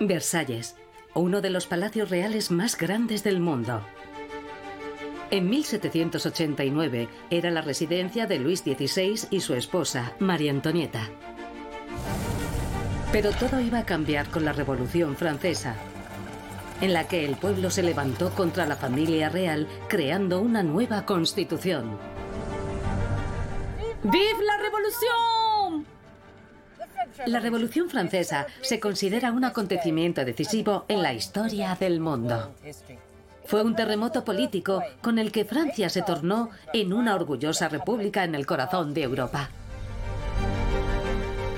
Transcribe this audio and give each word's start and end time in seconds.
Versalles, 0.00 0.76
uno 1.14 1.42
de 1.42 1.50
los 1.50 1.66
palacios 1.66 2.08
reales 2.08 2.50
más 2.50 2.76
grandes 2.78 3.22
del 3.22 3.38
mundo. 3.38 3.84
En 5.30 5.48
1789 5.48 7.08
era 7.28 7.50
la 7.50 7.60
residencia 7.60 8.26
de 8.26 8.38
Luis 8.38 8.60
XVI 8.60 9.28
y 9.30 9.40
su 9.40 9.54
esposa, 9.54 10.14
María 10.18 10.52
Antonieta. 10.52 11.08
Pero 13.12 13.30
todo 13.32 13.60
iba 13.60 13.80
a 13.80 13.84
cambiar 13.84 14.30
con 14.30 14.46
la 14.46 14.54
Revolución 14.54 15.16
Francesa, 15.16 15.76
en 16.80 16.94
la 16.94 17.06
que 17.06 17.26
el 17.26 17.36
pueblo 17.36 17.70
se 17.70 17.82
levantó 17.82 18.30
contra 18.30 18.66
la 18.66 18.76
familia 18.76 19.28
real 19.28 19.68
creando 19.88 20.40
una 20.40 20.62
nueva 20.62 21.04
constitución. 21.04 21.98
¡Vive 24.02 24.44
la 24.44 24.56
revolución! 24.56 25.49
La 27.26 27.40
Revolución 27.40 27.88
Francesa 27.88 28.46
se 28.60 28.80
considera 28.80 29.32
un 29.32 29.44
acontecimiento 29.44 30.24
decisivo 30.24 30.84
en 30.88 31.02
la 31.02 31.12
historia 31.12 31.76
del 31.78 32.00
mundo. 32.00 32.54
Fue 33.46 33.62
un 33.62 33.74
terremoto 33.74 34.24
político 34.24 34.82
con 35.02 35.18
el 35.18 35.32
que 35.32 35.44
Francia 35.44 35.88
se 35.88 36.02
tornó 36.02 36.50
en 36.72 36.92
una 36.92 37.14
orgullosa 37.14 37.68
república 37.68 38.24
en 38.24 38.34
el 38.34 38.46
corazón 38.46 38.94
de 38.94 39.02
Europa. 39.02 39.50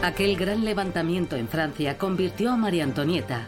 Aquel 0.02 0.36
gran 0.36 0.64
levantamiento 0.64 1.36
en 1.36 1.48
Francia 1.48 1.96
convirtió 1.98 2.52
a 2.52 2.56
María 2.56 2.84
Antonieta, 2.84 3.46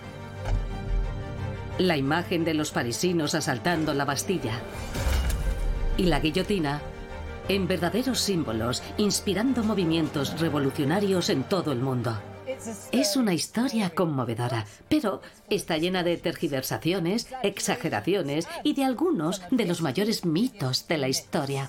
la 1.78 1.96
imagen 1.96 2.44
de 2.44 2.54
los 2.54 2.70
parisinos 2.70 3.34
asaltando 3.34 3.94
la 3.94 4.04
Bastilla 4.04 4.60
y 5.96 6.04
la 6.04 6.20
guillotina 6.20 6.80
en 7.48 7.68
verdaderos 7.68 8.20
símbolos, 8.20 8.82
inspirando 8.96 9.62
movimientos 9.62 10.40
revolucionarios 10.40 11.28
en 11.30 11.44
todo 11.44 11.72
el 11.72 11.80
mundo. 11.80 12.16
Es 12.92 13.16
una 13.16 13.34
historia 13.34 13.90
conmovedora, 13.90 14.64
pero 14.88 15.20
está 15.50 15.76
llena 15.76 16.02
de 16.02 16.16
tergiversaciones, 16.16 17.28
exageraciones 17.42 18.48
y 18.62 18.74
de 18.74 18.84
algunos 18.84 19.42
de 19.50 19.66
los 19.66 19.82
mayores 19.82 20.24
mitos 20.24 20.86
de 20.88 20.98
la 20.98 21.08
historia. 21.08 21.68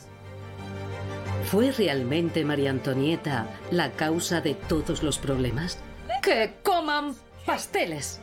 ¿Fue 1.52 1.72
realmente 1.72 2.44
María 2.44 2.72
Antonieta 2.72 3.48
la 3.72 3.92
causa 3.92 4.42
de 4.42 4.56
todos 4.56 5.04
los 5.04 5.20
problemas? 5.20 5.78
¡Que 6.22 6.56
coman 6.64 7.16
pasteles! 7.46 8.20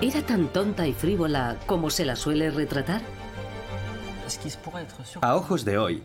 ¿Era 0.00 0.20
tan 0.22 0.48
tonta 0.48 0.86
y 0.86 0.92
frívola 0.92 1.58
como 1.66 1.90
se 1.90 2.04
la 2.04 2.16
suele 2.16 2.50
retratar? 2.50 3.02
A 5.20 5.36
ojos 5.36 5.64
de 5.64 5.78
hoy, 5.78 6.02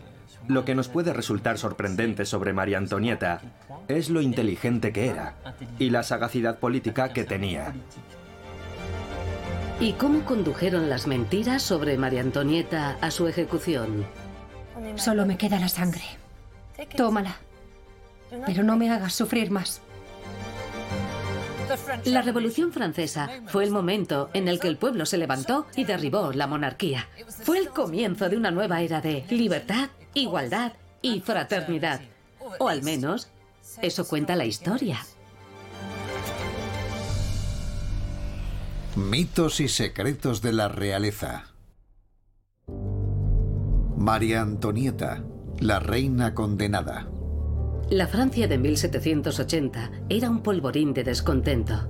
lo 0.48 0.64
que 0.64 0.74
nos 0.74 0.88
puede 0.88 1.12
resultar 1.12 1.58
sorprendente 1.58 2.24
sobre 2.24 2.52
María 2.52 2.78
Antonieta 2.78 3.40
es 3.86 4.10
lo 4.10 4.20
inteligente 4.20 4.92
que 4.92 5.08
era 5.08 5.34
y 5.78 5.90
la 5.90 6.02
sagacidad 6.02 6.58
política 6.58 7.12
que 7.12 7.24
tenía. 7.24 7.74
¿Y 9.80 9.92
cómo 9.92 10.24
condujeron 10.24 10.90
las 10.90 11.06
mentiras 11.06 11.62
sobre 11.62 11.96
María 11.98 12.22
Antonieta 12.22 12.96
a 13.00 13.10
su 13.10 13.28
ejecución? 13.28 14.04
Solo 14.96 15.24
me 15.24 15.36
queda 15.36 15.60
la 15.60 15.68
sangre. 15.68 16.02
Tómala. 16.96 17.36
Pero 18.46 18.64
no 18.64 18.76
me 18.76 18.90
hagas 18.90 19.14
sufrir 19.14 19.50
más. 19.50 19.80
La 22.04 22.22
Revolución 22.22 22.72
Francesa 22.72 23.28
fue 23.46 23.64
el 23.64 23.70
momento 23.70 24.30
en 24.32 24.48
el 24.48 24.58
que 24.58 24.68
el 24.68 24.78
pueblo 24.78 25.04
se 25.06 25.18
levantó 25.18 25.66
y 25.76 25.84
derribó 25.84 26.32
la 26.32 26.46
monarquía. 26.46 27.08
Fue 27.42 27.58
el 27.58 27.68
comienzo 27.68 28.28
de 28.28 28.36
una 28.36 28.50
nueva 28.50 28.80
era 28.80 29.00
de 29.00 29.24
libertad, 29.30 29.90
igualdad 30.14 30.72
y 31.02 31.20
fraternidad. 31.20 32.00
O 32.58 32.68
al 32.68 32.82
menos, 32.82 33.28
eso 33.82 34.06
cuenta 34.08 34.36
la 34.36 34.46
historia. 34.46 35.04
Mitos 38.96 39.60
y 39.60 39.68
secretos 39.68 40.42
de 40.42 40.52
la 40.52 40.68
realeza. 40.68 41.44
María 43.96 44.40
Antonieta, 44.40 45.22
la 45.60 45.80
reina 45.80 46.34
condenada. 46.34 47.08
La 47.90 48.06
Francia 48.06 48.46
de 48.46 48.58
1780 48.58 49.90
era 50.10 50.28
un 50.28 50.42
polvorín 50.42 50.92
de 50.92 51.04
descontento. 51.04 51.88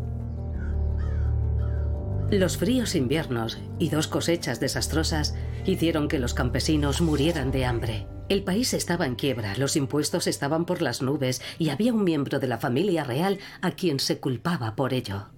Los 2.30 2.56
fríos 2.56 2.94
inviernos 2.94 3.58
y 3.80 3.88
dos 3.88 4.06
cosechas 4.06 4.60
desastrosas 4.60 5.34
hicieron 5.64 6.06
que 6.06 6.20
los 6.20 6.34
campesinos 6.34 7.00
murieran 7.00 7.50
de 7.50 7.64
hambre. 7.64 8.06
El 8.28 8.44
país 8.44 8.74
estaba 8.74 9.06
en 9.06 9.16
quiebra, 9.16 9.56
los 9.56 9.74
impuestos 9.74 10.28
estaban 10.28 10.66
por 10.66 10.82
las 10.82 11.02
nubes 11.02 11.42
y 11.58 11.70
había 11.70 11.92
un 11.92 12.04
miembro 12.04 12.38
de 12.38 12.46
la 12.46 12.58
familia 12.58 13.02
real 13.02 13.40
a 13.60 13.72
quien 13.72 13.98
se 13.98 14.20
culpaba 14.20 14.76
por 14.76 14.94
ello. 14.94 15.30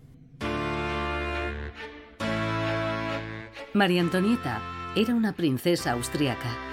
María 3.72 4.02
Antonieta 4.02 4.60
era 4.94 5.14
una 5.14 5.32
princesa 5.32 5.92
austriaca. 5.92 6.69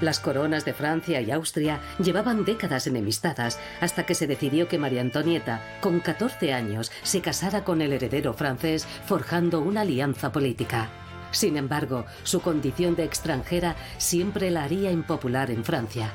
Las 0.00 0.20
coronas 0.20 0.64
de 0.64 0.74
Francia 0.74 1.20
y 1.20 1.30
Austria 1.30 1.80
llevaban 1.98 2.44
décadas 2.44 2.86
enemistadas 2.86 3.58
hasta 3.80 4.06
que 4.06 4.14
se 4.14 4.26
decidió 4.26 4.68
que 4.68 4.78
María 4.78 5.00
Antonieta, 5.00 5.60
con 5.80 6.00
14 6.00 6.52
años, 6.52 6.92
se 7.02 7.20
casara 7.20 7.64
con 7.64 7.82
el 7.82 7.92
heredero 7.92 8.32
francés 8.32 8.86
forjando 9.06 9.60
una 9.60 9.80
alianza 9.80 10.30
política. 10.30 10.88
Sin 11.30 11.56
embargo, 11.56 12.06
su 12.22 12.40
condición 12.40 12.94
de 12.94 13.04
extranjera 13.04 13.76
siempre 13.98 14.50
la 14.50 14.64
haría 14.64 14.90
impopular 14.92 15.50
en 15.50 15.64
Francia, 15.64 16.12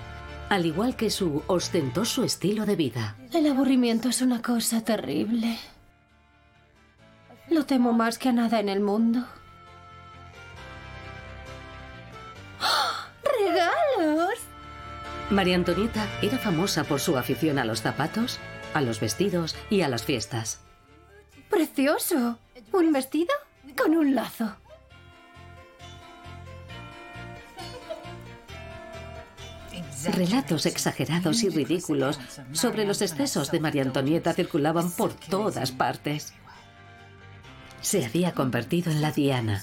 al 0.49 0.65
igual 0.65 0.95
que 0.95 1.11
su 1.11 1.43
ostentoso 1.47 2.23
estilo 2.23 2.65
de 2.65 2.75
vida. 2.75 3.15
El 3.31 3.47
aburrimiento 3.47 4.09
es 4.09 4.21
una 4.21 4.41
cosa 4.41 4.81
terrible. 4.81 5.57
Lo 7.49 7.65
temo 7.65 7.93
más 7.93 8.17
que 8.17 8.29
a 8.29 8.31
nada 8.31 8.59
en 8.59 8.69
el 8.69 8.79
mundo. 8.79 9.27
¡Ah! 12.59 12.92
¡Regalos! 13.39 14.39
María 15.29 15.55
Antonieta 15.55 16.07
era 16.21 16.37
famosa 16.37 16.83
por 16.83 16.99
su 16.99 17.17
afición 17.17 17.57
a 17.57 17.65
los 17.65 17.81
zapatos, 17.81 18.39
a 18.73 18.81
los 18.81 18.99
vestidos 18.99 19.55
y 19.69 19.81
a 19.81 19.87
las 19.87 20.03
fiestas. 20.03 20.59
¡Precioso! 21.49 22.37
¿Un 22.71 22.91
vestido? 22.91 23.33
Con 23.77 23.95
un 23.95 24.15
lazo. 24.15 24.55
Relatos 30.15 30.65
exagerados 30.65 31.43
y 31.43 31.49
ridículos 31.49 32.19
sobre 32.51 32.85
los 32.85 33.01
excesos 33.01 33.51
de 33.51 33.59
María 33.59 33.83
Antonieta 33.83 34.33
circulaban 34.33 34.91
por 34.91 35.13
todas 35.13 35.71
partes. 35.71 36.33
Se 37.83 38.05
había 38.05 38.31
convertido 38.31 38.91
en 38.91 39.01
la 39.01 39.11
Diana, 39.11 39.61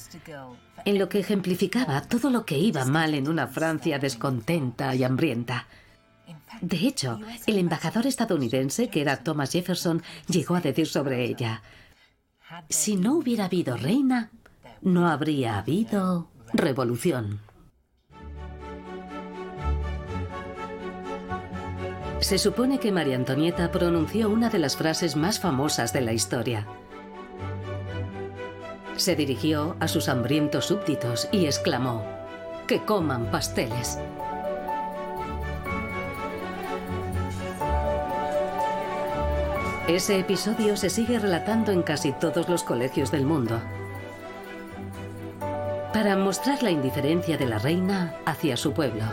en 0.85 0.99
lo 0.99 1.09
que 1.09 1.21
ejemplificaba 1.21 2.03
todo 2.03 2.29
lo 2.29 2.45
que 2.45 2.59
iba 2.59 2.85
mal 2.85 3.15
en 3.15 3.27
una 3.29 3.47
Francia 3.49 3.99
descontenta 3.99 4.95
y 4.95 5.05
hambrienta. 5.05 5.67
De 6.61 6.77
hecho, 6.77 7.19
el 7.47 7.59
embajador 7.59 8.07
estadounidense, 8.07 8.89
que 8.89 9.01
era 9.01 9.25
Thomas 9.25 9.53
Jefferson, 9.53 10.03
llegó 10.29 10.55
a 10.55 10.61
decir 10.61 10.87
sobre 10.87 11.25
ella, 11.25 11.63
si 12.69 12.97
no 12.97 13.15
hubiera 13.15 13.47
habido 13.47 13.79
reina, 13.79 14.31
no 14.83 15.09
habría 15.09 15.59
habido 15.59 16.29
revolución. 16.53 17.41
Se 22.21 22.37
supone 22.37 22.79
que 22.79 22.93
María 22.93 23.17
Antonieta 23.17 23.73
pronunció 23.73 24.29
una 24.29 24.51
de 24.51 24.59
las 24.59 24.77
frases 24.77 25.17
más 25.17 25.41
famosas 25.41 25.95
de 25.95 26.03
la 26.03 26.13
historia. 26.13 26.67
Se 29.00 29.16
dirigió 29.16 29.77
a 29.81 29.88
sus 29.88 30.11
hambrientos 30.11 30.66
súbditos 30.66 31.27
y 31.33 31.47
exclamó, 31.47 32.05
que 32.66 32.84
coman 32.84 33.30
pasteles. 33.30 33.98
Ese 39.89 40.19
episodio 40.19 40.77
se 40.77 40.91
sigue 40.91 41.19
relatando 41.19 41.72
en 41.72 41.80
casi 41.80 42.13
todos 42.13 42.51
los 42.51 42.63
colegios 42.63 43.10
del 43.10 43.25
mundo. 43.25 43.59
Para 45.95 46.15
mostrar 46.16 46.63
la 46.63 46.71
indiferencia 46.71 47.39
de 47.39 47.47
la 47.47 47.59
reina 47.59 48.16
hacia 48.27 48.59
su 48.59 48.75
pueblo. 48.75 49.04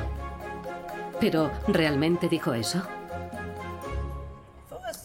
Pero, 1.21 1.49
¿realmente 1.69 2.27
dijo 2.27 2.53
eso? 2.53 2.85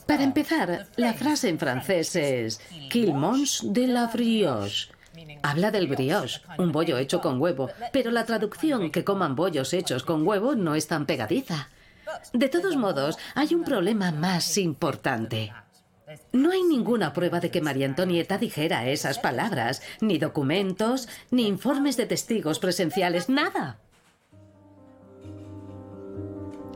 Para 0.07 0.25
empezar, 0.25 0.87
la 0.97 1.15
frase 1.15 1.49
en 1.49 1.59
francés 1.59 2.17
es 2.17 2.61
Quilmons 2.91 3.63
de 3.73 3.87
la 3.87 4.07
brioche. 4.07 4.89
Habla 5.43 5.71
del 5.71 5.89
brioche, 5.89 6.41
un 6.59 6.73
bollo 6.73 6.99
hecho 6.99 7.21
con 7.21 7.41
huevo, 7.41 7.71
pero 7.93 8.11
la 8.11 8.25
traducción 8.25 8.91
que 8.91 9.05
coman 9.05 9.37
bollos 9.37 9.73
hechos 9.73 10.03
con 10.03 10.27
huevo 10.27 10.55
no 10.55 10.75
es 10.75 10.87
tan 10.87 11.07
pegadiza. 11.07 11.69
De 12.33 12.49
todos 12.49 12.77
modos, 12.77 13.19
hay 13.35 13.55
un 13.55 13.65
problema 13.65 14.11
más 14.11 14.59
importante. 14.59 15.53
No 16.33 16.51
hay 16.51 16.63
ninguna 16.63 17.13
prueba 17.13 17.41
de 17.41 17.51
que 17.51 17.61
María 17.61 17.87
Antonieta 17.87 18.39
dijera 18.39 18.87
esas 18.89 19.19
palabras, 19.19 19.83
ni 20.01 20.19
documentos, 20.19 21.09
ni 21.31 21.47
informes 21.47 21.97
de 21.97 22.07
testigos 22.07 22.59
presenciales, 22.59 23.29
nada. 23.29 23.79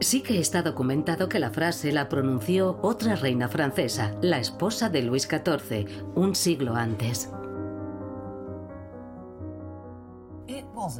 Sí 0.00 0.20
que 0.20 0.38
está 0.38 0.62
documentado 0.62 1.28
que 1.28 1.38
la 1.38 1.50
frase 1.50 1.90
la 1.90 2.08
pronunció 2.08 2.78
otra 2.82 3.16
reina 3.16 3.48
francesa, 3.48 4.14
la 4.20 4.38
esposa 4.38 4.90
de 4.90 5.02
Luis 5.02 5.26
XIV, 5.26 5.86
un 6.14 6.34
siglo 6.34 6.74
antes. 6.76 7.30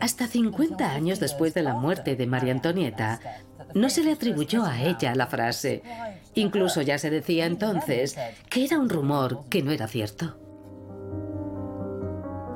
Hasta 0.01 0.27
50 0.27 0.91
años 0.91 1.21
después 1.21 1.53
de 1.53 1.63
la 1.63 1.75
muerte 1.75 2.17
de 2.17 2.27
María 2.27 2.53
Antonieta, 2.53 3.21
no 3.75 3.91
se 3.91 4.03
le 4.03 4.13
atribuyó 4.13 4.65
a 4.65 4.81
ella 4.83 5.15
la 5.15 5.27
frase. 5.27 5.83
Incluso 6.35 6.81
ya 6.81 6.99
se 6.99 7.11
decía 7.11 7.47
entonces 7.47 8.17
que 8.49 8.65
era 8.65 8.79
un 8.79 8.89
rumor 8.89 9.45
que 9.51 9.63
no 9.63 9.73
era 9.73 9.87
cierto. 9.89 10.39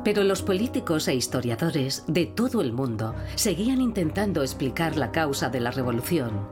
Pero 0.05 0.25
los 0.25 0.43
políticos 0.43 1.08
e 1.08 1.14
historiadores 1.14 2.05
de 2.06 2.26
todo 2.26 2.62
el 2.62 2.73
mundo 2.73 3.14
seguían 3.35 3.81
intentando 3.81 4.43
explicar 4.43 4.97
la 4.97 5.12
causa 5.12 5.50
de 5.50 5.61
la 5.61 5.70
revolución. 5.70 6.49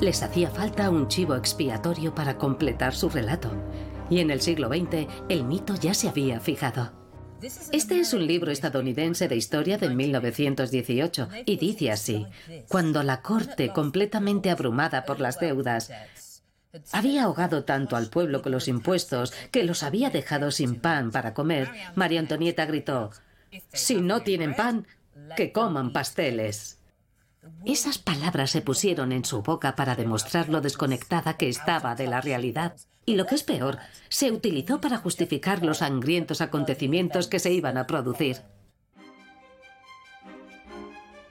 Les 0.00 0.22
hacía 0.22 0.50
falta 0.50 0.90
un 0.90 1.08
chivo 1.08 1.34
expiatorio 1.34 2.14
para 2.14 2.38
completar 2.38 2.94
su 2.94 3.08
relato, 3.08 3.50
y 4.10 4.20
en 4.20 4.30
el 4.30 4.40
siglo 4.40 4.68
XX 4.68 5.06
el 5.28 5.44
mito 5.44 5.74
ya 5.74 5.94
se 5.94 6.08
había 6.08 6.40
fijado. 6.40 6.92
Este 7.72 7.98
es 7.98 8.14
un 8.14 8.24
libro 8.24 8.52
estadounidense 8.52 9.26
de 9.26 9.34
historia 9.34 9.76
de 9.76 9.88
1918 9.88 11.28
y 11.44 11.56
dice 11.56 11.90
así, 11.90 12.24
cuando 12.68 13.02
la 13.02 13.20
corte, 13.20 13.70
completamente 13.70 14.48
abrumada 14.48 15.04
por 15.04 15.18
las 15.18 15.40
deudas, 15.40 15.90
había 16.92 17.24
ahogado 17.24 17.64
tanto 17.64 17.96
al 17.96 18.08
pueblo 18.08 18.42
con 18.42 18.52
los 18.52 18.68
impuestos 18.68 19.32
que 19.50 19.64
los 19.64 19.82
había 19.82 20.10
dejado 20.10 20.50
sin 20.50 20.80
pan 20.80 21.10
para 21.10 21.34
comer. 21.34 21.70
María 21.94 22.20
Antonieta 22.20 22.64
gritó, 22.64 23.10
si 23.72 24.00
no 24.00 24.22
tienen 24.22 24.54
pan, 24.54 24.86
que 25.36 25.52
coman 25.52 25.92
pasteles. 25.92 26.78
Esas 27.64 27.98
palabras 27.98 28.50
se 28.50 28.62
pusieron 28.62 29.12
en 29.12 29.24
su 29.24 29.42
boca 29.42 29.74
para 29.74 29.96
demostrar 29.96 30.48
lo 30.48 30.60
desconectada 30.60 31.36
que 31.36 31.48
estaba 31.48 31.94
de 31.94 32.06
la 32.06 32.20
realidad. 32.20 32.76
Y 33.04 33.16
lo 33.16 33.26
que 33.26 33.34
es 33.34 33.42
peor, 33.42 33.78
se 34.08 34.30
utilizó 34.30 34.80
para 34.80 34.98
justificar 34.98 35.64
los 35.64 35.78
sangrientos 35.78 36.40
acontecimientos 36.40 37.26
que 37.26 37.40
se 37.40 37.52
iban 37.52 37.76
a 37.76 37.86
producir. 37.86 38.42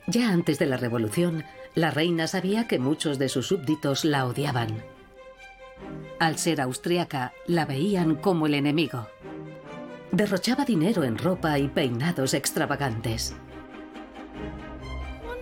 Ya 0.08 0.30
antes 0.30 0.60
de 0.60 0.66
la 0.66 0.76
revolución, 0.76 1.46
la 1.74 1.92
reina 1.92 2.28
sabía 2.28 2.68
que 2.68 2.78
muchos 2.78 3.18
de 3.18 3.30
sus 3.30 3.48
súbditos 3.48 4.04
la 4.04 4.26
odiaban. 4.26 4.91
Al 6.22 6.38
ser 6.38 6.62
austriaca, 6.62 7.34
la 7.48 7.66
veían 7.66 8.14
como 8.14 8.46
el 8.46 8.54
enemigo. 8.54 9.08
Derrochaba 10.12 10.66
dinero 10.66 11.04
en 11.04 11.18
ropa 11.18 11.58
y 11.58 11.68
peinados 11.68 12.36
extravagantes. 12.36 13.34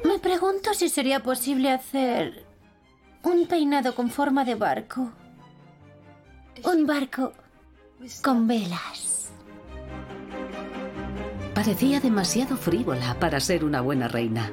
Me 0.06 0.20
pregunto 0.20 0.74
si 0.74 0.88
sería 0.88 1.22
posible 1.22 1.70
hacer 1.70 2.46
un 3.24 3.46
peinado 3.46 3.94
con 3.94 4.10
forma 4.10 4.46
de 4.46 4.56
barco. 4.56 5.12
Un 6.64 6.86
barco 6.88 7.34
con 8.24 8.48
velas. 8.48 9.32
Parecía 11.54 12.00
demasiado 12.00 12.56
frívola 12.56 13.20
para 13.20 13.42
ser 13.42 13.66
una 13.66 13.82
buena 13.82 14.08
reina. 14.08 14.50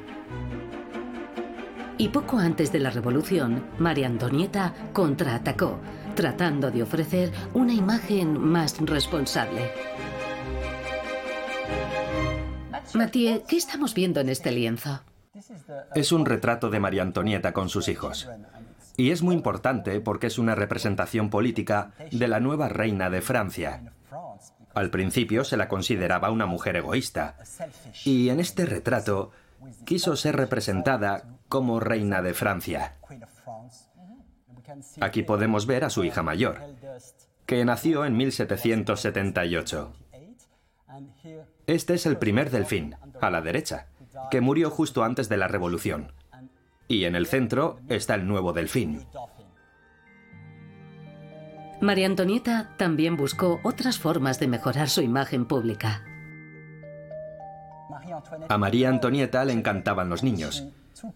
Y 1.99 2.09
poco 2.09 2.37
antes 2.37 2.71
de 2.71 2.79
la 2.79 2.91
revolución, 2.91 3.63
María 3.79 4.05
Antonieta 4.05 4.73
contraatacó, 4.93 5.79
tratando 6.15 6.69
de 6.69 6.83
ofrecer 6.83 7.31
una 7.55 7.73
imagen 7.73 8.39
más 8.39 8.79
responsable. 8.79 9.71
Mathieu, 12.93 13.43
¿qué 13.47 13.57
estamos 13.57 13.95
viendo 13.95 14.19
en 14.19 14.29
este 14.29 14.51
lienzo? 14.51 15.01
Es 15.95 16.11
un 16.11 16.25
retrato 16.25 16.69
de 16.69 16.79
María 16.79 17.01
Antonieta 17.01 17.51
con 17.51 17.67
sus 17.67 17.87
hijos. 17.87 18.29
Y 18.95 19.09
es 19.11 19.23
muy 19.23 19.35
importante 19.35 19.99
porque 19.99 20.27
es 20.27 20.37
una 20.37 20.53
representación 20.53 21.29
política 21.31 21.91
de 22.11 22.27
la 22.27 22.39
nueva 22.39 22.69
reina 22.69 23.09
de 23.09 23.21
Francia. 23.21 23.91
Al 24.75 24.91
principio 24.91 25.43
se 25.43 25.57
la 25.57 25.67
consideraba 25.67 26.29
una 26.29 26.45
mujer 26.45 26.75
egoísta. 26.75 27.35
Y 28.05 28.29
en 28.29 28.39
este 28.39 28.67
retrato 28.67 29.31
quiso 29.85 30.15
ser 30.15 30.35
representada 30.35 31.39
como 31.47 31.79
reina 31.79 32.21
de 32.21 32.33
Francia. 32.33 32.97
Aquí 35.01 35.23
podemos 35.23 35.65
ver 35.65 35.83
a 35.83 35.89
su 35.89 36.03
hija 36.03 36.23
mayor, 36.23 36.61
que 37.45 37.63
nació 37.65 38.05
en 38.05 38.17
1778. 38.17 39.93
Este 41.67 41.93
es 41.93 42.05
el 42.05 42.17
primer 42.17 42.49
delfín, 42.49 42.95
a 43.21 43.29
la 43.29 43.41
derecha, 43.41 43.87
que 44.31 44.41
murió 44.41 44.69
justo 44.69 45.03
antes 45.03 45.29
de 45.29 45.37
la 45.37 45.47
Revolución. 45.47 46.11
Y 46.87 47.05
en 47.05 47.15
el 47.15 47.27
centro 47.27 47.79
está 47.89 48.15
el 48.15 48.27
nuevo 48.27 48.53
delfín. 48.53 49.05
María 51.79 52.07
Antonieta 52.07 52.73
también 52.77 53.17
buscó 53.17 53.59
otras 53.63 53.99
formas 53.99 54.39
de 54.39 54.47
mejorar 54.47 54.89
su 54.89 55.01
imagen 55.01 55.45
pública. 55.45 56.03
A 58.49 58.57
María 58.57 58.89
Antonieta 58.89 59.45
le 59.45 59.53
encantaban 59.53 60.09
los 60.09 60.23
niños 60.23 60.65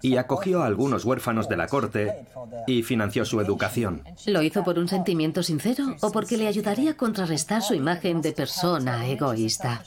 y 0.02 0.18
acogió 0.18 0.64
a 0.64 0.68
algunos 0.68 1.06
huérfanos 1.06 1.50
de 1.50 1.58
la 1.58 1.68
corte 1.68 2.26
y 2.68 2.84
financió 2.84 3.26
su 3.26 3.40
educación. 3.42 4.04
¿Lo 4.28 4.42
hizo 4.42 4.64
por 4.64 4.78
un 4.78 4.88
sentimiento 4.88 5.44
sincero 5.44 5.96
o 6.02 6.12
porque 6.12 6.38
le 6.38 6.48
ayudaría 6.48 6.92
a 6.92 6.98
contrarrestar 6.98 7.62
su 7.62 7.74
imagen 7.74 8.22
de 8.22 8.34
persona 8.34 9.08
egoísta? 9.08 9.84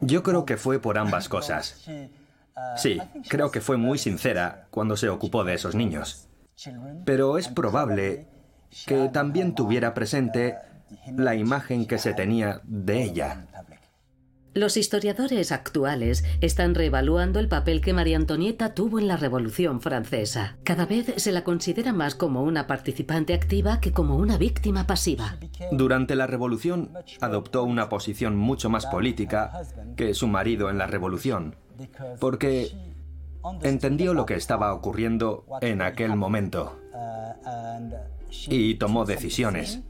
Yo 0.00 0.22
creo 0.22 0.44
que 0.44 0.56
fue 0.56 0.80
por 0.80 0.98
ambas 0.98 1.28
cosas. 1.28 1.84
Sí, 2.76 2.98
creo 3.28 3.50
que 3.50 3.60
fue 3.60 3.76
muy 3.76 3.98
sincera 3.98 4.66
cuando 4.70 4.96
se 4.96 5.08
ocupó 5.08 5.44
de 5.44 5.54
esos 5.54 5.74
niños. 5.74 6.28
Pero 7.04 7.38
es 7.38 7.48
probable 7.48 8.26
que 8.86 9.08
también 9.08 9.54
tuviera 9.54 9.94
presente 9.94 10.56
la 11.16 11.34
imagen 11.34 11.86
que 11.86 11.98
se 11.98 12.14
tenía 12.14 12.60
de 12.64 13.02
ella. 13.04 13.46
Los 14.54 14.76
historiadores 14.76 15.52
actuales 15.52 16.24
están 16.40 16.74
reevaluando 16.74 17.38
el 17.38 17.48
papel 17.48 17.80
que 17.80 17.92
María 17.92 18.16
Antonieta 18.16 18.74
tuvo 18.74 18.98
en 18.98 19.06
la 19.06 19.16
Revolución 19.16 19.80
Francesa. 19.80 20.56
Cada 20.64 20.86
vez 20.86 21.12
se 21.16 21.32
la 21.32 21.44
considera 21.44 21.92
más 21.92 22.14
como 22.14 22.42
una 22.42 22.66
participante 22.66 23.34
activa 23.34 23.80
que 23.80 23.92
como 23.92 24.16
una 24.16 24.38
víctima 24.38 24.86
pasiva. 24.86 25.36
Durante 25.70 26.16
la 26.16 26.26
Revolución 26.26 26.92
adoptó 27.20 27.64
una 27.64 27.88
posición 27.88 28.36
mucho 28.36 28.70
más 28.70 28.86
política 28.86 29.52
que 29.96 30.14
su 30.14 30.26
marido 30.26 30.70
en 30.70 30.78
la 30.78 30.86
Revolución, 30.86 31.56
porque 32.18 32.72
entendió 33.62 34.14
lo 34.14 34.26
que 34.26 34.34
estaba 34.34 34.72
ocurriendo 34.72 35.44
en 35.60 35.82
aquel 35.82 36.16
momento 36.16 36.80
y 38.48 38.74
tomó 38.74 39.04
decisiones, 39.04 39.80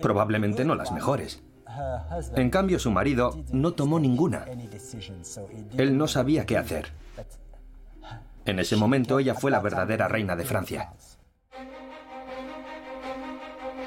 probablemente 0.00 0.64
no 0.64 0.74
las 0.74 0.92
mejores. 0.92 1.42
En 2.34 2.50
cambio, 2.50 2.78
su 2.78 2.90
marido 2.90 3.42
no 3.52 3.72
tomó 3.72 3.98
ninguna. 3.98 4.44
Él 5.76 5.96
no 5.96 6.06
sabía 6.06 6.46
qué 6.46 6.56
hacer. 6.56 6.92
En 8.44 8.58
ese 8.58 8.76
momento 8.76 9.18
ella 9.18 9.34
fue 9.34 9.50
la 9.50 9.60
verdadera 9.60 10.08
reina 10.08 10.36
de 10.36 10.44
Francia. 10.44 10.92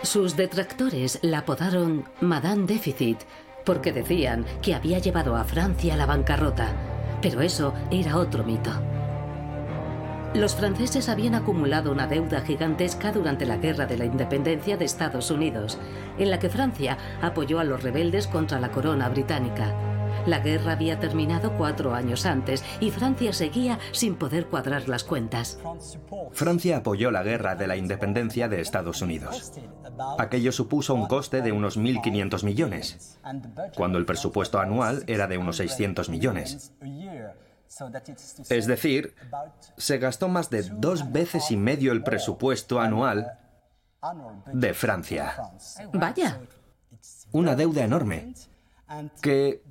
Sus 0.03 0.35
detractores 0.35 1.19
la 1.21 1.39
apodaron 1.39 2.05
Madame 2.21 2.65
Déficit 2.65 3.19
porque 3.65 3.93
decían 3.93 4.45
que 4.61 4.75
había 4.75 4.99
llevado 4.99 5.35
a 5.35 5.43
Francia 5.45 5.93
a 5.93 5.97
la 5.97 6.05
bancarrota, 6.05 6.67
pero 7.21 7.41
eso 7.41 7.73
era 7.89 8.17
otro 8.17 8.43
mito. 8.43 8.71
Los 10.35 10.55
franceses 10.55 11.09
habían 11.09 11.35
acumulado 11.35 11.91
una 11.91 12.07
deuda 12.07 12.41
gigantesca 12.41 13.11
durante 13.11 13.45
la 13.45 13.57
Guerra 13.57 13.85
de 13.85 13.97
la 13.97 14.05
Independencia 14.05 14.77
de 14.77 14.85
Estados 14.85 15.29
Unidos, 15.29 15.77
en 16.17 16.31
la 16.31 16.39
que 16.39 16.49
Francia 16.49 16.97
apoyó 17.21 17.59
a 17.59 17.63
los 17.63 17.83
rebeldes 17.83 18.25
contra 18.25 18.59
la 18.59 18.71
corona 18.71 19.09
británica. 19.09 19.75
La 20.25 20.39
guerra 20.39 20.71
había 20.71 20.99
terminado 20.99 21.53
cuatro 21.55 21.93
años 21.93 22.25
antes 22.25 22.63
y 22.79 22.89
Francia 22.89 23.31
seguía 23.31 23.77
sin 23.91 24.15
poder 24.15 24.47
cuadrar 24.47 24.89
las 24.89 25.03
cuentas. 25.03 25.59
Francia 26.31 26.77
apoyó 26.77 27.11
la 27.11 27.23
guerra 27.23 27.55
de 27.55 27.67
la 27.67 27.77
independencia 27.77 28.47
de 28.47 28.61
Estados 28.61 29.03
Unidos. 29.03 29.53
Aquello 30.17 30.51
supuso 30.51 30.95
un 30.95 31.07
coste 31.07 31.41
de 31.41 31.51
unos 31.51 31.77
1.500 31.77 32.43
millones, 32.43 33.19
cuando 33.75 33.99
el 33.99 34.05
presupuesto 34.05 34.59
anual 34.59 35.03
era 35.05 35.27
de 35.27 35.37
unos 35.37 35.57
600 35.57 36.09
millones. 36.09 36.73
Es 38.49 38.67
decir, 38.67 39.15
se 39.77 39.97
gastó 39.97 40.27
más 40.27 40.49
de 40.49 40.63
dos 40.63 41.11
veces 41.11 41.51
y 41.51 41.57
medio 41.57 41.91
el 41.91 42.03
presupuesto 42.03 42.79
anual 42.79 43.39
de 44.51 44.73
Francia. 44.73 45.35
Vaya. 45.93 46.39
Una 47.31 47.55
deuda 47.55 47.83
enorme 47.83 48.33
que, 49.21 49.63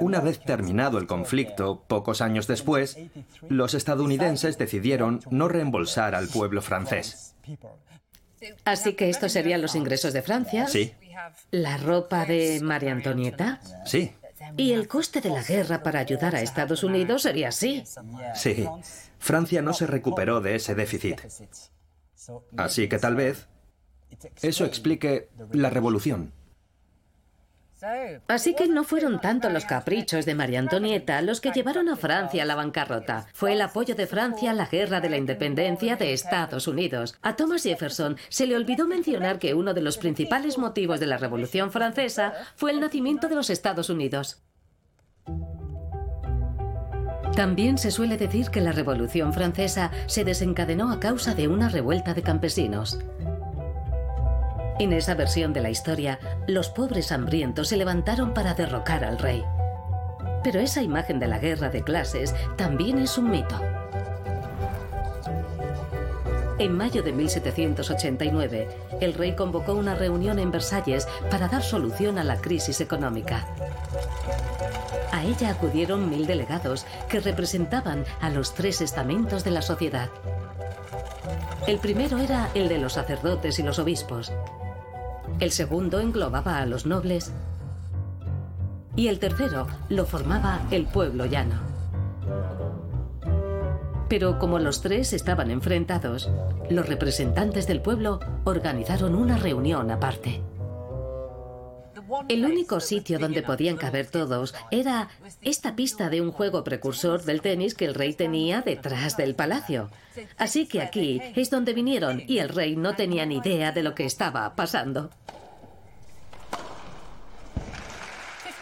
una 0.00 0.20
vez 0.20 0.40
terminado 0.40 0.98
el 0.98 1.06
conflicto, 1.06 1.84
pocos 1.86 2.20
años 2.20 2.46
después, 2.46 2.98
los 3.48 3.74
estadounidenses 3.74 4.58
decidieron 4.58 5.20
no 5.30 5.48
reembolsar 5.48 6.14
al 6.14 6.28
pueblo 6.28 6.60
francés. 6.60 7.34
Así 8.64 8.92
que 8.94 9.10
estos 9.10 9.32
serían 9.32 9.62
los 9.62 9.74
ingresos 9.74 10.12
de 10.12 10.22
Francia. 10.22 10.66
Sí. 10.66 10.94
¿La 11.50 11.76
ropa 11.76 12.24
de 12.24 12.60
María 12.62 12.92
Antonieta? 12.92 13.60
Sí. 13.84 14.12
Y 14.56 14.72
el 14.72 14.88
coste 14.88 15.20
de 15.20 15.30
la 15.30 15.42
guerra 15.42 15.82
para 15.82 16.00
ayudar 16.00 16.34
a 16.34 16.40
Estados 16.40 16.82
Unidos 16.82 17.22
sería 17.22 17.48
así. 17.48 17.84
Sí, 18.34 18.66
Francia 19.18 19.62
no 19.62 19.72
se 19.72 19.86
recuperó 19.86 20.40
de 20.40 20.56
ese 20.56 20.74
déficit. 20.74 21.20
Así 22.56 22.88
que 22.88 22.98
tal 22.98 23.16
vez 23.16 23.48
eso 24.42 24.64
explique 24.64 25.28
la 25.52 25.70
revolución. 25.70 26.32
Así 28.26 28.54
que 28.54 28.66
no 28.66 28.82
fueron 28.82 29.20
tanto 29.20 29.50
los 29.50 29.64
caprichos 29.64 30.26
de 30.26 30.34
María 30.34 30.58
Antonieta 30.58 31.22
los 31.22 31.40
que 31.40 31.52
llevaron 31.52 31.88
a 31.88 31.96
Francia 31.96 32.42
a 32.42 32.46
la 32.46 32.56
bancarrota. 32.56 33.26
Fue 33.32 33.52
el 33.52 33.60
apoyo 33.60 33.94
de 33.94 34.06
Francia 34.06 34.50
a 34.50 34.54
la 34.54 34.66
guerra 34.66 35.00
de 35.00 35.08
la 35.08 35.16
independencia 35.16 35.96
de 35.96 36.12
Estados 36.12 36.66
Unidos. 36.66 37.16
A 37.22 37.36
Thomas 37.36 37.62
Jefferson 37.62 38.16
se 38.28 38.46
le 38.46 38.56
olvidó 38.56 38.86
mencionar 38.86 39.38
que 39.38 39.54
uno 39.54 39.74
de 39.74 39.80
los 39.80 39.98
principales 39.98 40.58
motivos 40.58 40.98
de 40.98 41.06
la 41.06 41.18
Revolución 41.18 41.70
Francesa 41.70 42.32
fue 42.56 42.72
el 42.72 42.80
nacimiento 42.80 43.28
de 43.28 43.36
los 43.36 43.50
Estados 43.50 43.90
Unidos. 43.90 44.42
También 47.36 47.78
se 47.78 47.92
suele 47.92 48.16
decir 48.16 48.50
que 48.50 48.60
la 48.60 48.72
Revolución 48.72 49.32
Francesa 49.32 49.92
se 50.06 50.24
desencadenó 50.24 50.90
a 50.90 50.98
causa 50.98 51.36
de 51.36 51.46
una 51.46 51.68
revuelta 51.68 52.12
de 52.12 52.22
campesinos. 52.22 52.98
En 54.78 54.92
esa 54.92 55.14
versión 55.14 55.52
de 55.52 55.60
la 55.60 55.70
historia, 55.70 56.20
los 56.46 56.70
pobres 56.70 57.10
hambrientos 57.10 57.68
se 57.68 57.76
levantaron 57.76 58.32
para 58.32 58.54
derrocar 58.54 59.04
al 59.04 59.18
rey. 59.18 59.44
Pero 60.44 60.60
esa 60.60 60.82
imagen 60.82 61.18
de 61.18 61.26
la 61.26 61.40
guerra 61.40 61.68
de 61.68 61.82
clases 61.82 62.34
también 62.56 62.98
es 62.98 63.18
un 63.18 63.28
mito. 63.30 63.60
En 66.60 66.76
mayo 66.76 67.02
de 67.02 67.12
1789, 67.12 68.68
el 69.00 69.14
rey 69.14 69.34
convocó 69.34 69.74
una 69.74 69.96
reunión 69.96 70.38
en 70.38 70.52
Versalles 70.52 71.08
para 71.30 71.48
dar 71.48 71.62
solución 71.62 72.18
a 72.18 72.24
la 72.24 72.36
crisis 72.36 72.80
económica. 72.80 73.46
A 75.12 75.24
ella 75.24 75.50
acudieron 75.50 76.08
mil 76.08 76.26
delegados 76.26 76.86
que 77.08 77.18
representaban 77.18 78.04
a 78.20 78.30
los 78.30 78.54
tres 78.54 78.80
estamentos 78.80 79.42
de 79.42 79.50
la 79.50 79.62
sociedad. 79.62 80.08
El 81.66 81.78
primero 81.78 82.18
era 82.18 82.48
el 82.54 82.68
de 82.68 82.78
los 82.78 82.94
sacerdotes 82.94 83.58
y 83.58 83.62
los 83.62 83.78
obispos. 83.78 84.32
El 85.40 85.52
segundo 85.52 86.00
englobaba 86.00 86.58
a 86.58 86.66
los 86.66 86.86
nobles 86.86 87.32
y 88.96 89.08
el 89.08 89.18
tercero 89.20 89.68
lo 89.88 90.04
formaba 90.06 90.62
el 90.70 90.86
pueblo 90.86 91.26
llano. 91.26 91.60
Pero 94.08 94.38
como 94.38 94.58
los 94.58 94.80
tres 94.80 95.12
estaban 95.12 95.50
enfrentados, 95.50 96.30
los 96.70 96.88
representantes 96.88 97.66
del 97.66 97.80
pueblo 97.82 98.20
organizaron 98.44 99.14
una 99.14 99.36
reunión 99.36 99.90
aparte. 99.90 100.42
El 102.28 102.44
único 102.44 102.80
sitio 102.80 103.18
donde 103.18 103.42
podían 103.42 103.76
caber 103.76 104.06
todos 104.06 104.54
era 104.70 105.08
esta 105.42 105.76
pista 105.76 106.08
de 106.08 106.20
un 106.20 106.32
juego 106.32 106.64
precursor 106.64 107.22
del 107.22 107.40
tenis 107.40 107.74
que 107.74 107.84
el 107.84 107.94
rey 107.94 108.14
tenía 108.14 108.62
detrás 108.62 109.16
del 109.16 109.34
palacio. 109.34 109.90
Así 110.36 110.66
que 110.66 110.80
aquí 110.80 111.20
es 111.36 111.50
donde 111.50 111.74
vinieron 111.74 112.22
y 112.26 112.38
el 112.38 112.48
rey 112.48 112.76
no 112.76 112.94
tenía 112.94 113.26
ni 113.26 113.38
idea 113.38 113.72
de 113.72 113.82
lo 113.82 113.94
que 113.94 114.06
estaba 114.06 114.54
pasando. 114.54 115.10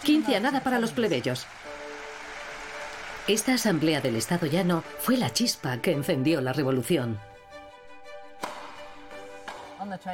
15 0.05 0.37
a 0.37 0.41
nada 0.41 0.61
para 0.61 0.79
los 0.79 0.93
plebeyos. 0.93 1.47
Esta 3.29 3.55
asamblea 3.55 4.01
del 4.01 4.15
Estado 4.15 4.47
llano 4.47 4.85
fue 5.01 5.17
la 5.17 5.33
chispa 5.33 5.79
que 5.79 5.91
encendió 5.91 6.41
la 6.41 6.53
revolución. 6.53 7.19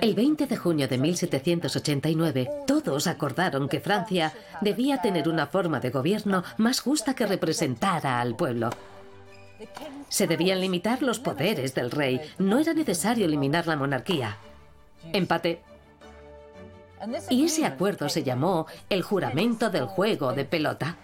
El 0.01 0.15
20 0.15 0.47
de 0.47 0.57
junio 0.57 0.89
de 0.89 0.99
1789, 0.99 2.51
todos 2.67 3.07
acordaron 3.07 3.69
que 3.69 3.81
Francia 3.81 4.33
debía 4.61 5.01
tener 5.01 5.29
una 5.29 5.47
forma 5.47 5.81
de 5.81 5.91
gobierno 5.91 6.45
más 6.59 6.81
justa 6.81 7.15
que 7.15 7.27
representara 7.27 8.21
al 8.21 8.37
pueblo. 8.37 8.71
Se 10.09 10.27
debían 10.27 10.61
limitar 10.61 11.03
los 11.03 11.21
poderes 11.21 11.75
del 11.75 11.91
rey, 11.91 12.21
no 12.39 12.59
era 12.59 12.75
necesario 12.75 13.27
eliminar 13.27 13.67
la 13.67 13.77
monarquía. 13.77 14.37
Empate. 15.13 15.63
Y 17.31 17.45
ese 17.45 17.65
acuerdo 17.65 18.09
se 18.09 18.23
llamó 18.23 18.67
el 18.89 19.03
juramento 19.03 19.71
del 19.71 19.87
juego 19.87 20.33
de 20.33 20.45
pelota. 20.45 20.97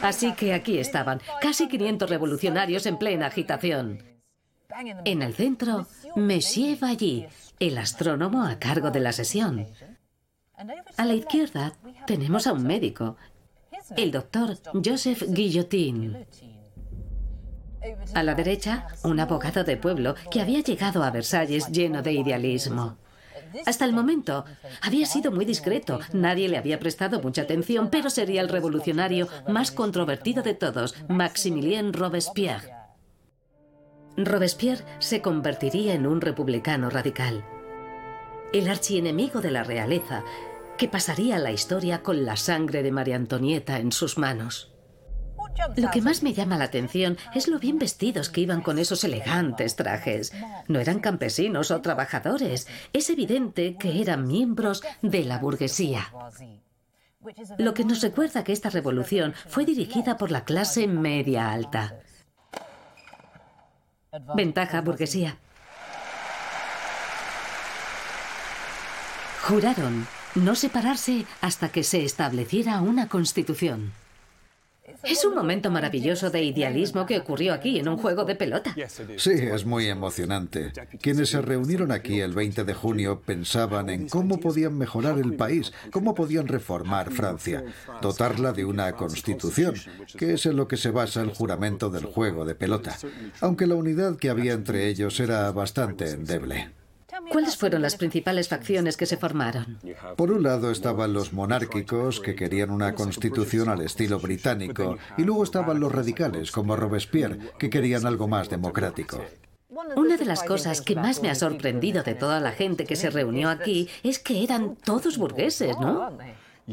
Así 0.00 0.34
que 0.34 0.52
aquí 0.52 0.78
estaban, 0.78 1.20
casi 1.40 1.68
500 1.68 2.10
revolucionarios 2.10 2.86
en 2.86 2.98
plena 2.98 3.26
agitación. 3.26 4.11
En 5.04 5.22
el 5.22 5.34
centro, 5.34 5.86
Monsieur 6.16 6.78
Vally, 6.78 7.26
el 7.58 7.78
astrónomo 7.78 8.44
a 8.44 8.58
cargo 8.58 8.90
de 8.90 9.00
la 9.00 9.12
sesión. 9.12 9.66
A 10.96 11.04
la 11.04 11.14
izquierda 11.14 11.74
tenemos 12.06 12.46
a 12.46 12.52
un 12.52 12.64
médico, 12.64 13.16
el 13.96 14.10
doctor 14.10 14.56
Joseph 14.84 15.24
Guillotin. 15.28 16.26
A 18.14 18.22
la 18.22 18.34
derecha, 18.34 18.86
un 19.02 19.18
abogado 19.18 19.64
de 19.64 19.76
pueblo 19.76 20.14
que 20.30 20.40
había 20.40 20.60
llegado 20.60 21.02
a 21.02 21.10
Versalles 21.10 21.68
lleno 21.68 22.02
de 22.02 22.12
idealismo. 22.12 22.96
Hasta 23.66 23.84
el 23.84 23.92
momento 23.92 24.44
había 24.80 25.06
sido 25.06 25.30
muy 25.30 25.44
discreto, 25.44 26.00
nadie 26.12 26.48
le 26.48 26.56
había 26.56 26.78
prestado 26.78 27.20
mucha 27.20 27.42
atención, 27.42 27.90
pero 27.90 28.08
sería 28.08 28.40
el 28.40 28.48
revolucionario 28.48 29.28
más 29.48 29.72
controvertido 29.72 30.42
de 30.42 30.54
todos, 30.54 30.94
Maximilien 31.08 31.92
Robespierre. 31.92 32.81
Robespierre 34.16 34.84
se 34.98 35.22
convertiría 35.22 35.94
en 35.94 36.06
un 36.06 36.20
republicano 36.20 36.90
radical, 36.90 37.44
el 38.52 38.68
archienemigo 38.68 39.40
de 39.40 39.50
la 39.50 39.64
realeza, 39.64 40.22
que 40.76 40.88
pasaría 40.88 41.38
la 41.38 41.52
historia 41.52 42.02
con 42.02 42.24
la 42.24 42.36
sangre 42.36 42.82
de 42.82 42.92
María 42.92 43.16
Antonieta 43.16 43.78
en 43.78 43.92
sus 43.92 44.18
manos. 44.18 44.72
Lo 45.76 45.90
que 45.90 46.02
más 46.02 46.22
me 46.22 46.34
llama 46.34 46.58
la 46.58 46.64
atención 46.64 47.18
es 47.34 47.48
lo 47.48 47.58
bien 47.58 47.78
vestidos 47.78 48.28
que 48.28 48.40
iban 48.40 48.62
con 48.62 48.78
esos 48.78 49.04
elegantes 49.04 49.76
trajes. 49.76 50.32
No 50.68 50.80
eran 50.80 51.00
campesinos 51.00 51.70
o 51.70 51.80
trabajadores. 51.80 52.66
Es 52.92 53.10
evidente 53.10 53.76
que 53.76 54.00
eran 54.00 54.26
miembros 54.26 54.82
de 55.02 55.24
la 55.24 55.38
burguesía. 55.38 56.12
Lo 57.58 57.74
que 57.74 57.84
nos 57.84 58.00
recuerda 58.02 58.44
que 58.44 58.52
esta 58.52 58.70
revolución 58.70 59.34
fue 59.46 59.64
dirigida 59.64 60.16
por 60.16 60.30
la 60.30 60.44
clase 60.44 60.86
media 60.88 61.52
alta. 61.52 62.01
Ventaja 64.34 64.82
burguesía. 64.82 65.36
Juraron 69.42 70.06
no 70.34 70.54
separarse 70.54 71.24
hasta 71.40 71.70
que 71.70 71.82
se 71.82 72.04
estableciera 72.04 72.80
una 72.82 73.08
constitución. 73.08 73.92
Es 75.04 75.24
un 75.24 75.34
momento 75.34 75.70
maravilloso 75.70 76.30
de 76.30 76.42
idealismo 76.42 77.06
que 77.06 77.18
ocurrió 77.18 77.52
aquí 77.54 77.78
en 77.78 77.88
un 77.88 77.96
juego 77.96 78.24
de 78.24 78.36
pelota. 78.36 78.74
Sí, 79.16 79.32
es 79.32 79.64
muy 79.64 79.86
emocionante. 79.86 80.72
Quienes 81.00 81.30
se 81.30 81.42
reunieron 81.42 81.90
aquí 81.90 82.20
el 82.20 82.32
20 82.32 82.64
de 82.64 82.74
junio 82.74 83.20
pensaban 83.20 83.90
en 83.90 84.08
cómo 84.08 84.38
podían 84.38 84.78
mejorar 84.78 85.18
el 85.18 85.34
país, 85.34 85.72
cómo 85.90 86.14
podían 86.14 86.46
reformar 86.48 87.10
Francia, 87.10 87.64
dotarla 88.00 88.52
de 88.52 88.64
una 88.64 88.92
constitución, 88.92 89.74
que 90.16 90.34
es 90.34 90.46
en 90.46 90.56
lo 90.56 90.68
que 90.68 90.76
se 90.76 90.90
basa 90.90 91.20
el 91.22 91.30
juramento 91.30 91.90
del 91.90 92.04
juego 92.04 92.44
de 92.44 92.54
pelota, 92.54 92.96
aunque 93.40 93.66
la 93.66 93.74
unidad 93.74 94.16
que 94.16 94.30
había 94.30 94.52
entre 94.52 94.88
ellos 94.88 95.18
era 95.20 95.50
bastante 95.52 96.10
endeble. 96.10 96.81
¿Cuáles 97.30 97.56
fueron 97.56 97.82
las 97.82 97.96
principales 97.96 98.48
facciones 98.48 98.96
que 98.96 99.06
se 99.06 99.16
formaron? 99.16 99.78
Por 100.16 100.30
un 100.30 100.42
lado 100.42 100.70
estaban 100.70 101.12
los 101.12 101.32
monárquicos, 101.32 102.20
que 102.20 102.34
querían 102.34 102.70
una 102.70 102.94
constitución 102.94 103.68
al 103.68 103.82
estilo 103.82 104.18
británico, 104.18 104.98
y 105.16 105.24
luego 105.24 105.44
estaban 105.44 105.80
los 105.80 105.92
radicales, 105.92 106.50
como 106.50 106.76
Robespierre, 106.76 107.38
que 107.58 107.70
querían 107.70 108.06
algo 108.06 108.28
más 108.28 108.48
democrático. 108.48 109.22
Una 109.96 110.16
de 110.16 110.24
las 110.24 110.42
cosas 110.42 110.82
que 110.82 110.94
más 110.94 111.22
me 111.22 111.30
ha 111.30 111.34
sorprendido 111.34 112.02
de 112.02 112.14
toda 112.14 112.40
la 112.40 112.52
gente 112.52 112.84
que 112.84 112.96
se 112.96 113.10
reunió 113.10 113.48
aquí 113.48 113.88
es 114.02 114.18
que 114.18 114.44
eran 114.44 114.76
todos 114.76 115.16
burgueses, 115.16 115.78
¿no? 115.80 116.16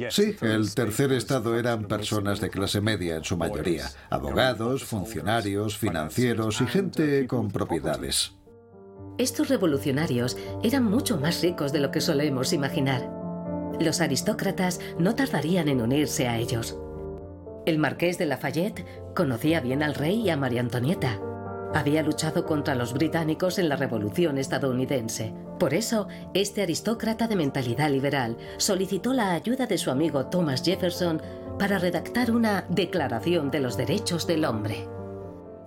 Sí, 0.10 0.36
el 0.42 0.74
tercer 0.76 1.12
estado 1.14 1.58
eran 1.58 1.86
personas 1.86 2.40
de 2.40 2.50
clase 2.50 2.80
media 2.80 3.16
en 3.16 3.24
su 3.24 3.38
mayoría, 3.38 3.90
abogados, 4.10 4.84
funcionarios, 4.84 5.78
financieros 5.78 6.62
y 6.62 6.68
gente 6.68 7.26
con 7.28 7.50
propiedades. 7.50 8.34
Estos 9.20 9.50
revolucionarios 9.50 10.38
eran 10.64 10.86
mucho 10.86 11.18
más 11.18 11.42
ricos 11.42 11.74
de 11.74 11.82
lo 11.82 11.92
que 11.92 12.00
solemos 12.00 12.54
imaginar. 12.54 13.12
Los 13.78 14.00
aristócratas 14.00 14.80
no 14.98 15.14
tardarían 15.14 15.68
en 15.68 15.82
unirse 15.82 16.30
a 16.30 16.38
ellos. 16.38 16.78
El 17.66 17.80
marqués 17.80 18.18
de 18.18 18.26
Lafayette 18.26 18.86
conocía 19.14 19.60
bien 19.60 19.84
al 19.84 19.96
rey 19.96 20.22
y 20.22 20.30
a 20.30 20.38
María 20.38 20.62
Antonieta. 20.62 21.20
Había 21.76 22.02
luchado 22.02 22.46
contra 22.46 22.76
los 22.76 22.94
británicos 22.94 23.60
en 23.60 23.68
la 23.68 23.76
Revolución 23.76 24.38
estadounidense. 24.38 25.34
Por 25.60 25.74
eso, 25.74 26.08
este 26.34 26.62
aristócrata 26.62 27.28
de 27.28 27.36
mentalidad 27.36 27.92
liberal 27.92 28.38
solicitó 28.56 29.12
la 29.12 29.34
ayuda 29.34 29.68
de 29.68 29.78
su 29.78 29.92
amigo 29.92 30.28
Thomas 30.28 30.64
Jefferson 30.64 31.22
para 31.60 31.78
redactar 31.78 32.32
una 32.32 32.66
Declaración 32.70 33.52
de 33.52 33.60
los 33.60 33.76
Derechos 33.76 34.26
del 34.26 34.46
Hombre. 34.46 34.88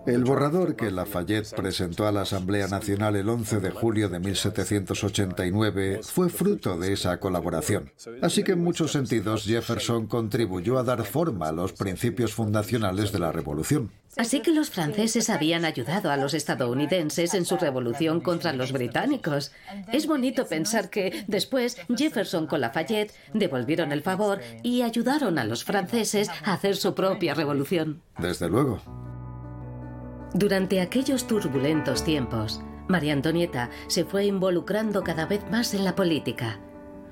El 0.05 0.25
borrador 0.25 0.75
que 0.75 0.91
Lafayette 0.91 1.55
presentó 1.55 2.09
a 2.09 2.13
la 2.13 2.23
Asamblea 2.23 2.67
Nacional 2.67 3.15
el 3.15 3.29
11 3.29 3.61
de 3.61 3.71
julio 3.71 4.09
de 4.09 4.19
1789 4.19 6.01
fue 6.03 6.29
fruto 6.29 6.77
de 6.77 6.93
esa 6.93 7.21
colaboración. 7.21 7.93
Así 8.21 8.43
que 8.43 8.53
en 8.53 8.65
muchos 8.65 8.91
sentidos 8.91 9.45
Jefferson 9.45 10.09
contribuyó 10.09 10.79
a 10.79 10.83
dar 10.83 11.05
forma 11.05 11.49
a 11.49 11.53
los 11.53 11.73
principios 11.73 12.35
fundacionales 12.35 13.13
de 13.13 13.21
la 13.21 13.31
Revolución. 13.31 13.93
Así 14.17 14.41
que 14.41 14.51
los 14.51 14.71
franceses 14.71 15.31
habían 15.31 15.65
ayudado 15.65 16.11
a 16.11 16.17
los 16.17 16.35
estadounidenses 16.35 17.33
en 17.33 17.47
su 17.47 17.57
revolución 17.57 18.21
contra 18.21 18.53
los 18.53 18.73
británicos. 18.73 19.53
Es 19.93 20.07
bonito 20.07 20.47
pensar 20.47 20.91
que 20.91 21.25
después 21.29 21.79
Jefferson 21.97 22.49
con 22.49 22.61
Lafayette 22.61 23.15
devolvieron 23.33 23.93
el 23.93 24.03
favor 24.03 24.41
y 24.65 24.83
ayudaron 24.83 25.39
a 25.39 25.45
los 25.45 25.65
franceses 25.65 26.29
a 26.45 26.55
hacer 26.55 26.77
su 26.77 26.95
propia 26.95 27.35
revolución. 27.35 28.03
Desde 28.19 28.51
luego. 28.51 28.83
Durante 30.35 30.81
aquellos 30.81 31.27
turbulentos 31.27 32.05
tiempos, 32.05 32.63
María 32.89 33.13
Antonieta 33.13 33.69
se 33.87 34.05
fue 34.05 34.25
involucrando 34.25 35.05
cada 35.05 35.27
vez 35.27 35.43
más 35.51 35.75
en 35.75 35.85
la 35.85 35.95
política. 35.95 36.59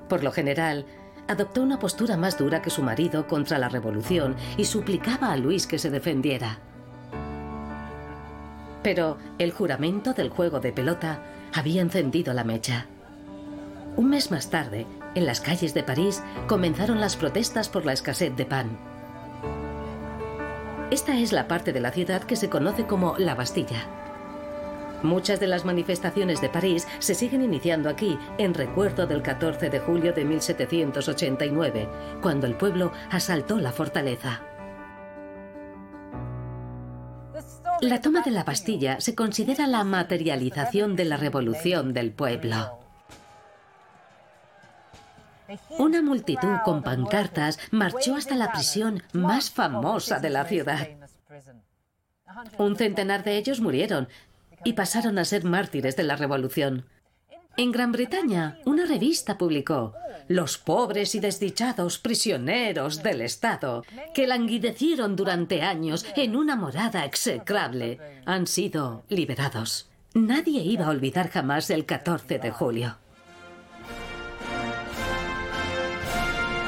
Por 0.08 0.24
lo 0.24 0.32
general, 0.32 0.86
adoptó 1.28 1.62
una 1.62 1.78
postura 1.78 2.16
más 2.16 2.38
dura 2.38 2.62
que 2.62 2.70
su 2.70 2.82
marido 2.82 3.26
contra 3.26 3.58
la 3.58 3.68
revolución 3.68 4.36
y 4.56 4.64
suplicaba 4.64 5.32
a 5.32 5.36
Luis 5.36 5.66
que 5.66 5.78
se 5.78 5.90
defendiera. 5.90 6.60
Pero 8.82 9.18
el 9.38 9.52
juramento 9.52 10.14
del 10.14 10.30
juego 10.30 10.60
de 10.60 10.72
pelota 10.72 11.22
había 11.52 11.82
encendido 11.82 12.32
la 12.32 12.44
mecha. 12.44 12.86
Un 13.96 14.08
mes 14.08 14.30
más 14.30 14.48
tarde, 14.48 14.86
en 15.14 15.26
las 15.26 15.42
calles 15.42 15.74
de 15.74 15.82
París 15.82 16.22
comenzaron 16.46 17.00
las 17.00 17.16
protestas 17.16 17.68
por 17.68 17.84
la 17.84 17.92
escasez 17.92 18.34
de 18.34 18.46
pan. 18.46 18.89
Esta 20.90 21.16
es 21.16 21.32
la 21.32 21.46
parte 21.46 21.72
de 21.72 21.80
la 21.80 21.92
ciudad 21.92 22.24
que 22.24 22.34
se 22.34 22.50
conoce 22.50 22.84
como 22.84 23.16
la 23.16 23.36
Bastilla. 23.36 23.86
Muchas 25.04 25.38
de 25.38 25.46
las 25.46 25.64
manifestaciones 25.64 26.40
de 26.40 26.48
París 26.48 26.88
se 26.98 27.14
siguen 27.14 27.42
iniciando 27.42 27.88
aquí 27.88 28.18
en 28.38 28.54
recuerdo 28.54 29.06
del 29.06 29.22
14 29.22 29.70
de 29.70 29.78
julio 29.78 30.12
de 30.12 30.24
1789, 30.24 31.88
cuando 32.20 32.48
el 32.48 32.56
pueblo 32.56 32.92
asaltó 33.08 33.58
la 33.58 33.70
fortaleza. 33.70 34.42
La 37.80 38.00
toma 38.00 38.22
de 38.22 38.32
la 38.32 38.42
Bastilla 38.42 39.00
se 39.00 39.14
considera 39.14 39.68
la 39.68 39.84
materialización 39.84 40.96
de 40.96 41.04
la 41.04 41.16
revolución 41.16 41.94
del 41.94 42.12
pueblo. 42.12 42.79
Una 45.78 46.02
multitud 46.02 46.58
con 46.64 46.82
pancartas 46.82 47.58
marchó 47.70 48.14
hasta 48.14 48.36
la 48.36 48.52
prisión 48.52 49.02
más 49.12 49.50
famosa 49.50 50.18
de 50.18 50.30
la 50.30 50.44
ciudad. 50.44 50.88
Un 52.58 52.76
centenar 52.76 53.24
de 53.24 53.36
ellos 53.36 53.60
murieron 53.60 54.08
y 54.64 54.74
pasaron 54.74 55.18
a 55.18 55.24
ser 55.24 55.44
mártires 55.44 55.96
de 55.96 56.04
la 56.04 56.16
revolución. 56.16 56.86
En 57.56 57.72
Gran 57.72 57.92
Bretaña, 57.92 58.58
una 58.64 58.86
revista 58.86 59.36
publicó 59.36 59.94
Los 60.28 60.56
pobres 60.56 61.14
y 61.14 61.20
desdichados 61.20 61.98
prisioneros 61.98 63.02
del 63.02 63.20
Estado, 63.20 63.84
que 64.14 64.26
languidecieron 64.26 65.16
durante 65.16 65.62
años 65.62 66.06
en 66.16 66.36
una 66.36 66.56
morada 66.56 67.04
execrable, 67.04 67.98
han 68.24 68.46
sido 68.46 69.02
liberados. 69.08 69.90
Nadie 70.14 70.62
iba 70.62 70.86
a 70.86 70.90
olvidar 70.90 71.28
jamás 71.28 71.70
el 71.70 71.84
14 71.84 72.38
de 72.38 72.50
julio. 72.50 72.99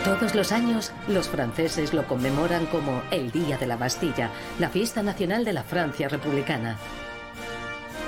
Todos 0.04 0.35
los 0.35 0.50
años, 0.50 0.90
los 1.06 1.28
franceses 1.28 1.94
lo 1.94 2.09
conmemoran 2.09 2.66
como 2.66 3.02
el 3.12 3.30
Día 3.30 3.56
de 3.56 3.66
la 3.66 3.76
Bastilla, 3.76 4.30
la 4.59 4.68
fiesta 4.68 5.00
nacional 5.00 5.44
de 5.44 5.52
la 5.52 5.62
Francia 5.62 6.09
republicana. 6.09 6.76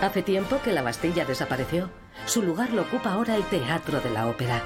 Hace 0.02 0.22
tiempo 0.22 0.58
que 0.64 0.72
la 0.72 0.82
Bastilla 0.82 1.24
desapareció. 1.24 1.90
Su 2.26 2.42
lugar 2.42 2.72
lo 2.72 2.82
ocupa 2.82 3.12
ahora 3.12 3.36
el 3.36 3.44
Teatro 3.44 4.00
de 4.00 4.10
la 4.10 4.26
Ópera. 4.26 4.60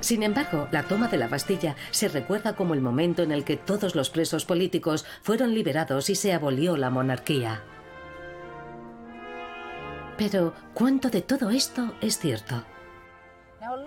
Sin 0.00 0.22
embargo, 0.22 0.68
la 0.70 0.82
toma 0.82 1.08
de 1.08 1.16
la 1.16 1.28
Bastilla 1.28 1.76
se 1.92 2.08
recuerda 2.08 2.54
como 2.54 2.74
el 2.74 2.82
momento 2.82 3.22
en 3.22 3.32
el 3.32 3.44
que 3.44 3.56
todos 3.56 3.94
los 3.94 4.10
presos 4.10 4.44
políticos 4.44 5.06
fueron 5.22 5.54
liberados 5.54 6.10
y 6.10 6.14
se 6.14 6.34
abolió 6.34 6.76
la 6.76 6.90
monarquía. 6.90 7.62
Pero, 10.18 10.52
¿cuánto 10.74 11.08
de 11.08 11.22
todo 11.22 11.48
esto 11.48 11.94
es 12.02 12.18
cierto? 12.18 12.64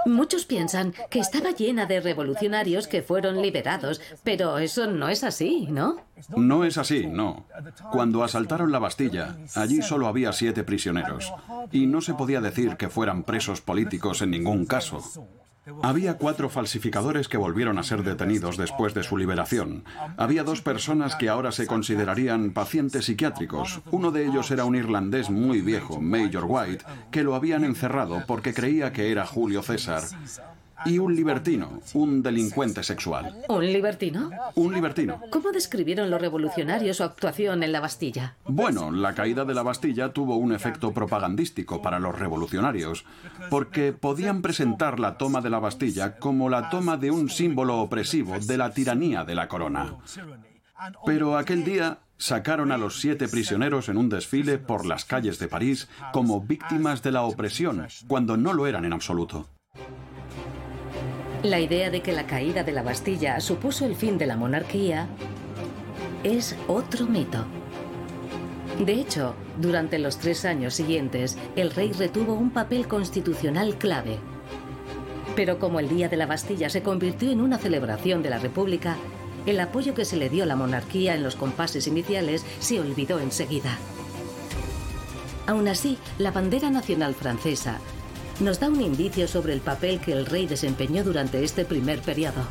Muchos 0.06 0.46
piensan 0.46 0.94
que 1.10 1.20
estaba 1.20 1.52
llena 1.52 1.86
de 1.86 2.00
revolucionarios 2.00 2.88
que 2.88 3.02
fueron 3.02 3.42
liberados, 3.42 4.02
pero 4.24 4.58
eso 4.58 4.88
no 4.88 5.10
es 5.10 5.24
así, 5.24 5.68
¿no? 5.70 5.98
No 6.36 6.64
es 6.66 6.78
así, 6.78 7.08
no. 7.08 7.46
Cuando 7.92 8.24
asaltaron 8.24 8.72
la 8.72 8.80
Bastilla, 8.80 9.38
allí 9.56 9.82
solo 9.82 10.08
había 10.08 10.34
siete 10.34 10.64
prisioneros, 10.64 11.34
y 11.72 11.88
no 11.88 12.02
se 12.02 12.14
podía 12.14 12.42
decir 12.42 12.78
que 12.78 12.90
fueran 12.90 13.24
presos 13.24 13.62
políticos 13.62 14.22
en 14.22 14.32
ningún 14.32 14.66
caso. 14.66 15.02
Había 15.84 16.18
cuatro 16.18 16.50
falsificadores 16.50 17.28
que 17.28 17.38
volvieron 17.38 17.78
a 17.78 17.84
ser 17.84 18.04
detenidos 18.04 18.58
después 18.58 18.94
de 18.96 19.04
su 19.04 19.16
liberación. 19.18 19.84
Había 20.18 20.44
dos 20.44 20.62
personas 20.62 21.16
que 21.16 21.30
ahora 21.30 21.52
se 21.52 21.68
considerarían 21.68 22.52
pacientes 22.52 23.06
psiquiátricos. 23.06 23.82
Uno 23.92 24.12
de 24.12 24.26
ellos 24.26 24.50
era 24.50 24.66
un 24.66 24.76
irlandés 24.76 25.30
muy 25.30 25.62
viejo, 25.62 26.02
Major 26.02 26.46
White, 26.48 26.86
que 27.12 27.24
lo 27.24 27.36
habían 27.36 27.64
encerrado 27.64 28.24
porque 28.26 28.54
creía 28.54 28.92
que 28.92 29.12
era 29.12 29.26
Julio 29.26 29.62
César 29.62 30.02
y 30.86 31.00
un 31.00 31.16
libertino, 31.16 31.80
un 31.94 32.22
delincuente 32.22 32.84
sexual. 32.84 33.44
¿Un 33.48 33.66
libertino? 33.66 34.30
Un 34.56 34.74
libertino. 34.74 35.22
¿Cómo 35.30 35.52
describieron 35.52 36.10
los 36.10 36.22
revolucionarios 36.22 36.98
su 36.98 37.04
actuación 37.04 37.64
en 37.64 37.72
la 37.72 37.80
Bastilla? 37.80 38.36
Bueno, 38.46 38.92
la 38.92 39.14
caída 39.14 39.46
de 39.46 39.54
la 39.54 39.64
Bastilla 39.64 40.14
tuvo 40.14 40.36
un 40.36 40.54
efecto 40.54 40.92
propagandístico 40.92 41.82
para 41.82 42.00
los 42.00 42.18
revolucionarios, 42.18 43.06
porque 43.50 43.94
podían 43.94 44.42
presentar 44.42 45.00
la 45.00 45.18
toma 45.18 45.42
de 45.42 45.50
la 45.50 45.60
Bastilla 45.60 46.18
como 46.18 46.50
la 46.50 46.70
toma 46.70 46.98
de 46.98 47.12
un 47.12 47.30
símbolo 47.30 47.80
opresivo 47.80 48.40
de 48.40 48.58
la 48.58 48.72
tiranía 48.72 49.24
de 49.24 49.36
la 49.36 49.48
corona. 49.48 49.96
Pero 51.06 51.38
aquel 51.38 51.64
día 51.64 52.00
sacaron 52.18 52.72
a 52.72 52.78
los 52.78 53.00
siete 53.00 53.28
prisioneros 53.28 53.90
en 53.90 53.98
un 53.98 54.10
desfile 54.10 54.58
por 54.58 54.86
las 54.86 55.06
calles 55.06 55.40
de 55.40 55.48
París 55.48 55.90
como 56.14 56.42
víctimas 56.42 57.02
de 57.02 57.12
la 57.12 57.24
opresión, 57.24 57.88
cuando 58.08 58.38
no 58.38 58.54
lo 58.54 58.68
eran 58.68 58.86
en 58.86 58.94
absoluto. 58.94 59.48
La 61.44 61.60
idea 61.60 61.90
de 61.90 62.02
que 62.02 62.12
la 62.12 62.28
caída 62.28 62.64
de 62.64 62.72
la 62.72 62.84
Bastilla 62.84 63.40
supuso 63.40 63.88
el 63.88 63.96
fin 63.96 64.20
de 64.20 64.28
la 64.28 64.38
monarquía 64.38 65.08
es 66.24 66.56
otro 66.68 67.08
mito. 67.08 67.46
De 68.86 68.94
hecho, 68.94 69.34
durante 69.60 69.98
los 69.98 70.20
tres 70.20 70.46
años 70.46 70.76
siguientes, 70.76 71.40
el 71.56 71.72
rey 71.72 71.94
retuvo 71.94 72.36
un 72.36 72.52
papel 72.52 72.88
constitucional 72.88 73.76
clave. 73.80 74.20
Pero 75.36 75.58
como 75.58 75.80
el 75.80 75.90
Día 75.90 76.10
de 76.10 76.18
la 76.18 76.28
Bastilla 76.28 76.70
se 76.70 76.84
convirtió 76.84 77.32
en 77.32 77.42
una 77.42 77.58
celebración 77.58 78.22
de 78.22 78.30
la 78.30 78.38
República, 78.38 78.98
el 79.48 79.60
apoyo 79.60 79.96
que 79.96 80.06
se 80.06 80.18
le 80.18 80.30
dio 80.30 80.44
a 80.44 80.48
la 80.48 80.56
monarquía 80.56 81.16
en 81.16 81.24
los 81.24 81.36
compases 81.36 81.88
iniciales 81.88 82.46
se 82.60 82.80
olvidó 82.80 83.20
enseguida. 83.20 83.80
Aún 85.48 85.68
así, 85.68 85.98
la 86.20 86.30
bandera 86.30 86.70
nacional 86.70 87.16
francesa 87.16 87.80
nos 88.42 88.60
da 88.60 88.70
un 88.70 88.82
indicio 88.82 89.28
sobre 89.28 89.54
el 89.54 89.62
papel 89.62 90.00
que 90.00 90.14
el 90.14 90.26
rey 90.26 90.48
desempeñó 90.48 91.04
durante 91.04 91.44
este 91.44 91.66
primer 91.66 92.02
periodo. 92.02 92.44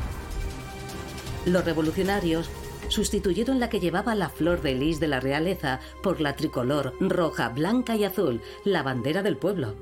Los 1.45 1.65
revolucionarios 1.65 2.49
sustituyeron 2.87 3.59
la 3.59 3.69
que 3.69 3.79
llevaba 3.79 4.15
la 4.15 4.29
flor 4.29 4.61
de 4.61 4.75
lis 4.75 4.99
de 4.99 5.07
la 5.07 5.19
realeza 5.19 5.79
por 6.03 6.21
la 6.21 6.35
tricolor 6.35 6.93
roja, 6.99 7.49
blanca 7.49 7.95
y 7.95 8.03
azul, 8.03 8.41
la 8.65 8.83
bandera 8.83 9.23
del 9.23 9.37
pueblo. 9.37 9.75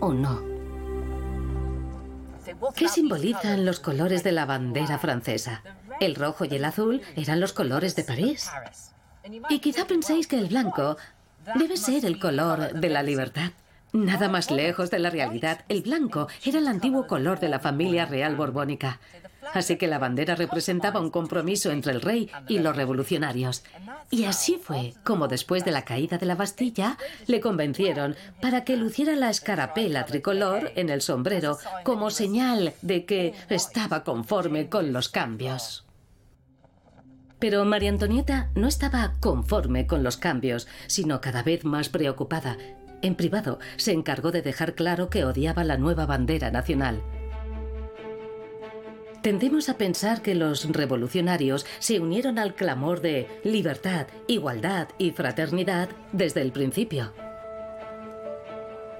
¿O 0.00 0.12
no? 0.12 0.42
¿Qué 2.74 2.88
simbolizan 2.88 3.64
los 3.64 3.80
colores 3.80 4.22
de 4.22 4.32
la 4.32 4.46
bandera 4.46 4.98
francesa? 4.98 5.62
El 6.00 6.14
rojo 6.14 6.44
y 6.44 6.54
el 6.54 6.64
azul 6.64 7.02
eran 7.16 7.40
los 7.40 7.52
colores 7.52 7.96
de 7.96 8.04
París. 8.04 8.48
Y 9.48 9.58
quizá 9.58 9.86
penséis 9.86 10.26
que 10.26 10.38
el 10.38 10.46
blanco 10.46 10.96
debe 11.56 11.76
ser 11.76 12.04
el 12.04 12.18
color 12.18 12.72
de 12.72 12.88
la 12.88 13.02
libertad. 13.02 13.50
Nada 13.92 14.28
más 14.28 14.50
lejos 14.50 14.90
de 14.90 14.98
la 14.98 15.10
realidad, 15.10 15.64
el 15.68 15.82
blanco 15.82 16.28
era 16.44 16.58
el 16.58 16.68
antiguo 16.68 17.06
color 17.06 17.40
de 17.40 17.48
la 17.48 17.60
familia 17.60 18.04
real 18.04 18.36
borbónica. 18.36 19.00
Así 19.54 19.76
que 19.76 19.86
la 19.86 19.98
bandera 19.98 20.34
representaba 20.34 21.00
un 21.00 21.10
compromiso 21.10 21.70
entre 21.70 21.92
el 21.92 22.02
rey 22.02 22.30
y 22.48 22.58
los 22.58 22.76
revolucionarios. 22.76 23.62
Y 24.10 24.24
así 24.24 24.60
fue 24.62 24.94
como 25.04 25.28
después 25.28 25.64
de 25.64 25.70
la 25.70 25.84
caída 25.84 26.18
de 26.18 26.26
la 26.26 26.34
Bastilla 26.34 26.98
le 27.26 27.40
convencieron 27.40 28.16
para 28.42 28.64
que 28.64 28.76
luciera 28.76 29.14
la 29.14 29.30
escarapela 29.30 30.04
tricolor 30.04 30.72
en 30.74 30.90
el 30.90 31.00
sombrero 31.00 31.58
como 31.84 32.10
señal 32.10 32.74
de 32.82 33.04
que 33.04 33.34
estaba 33.48 34.04
conforme 34.04 34.68
con 34.68 34.92
los 34.92 35.08
cambios. 35.08 35.84
Pero 37.38 37.64
María 37.64 37.90
Antonieta 37.90 38.50
no 38.54 38.66
estaba 38.66 39.12
conforme 39.20 39.86
con 39.86 40.02
los 40.02 40.16
cambios, 40.16 40.66
sino 40.86 41.20
cada 41.20 41.42
vez 41.42 41.64
más 41.64 41.88
preocupada 41.88 42.56
en 43.02 43.14
privado, 43.14 43.58
se 43.76 43.92
encargó 43.92 44.32
de 44.32 44.42
dejar 44.42 44.74
claro 44.74 45.10
que 45.10 45.24
odiaba 45.24 45.64
la 45.64 45.76
nueva 45.76 46.06
bandera 46.06 46.50
nacional. 46.50 47.02
Tendemos 49.22 49.68
a 49.68 49.76
pensar 49.76 50.22
que 50.22 50.36
los 50.36 50.70
revolucionarios 50.70 51.66
se 51.80 51.98
unieron 51.98 52.38
al 52.38 52.54
clamor 52.54 53.00
de 53.00 53.26
libertad, 53.42 54.06
igualdad 54.28 54.88
y 54.98 55.10
fraternidad 55.10 55.88
desde 56.12 56.42
el 56.42 56.52
principio. 56.52 57.12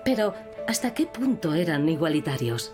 Pero, 0.05 0.35
¿hasta 0.67 0.95
qué 0.95 1.07
punto 1.07 1.55
eran 1.55 1.89
igualitarios? 1.89 2.73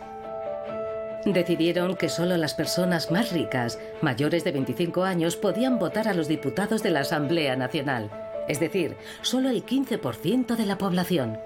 Decidieron 1.26 1.96
que 1.96 2.08
solo 2.08 2.36
las 2.36 2.54
personas 2.54 3.10
más 3.10 3.32
ricas, 3.32 3.78
mayores 4.00 4.44
de 4.44 4.52
25 4.52 5.04
años, 5.04 5.36
podían 5.36 5.78
votar 5.78 6.08
a 6.08 6.14
los 6.14 6.28
diputados 6.28 6.82
de 6.82 6.90
la 6.90 7.00
Asamblea 7.00 7.54
Nacional, 7.54 8.10
es 8.48 8.60
decir, 8.60 8.96
solo 9.22 9.50
el 9.50 9.64
15% 9.64 10.56
de 10.56 10.66
la 10.66 10.78
población. 10.78 11.38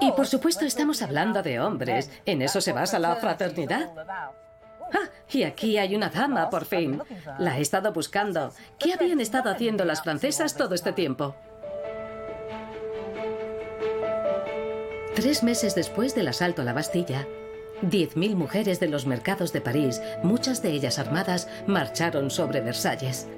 Y 0.00 0.12
por 0.12 0.26
supuesto 0.26 0.64
estamos 0.64 1.02
hablando 1.02 1.42
de 1.42 1.60
hombres, 1.60 2.10
en 2.26 2.42
eso 2.42 2.60
se 2.60 2.72
basa 2.72 2.98
la 2.98 3.16
fraternidad. 3.16 3.90
Ah, 4.92 5.08
y 5.30 5.42
aquí 5.42 5.78
hay 5.78 5.96
una 5.96 6.10
dama, 6.10 6.48
por 6.50 6.64
fin. 6.64 7.02
La 7.38 7.58
he 7.58 7.62
estado 7.62 7.92
buscando. 7.92 8.52
¿Qué 8.78 8.92
habían 8.92 9.20
estado 9.20 9.50
haciendo 9.50 9.84
las 9.84 10.02
francesas 10.02 10.56
todo 10.56 10.74
este 10.74 10.92
tiempo? 10.92 11.34
Tres 15.14 15.42
meses 15.42 15.74
después 15.74 16.14
del 16.14 16.28
asalto 16.28 16.62
a 16.62 16.64
la 16.64 16.72
Bastilla, 16.72 17.26
10.000 17.82 18.34
mujeres 18.34 18.80
de 18.80 18.88
los 18.88 19.06
mercados 19.06 19.52
de 19.52 19.60
París, 19.60 20.02
muchas 20.22 20.62
de 20.62 20.70
ellas 20.70 20.98
armadas, 20.98 21.48
marcharon 21.66 22.30
sobre 22.30 22.60
Versalles. 22.60 23.28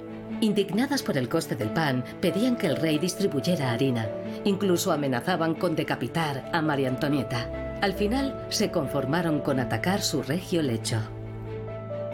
Indignadas 0.41 1.01
por 1.03 1.17
el 1.17 1.29
coste 1.29 1.55
del 1.55 1.69
pan, 1.69 2.03
pedían 2.21 2.57
que 2.57 2.67
el 2.67 2.75
rey 2.75 2.99
distribuyera 2.99 3.71
harina. 3.71 4.07
Incluso 4.45 4.91
amenazaban 4.91 5.55
con 5.55 5.75
decapitar 5.75 6.49
a 6.53 6.61
María 6.61 6.89
Antonieta. 6.89 7.79
Al 7.81 7.93
final 7.93 8.45
se 8.49 8.71
conformaron 8.71 9.39
con 9.39 9.59
atacar 9.59 10.01
su 10.01 10.23
regio 10.23 10.61
lecho 10.61 10.99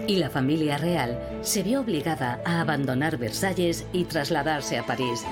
y 0.08 0.18
la 0.18 0.30
familia 0.30 0.78
real 0.78 1.20
se 1.42 1.64
vio 1.64 1.82
obligada 1.82 2.42
a 2.46 2.62
abandonar 2.62 3.18
Versalles 3.18 3.86
y 3.94 4.06
trasladarse 4.06 4.78
a 4.78 4.86
París. 4.86 5.24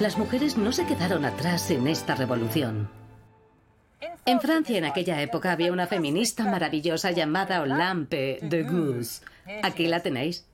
Las 0.00 0.18
mujeres 0.18 0.56
no 0.56 0.72
se 0.72 0.86
quedaron 0.86 1.24
atrás 1.24 1.70
en 1.70 1.86
esta 1.86 2.14
revolución. 2.14 2.88
En 4.24 4.40
Francia 4.40 4.76
en 4.76 4.84
aquella 4.84 5.22
época 5.22 5.52
había 5.52 5.72
una 5.72 5.86
feminista 5.86 6.44
maravillosa 6.44 7.12
llamada 7.12 7.62
Olympe 7.62 8.40
de 8.42 8.64
Gouges. 8.64 9.22
Aquí 9.62 9.86
la 9.86 10.00
tenéis. 10.00 10.44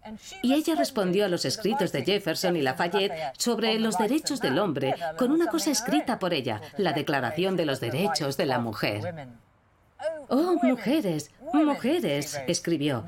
Y 0.42 0.54
ella 0.54 0.74
respondió 0.74 1.24
a 1.24 1.28
los 1.28 1.44
escritos 1.44 1.92
de 1.92 2.04
Jefferson 2.04 2.56
y 2.56 2.62
Lafayette 2.62 3.12
sobre 3.38 3.78
los 3.78 3.96
derechos 3.96 4.40
del 4.40 4.58
hombre 4.58 4.94
con 5.16 5.32
una 5.32 5.46
cosa 5.46 5.70
escrita 5.70 6.18
por 6.18 6.34
ella, 6.34 6.60
la 6.76 6.92
Declaración 6.92 7.56
de 7.56 7.66
los 7.66 7.80
Derechos 7.80 8.36
de 8.36 8.46
la 8.46 8.58
Mujer. 8.58 9.28
Oh, 10.28 10.58
mujeres, 10.62 11.30
mujeres, 11.52 12.40
escribió, 12.46 13.04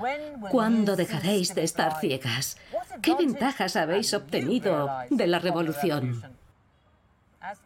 ¿cuándo 0.51 0.97
dejaréis 0.97 1.55
de 1.55 1.65
estar 1.65 1.99
ciegas? 2.01 2.57
¿Qué 3.03 3.15
ventajas 3.15 3.77
habéis 3.77 4.15
obtenido 4.15 4.91
de 5.11 5.27
la 5.27 5.39
revolución? 5.39 6.23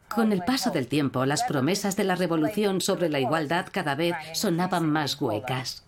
Con 0.08 0.32
el 0.32 0.42
paso 0.42 0.70
del 0.70 0.88
tiempo, 0.88 1.24
las 1.26 1.44
promesas 1.44 1.96
de 1.96 2.04
la 2.04 2.16
revolución 2.16 2.80
sobre 2.80 3.08
la 3.08 3.20
igualdad 3.20 3.66
cada 3.70 3.94
vez 3.94 4.14
sonaban 4.32 4.88
más 4.88 5.20
huecas. 5.20 5.84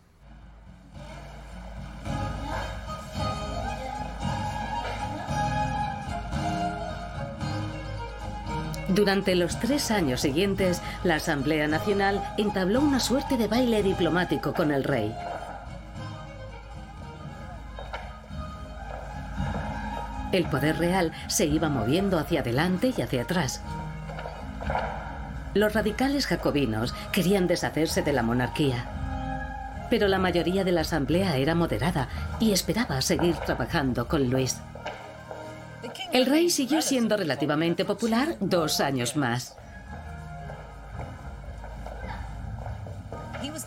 Durante 8.88 9.36
los 9.36 9.58
tres 9.60 9.90
años 9.92 10.20
siguientes, 10.20 10.82
la 11.04 11.14
Asamblea 11.16 11.68
Nacional 11.68 12.22
entabló 12.36 12.80
una 12.80 12.98
suerte 12.98 13.36
de 13.36 13.46
baile 13.46 13.82
diplomático 13.82 14.52
con 14.52 14.72
el 14.72 14.82
rey. 14.82 15.14
El 20.32 20.44
poder 20.46 20.78
real 20.78 21.12
se 21.28 21.46
iba 21.46 21.68
moviendo 21.68 22.18
hacia 22.18 22.40
adelante 22.40 22.92
y 22.96 23.00
hacia 23.02 23.22
atrás. 23.22 23.62
Los 25.54 25.72
radicales 25.74 26.26
jacobinos 26.26 26.94
querían 27.12 27.46
deshacerse 27.46 28.02
de 28.02 28.12
la 28.12 28.22
monarquía, 28.22 28.86
pero 29.90 30.06
la 30.06 30.18
mayoría 30.18 30.62
de 30.62 30.72
la 30.72 30.82
asamblea 30.82 31.36
era 31.36 31.54
moderada 31.54 32.08
y 32.38 32.52
esperaba 32.52 33.02
seguir 33.02 33.34
trabajando 33.36 34.06
con 34.06 34.30
Luis. 34.30 34.58
El 36.12 36.26
rey 36.26 36.50
siguió 36.50 36.82
siendo 36.82 37.16
relativamente 37.16 37.84
popular 37.84 38.36
dos 38.40 38.80
años 38.80 39.16
más. 39.16 39.56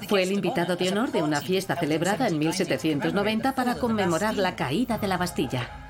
Fue 0.07 0.23
el 0.23 0.31
invitado 0.31 0.75
de 0.75 0.89
honor 0.89 1.11
de 1.11 1.23
una 1.23 1.41
fiesta 1.41 1.75
celebrada 1.75 2.27
en 2.27 2.39
1790 2.39 3.55
para 3.55 3.75
conmemorar 3.75 4.35
la 4.35 4.55
caída 4.55 4.97
de 4.97 5.07
la 5.07 5.17
Bastilla. 5.17 5.82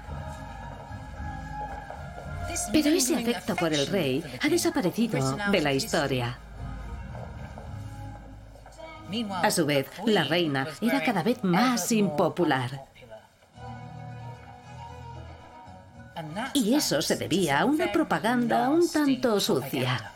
Pero 2.73 2.89
ese 2.89 3.15
afecto 3.15 3.55
por 3.55 3.71
el 3.73 3.87
rey 3.87 4.23
ha 4.41 4.49
desaparecido 4.49 5.37
de 5.51 5.61
la 5.61 5.73
historia. 5.73 6.37
A 9.43 9.51
su 9.51 9.65
vez, 9.65 9.87
la 10.07 10.23
reina 10.23 10.67
era 10.81 11.03
cada 11.03 11.21
vez 11.21 11.43
más 11.43 11.91
impopular. 11.91 12.81
Y 16.53 16.73
eso 16.73 17.01
se 17.01 17.15
debía 17.15 17.59
a 17.59 17.65
una 17.65 17.91
propaganda 17.91 18.69
un 18.69 18.89
tanto 18.89 19.39
sucia. 19.39 20.12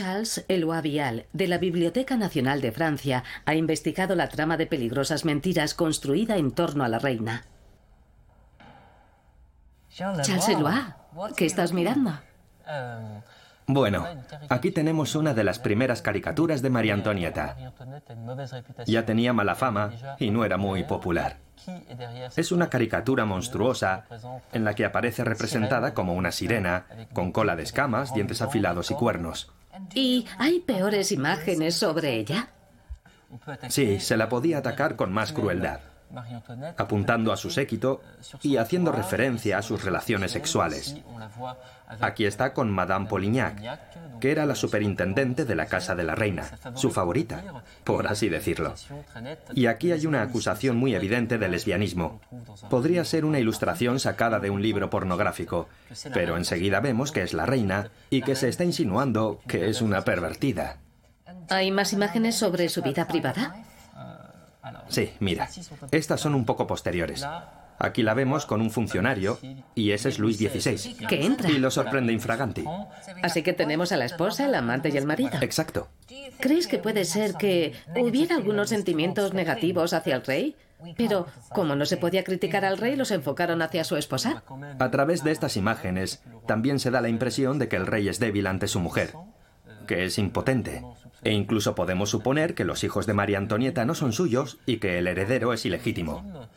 Charles 0.00 0.46
Eloi 0.48 0.80
Vial, 0.80 1.26
de 1.34 1.46
la 1.46 1.58
Biblioteca 1.58 2.16
Nacional 2.16 2.62
de 2.62 2.72
Francia, 2.72 3.22
ha 3.44 3.54
investigado 3.54 4.14
la 4.14 4.30
trama 4.30 4.56
de 4.56 4.66
peligrosas 4.66 5.26
mentiras 5.26 5.74
construida 5.74 6.38
en 6.38 6.52
torno 6.52 6.84
a 6.84 6.88
la 6.88 6.98
reina. 6.98 7.44
Charles 9.90 10.48
Eloi, 10.48 10.80
¿qué 11.36 11.44
estás 11.44 11.74
mirando? 11.74 12.18
Bueno, 13.66 14.06
aquí 14.48 14.70
tenemos 14.70 15.14
una 15.14 15.34
de 15.34 15.44
las 15.44 15.58
primeras 15.58 16.00
caricaturas 16.00 16.62
de 16.62 16.70
María 16.70 16.94
Antonieta. 16.94 17.58
Ya 18.86 19.04
tenía 19.04 19.34
mala 19.34 19.54
fama 19.54 19.92
y 20.18 20.30
no 20.30 20.46
era 20.46 20.56
muy 20.56 20.82
popular. 20.84 21.36
Es 22.36 22.52
una 22.52 22.70
caricatura 22.70 23.26
monstruosa 23.26 24.06
en 24.54 24.64
la 24.64 24.74
que 24.74 24.86
aparece 24.86 25.24
representada 25.24 25.92
como 25.92 26.14
una 26.14 26.32
sirena, 26.32 26.86
con 27.12 27.32
cola 27.32 27.54
de 27.54 27.64
escamas, 27.64 28.14
dientes 28.14 28.40
afilados 28.40 28.90
y 28.90 28.94
cuernos. 28.94 29.52
¿Y 29.94 30.26
hay 30.38 30.60
peores 30.60 31.12
imágenes 31.12 31.74
sobre 31.76 32.14
ella? 32.14 32.50
Sí, 33.68 34.00
se 34.00 34.16
la 34.16 34.28
podía 34.28 34.58
atacar 34.58 34.96
con 34.96 35.12
más 35.12 35.32
crueldad 35.32 35.80
apuntando 36.76 37.32
a 37.32 37.36
su 37.36 37.50
séquito 37.50 38.02
y 38.42 38.56
haciendo 38.56 38.92
referencia 38.92 39.58
a 39.58 39.62
sus 39.62 39.84
relaciones 39.84 40.32
sexuales. 40.32 40.96
Aquí 42.00 42.24
está 42.24 42.52
con 42.52 42.70
Madame 42.70 43.06
Polignac, 43.06 44.20
que 44.20 44.30
era 44.30 44.46
la 44.46 44.54
superintendente 44.54 45.44
de 45.44 45.54
la 45.56 45.66
Casa 45.66 45.94
de 45.94 46.04
la 46.04 46.14
Reina, 46.14 46.44
su 46.74 46.90
favorita, 46.90 47.42
por 47.84 48.06
así 48.06 48.28
decirlo. 48.28 48.74
Y 49.54 49.66
aquí 49.66 49.92
hay 49.92 50.06
una 50.06 50.22
acusación 50.22 50.76
muy 50.76 50.94
evidente 50.94 51.38
de 51.38 51.48
lesbianismo. 51.48 52.20
Podría 52.68 53.04
ser 53.04 53.24
una 53.24 53.38
ilustración 53.38 53.98
sacada 53.98 54.38
de 54.38 54.50
un 54.50 54.62
libro 54.62 54.90
pornográfico, 54.90 55.68
pero 56.12 56.36
enseguida 56.36 56.80
vemos 56.80 57.12
que 57.12 57.22
es 57.22 57.32
la 57.32 57.46
reina 57.46 57.90
y 58.10 58.22
que 58.22 58.36
se 58.36 58.48
está 58.48 58.64
insinuando 58.64 59.40
que 59.48 59.68
es 59.68 59.82
una 59.82 60.02
pervertida. 60.02 60.76
¿Hay 61.48 61.70
más 61.72 61.92
imágenes 61.92 62.36
sobre 62.36 62.68
su 62.68 62.82
vida 62.82 63.08
privada? 63.08 63.64
Sí, 64.88 65.12
mira. 65.20 65.48
Estas 65.90 66.20
son 66.20 66.34
un 66.34 66.44
poco 66.44 66.66
posteriores. 66.66 67.26
Aquí 67.82 68.02
la 68.02 68.12
vemos 68.12 68.44
con 68.44 68.60
un 68.60 68.70
funcionario 68.70 69.38
y 69.74 69.92
ese 69.92 70.10
es 70.10 70.18
Luis 70.18 70.36
XVI. 70.36 71.06
Que 71.06 71.24
entra. 71.24 71.50
Y 71.50 71.58
lo 71.58 71.70
sorprende 71.70 72.12
infraganti. 72.12 72.62
Así 73.22 73.42
que 73.42 73.54
tenemos 73.54 73.90
a 73.92 73.96
la 73.96 74.04
esposa, 74.04 74.44
el 74.44 74.54
amante 74.54 74.90
y 74.90 74.98
el 74.98 75.06
marido. 75.06 75.30
Exacto. 75.40 75.88
¿Crees 76.40 76.66
que 76.66 76.78
puede 76.78 77.06
ser 77.06 77.34
que 77.34 77.72
hubiera 77.96 78.36
algunos 78.36 78.68
sentimientos 78.68 79.32
negativos 79.32 79.94
hacia 79.94 80.16
el 80.16 80.24
rey? 80.24 80.56
Pero, 80.96 81.26
como 81.50 81.74
no 81.74 81.86
se 81.86 81.96
podía 81.96 82.24
criticar 82.24 82.64
al 82.64 82.78
rey, 82.78 82.96
los 82.96 83.10
enfocaron 83.10 83.62
hacia 83.62 83.84
su 83.84 83.96
esposa. 83.96 84.42
A 84.78 84.90
través 84.90 85.24
de 85.24 85.30
estas 85.30 85.56
imágenes, 85.56 86.22
también 86.46 86.78
se 86.78 86.90
da 86.90 87.00
la 87.00 87.08
impresión 87.08 87.58
de 87.58 87.68
que 87.68 87.76
el 87.76 87.86
rey 87.86 88.08
es 88.08 88.18
débil 88.18 88.46
ante 88.46 88.68
su 88.68 88.80
mujer, 88.80 89.12
que 89.86 90.04
es 90.04 90.18
impotente, 90.18 90.82
e 91.22 91.32
incluso 91.32 91.74
podemos 91.74 92.10
suponer 92.10 92.54
que 92.54 92.64
los 92.64 92.82
hijos 92.84 93.06
de 93.06 93.14
María 93.14 93.38
Antonieta 93.38 93.84
no 93.84 93.94
son 93.94 94.12
suyos 94.12 94.58
y 94.64 94.78
que 94.78 94.98
el 94.98 95.06
heredero 95.06 95.52
es 95.52 95.66
ilegítimo. 95.66 96.48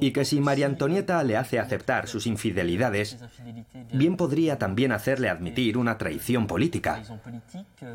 Y 0.00 0.12
que 0.12 0.24
si 0.24 0.40
María 0.40 0.66
Antonieta 0.66 1.22
le 1.24 1.36
hace 1.36 1.58
aceptar 1.58 2.08
sus 2.08 2.26
infidelidades, 2.26 3.18
bien 3.92 4.16
podría 4.16 4.58
también 4.58 4.92
hacerle 4.92 5.28
admitir 5.28 5.78
una 5.78 5.98
traición 5.98 6.46
política, 6.46 7.02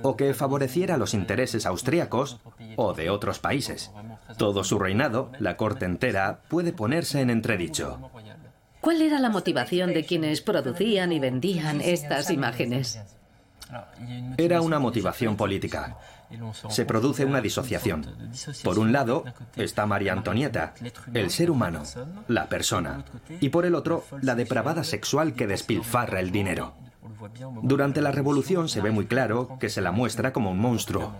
o 0.02 0.16
que 0.16 0.34
favoreciera 0.34 0.98
los 0.98 1.14
intereses 1.14 1.66
austríacos 1.66 2.40
o 2.76 2.94
de 2.94 3.10
otros 3.10 3.40
países. 3.40 3.92
Todo 4.38 4.64
su 4.64 4.80
reinado, 4.80 5.32
la 5.40 5.58
corte 5.58 5.86
entera, 5.86 6.42
puede 6.48 6.74
ponerse 6.74 7.22
en 7.22 7.30
entredicho. 7.30 8.12
¿Cuál 8.82 9.02
era 9.02 9.20
la 9.20 9.30
motivación 9.30 9.94
de 9.94 10.04
quienes 10.04 10.42
producían 10.42 11.12
y 11.12 11.20
vendían 11.20 11.82
estas 11.82 12.32
imágenes? 12.32 13.00
Era 14.38 14.62
una 14.62 14.80
motivación 14.80 15.38
política. 15.38 15.98
Se 16.70 16.86
produce 16.86 17.26
una 17.26 17.42
disociación. 17.42 18.06
Por 18.64 18.80
un 18.80 18.92
lado 18.92 19.26
está 19.56 19.86
María 19.86 20.14
Antonieta, 20.14 20.74
el 21.14 21.30
ser 21.30 21.52
humano, 21.52 21.84
la 22.28 22.48
persona, 22.48 23.04
y 23.40 23.50
por 23.50 23.66
el 23.66 23.76
otro, 23.76 24.06
la 24.22 24.36
depravada 24.36 24.84
sexual 24.84 25.34
que 25.34 25.48
despilfarra 25.48 26.20
el 26.20 26.32
dinero. 26.32 26.74
Durante 27.62 28.02
la 28.02 28.12
revolución 28.12 28.70
se 28.70 28.82
ve 28.82 28.92
muy 28.92 29.06
claro 29.06 29.58
que 29.60 29.70
se 29.70 29.82
la 29.82 29.92
muestra 29.92 30.34
como 30.34 30.52
un 30.52 30.60
monstruo. 30.60 31.14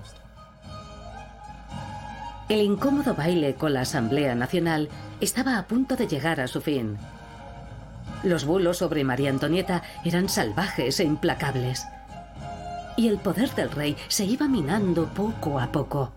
El 2.50 2.62
incómodo 2.62 3.16
baile 3.16 3.56
con 3.56 3.74
la 3.74 3.82
Asamblea 3.82 4.36
Nacional 4.36 4.90
estaba 5.22 5.58
a 5.58 5.68
punto 5.68 5.96
de 5.96 6.08
llegar 6.08 6.42
a 6.42 6.48
su 6.48 6.60
fin. 6.60 6.98
Los 8.24 8.46
bulos 8.46 8.78
sobre 8.78 9.04
María 9.04 9.30
Antonieta 9.30 9.84
eran 10.04 10.28
salvajes 10.28 11.00
e 11.00 11.06
implacables 11.06 11.86
y 12.98 13.08
el 13.08 13.18
poder 13.18 13.54
del 13.56 13.72
rey 13.72 13.96
se 14.08 14.26
iba 14.26 14.48
minando 14.48 15.06
poco 15.08 15.60
a 15.60 15.72
poco. 15.72 16.12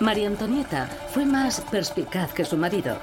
María 0.00 0.28
Antonieta 0.28 0.86
fue 1.10 1.24
más 1.24 1.60
perspicaz 1.62 2.32
que 2.32 2.44
su 2.44 2.56
marido 2.56 2.98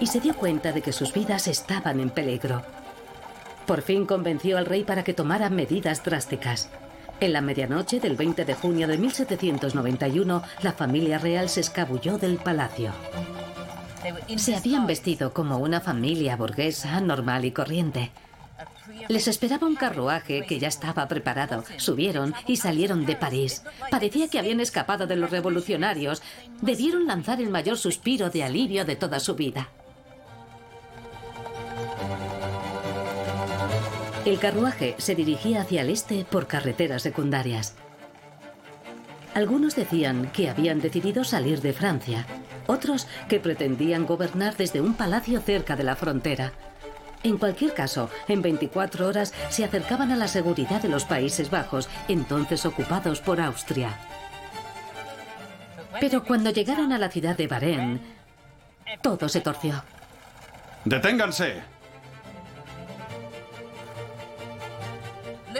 y 0.00 0.06
se 0.06 0.20
dio 0.20 0.34
cuenta 0.34 0.72
de 0.72 0.82
que 0.82 0.92
sus 0.92 1.12
vidas 1.12 1.48
estaban 1.48 2.00
en 2.00 2.10
peligro. 2.10 2.62
Por 3.66 3.82
fin 3.82 4.06
convenció 4.06 4.58
al 4.58 4.66
rey 4.66 4.84
para 4.84 5.04
que 5.04 5.14
tomara 5.14 5.50
medidas 5.50 6.02
drásticas. 6.02 6.70
En 7.20 7.32
la 7.32 7.40
medianoche 7.40 8.00
del 8.00 8.16
20 8.16 8.44
de 8.44 8.54
junio 8.54 8.88
de 8.88 8.98
1791, 8.98 10.42
la 10.62 10.72
familia 10.72 11.18
real 11.18 11.48
se 11.48 11.60
escabulló 11.60 12.18
del 12.18 12.36
palacio. 12.36 12.92
Se 14.36 14.54
habían 14.54 14.86
vestido 14.86 15.32
como 15.32 15.58
una 15.58 15.80
familia 15.80 16.36
burguesa 16.36 17.00
normal 17.00 17.44
y 17.44 17.52
corriente. 17.52 18.10
Les 19.08 19.28
esperaba 19.28 19.66
un 19.66 19.76
carruaje 19.76 20.44
que 20.46 20.58
ya 20.58 20.68
estaba 20.68 21.06
preparado. 21.08 21.64
Subieron 21.76 22.34
y 22.46 22.56
salieron 22.56 23.06
de 23.06 23.16
París. 23.16 23.62
Parecía 23.90 24.28
que 24.28 24.38
habían 24.38 24.60
escapado 24.60 25.06
de 25.06 25.16
los 25.16 25.30
revolucionarios. 25.30 26.22
Debieron 26.62 27.06
lanzar 27.06 27.40
el 27.40 27.50
mayor 27.50 27.78
suspiro 27.78 28.30
de 28.30 28.44
alivio 28.44 28.84
de 28.84 28.96
toda 28.96 29.20
su 29.20 29.34
vida. 29.34 29.68
El 34.24 34.38
carruaje 34.38 34.94
se 34.98 35.14
dirigía 35.14 35.60
hacia 35.60 35.82
el 35.82 35.90
este 35.90 36.24
por 36.24 36.46
carreteras 36.46 37.02
secundarias. 37.02 37.74
Algunos 39.34 39.76
decían 39.76 40.30
que 40.32 40.48
habían 40.48 40.80
decidido 40.80 41.24
salir 41.24 41.60
de 41.60 41.72
Francia, 41.72 42.24
otros 42.66 43.06
que 43.28 43.40
pretendían 43.40 44.06
gobernar 44.06 44.56
desde 44.56 44.80
un 44.80 44.94
palacio 44.94 45.40
cerca 45.40 45.76
de 45.76 45.82
la 45.82 45.96
frontera. 45.96 46.52
En 47.24 47.38
cualquier 47.38 47.72
caso, 47.72 48.10
en 48.28 48.42
24 48.42 49.08
horas 49.08 49.32
se 49.48 49.64
acercaban 49.64 50.12
a 50.12 50.16
la 50.16 50.28
seguridad 50.28 50.82
de 50.82 50.90
los 50.90 51.04
Países 51.06 51.50
Bajos, 51.50 51.88
entonces 52.06 52.66
ocupados 52.66 53.20
por 53.20 53.40
Austria. 53.40 53.98
Pero 56.00 56.22
cuando 56.22 56.50
llegaron 56.50 56.92
a 56.92 56.98
la 56.98 57.08
ciudad 57.08 57.34
de 57.34 57.46
Bahrein, 57.46 58.00
todo 59.00 59.28
se 59.30 59.40
torció. 59.40 59.82
¡Deténganse! 60.84 61.62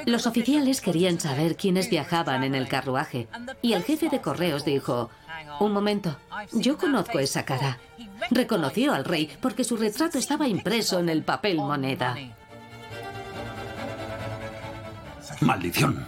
Los 0.04 0.26
oficiales 0.26 0.82
querían 0.82 1.18
saber 1.18 1.56
quiénes 1.56 1.88
viajaban 1.88 2.44
en 2.44 2.54
el 2.54 2.68
carruaje 2.68 3.26
y 3.62 3.72
el 3.72 3.84
jefe 3.84 4.10
de 4.10 4.20
correos 4.20 4.66
dijo, 4.66 5.08
un 5.60 5.72
momento, 5.72 6.16
yo 6.52 6.76
conozco 6.76 7.18
esa 7.18 7.44
cara. 7.44 7.78
Reconoció 8.30 8.92
al 8.92 9.04
rey 9.04 9.30
porque 9.40 9.64
su 9.64 9.76
retrato 9.76 10.18
estaba 10.18 10.48
impreso 10.48 10.98
en 10.98 11.08
el 11.08 11.22
papel 11.22 11.56
moneda. 11.58 12.16
¡Maldición! 15.40 16.06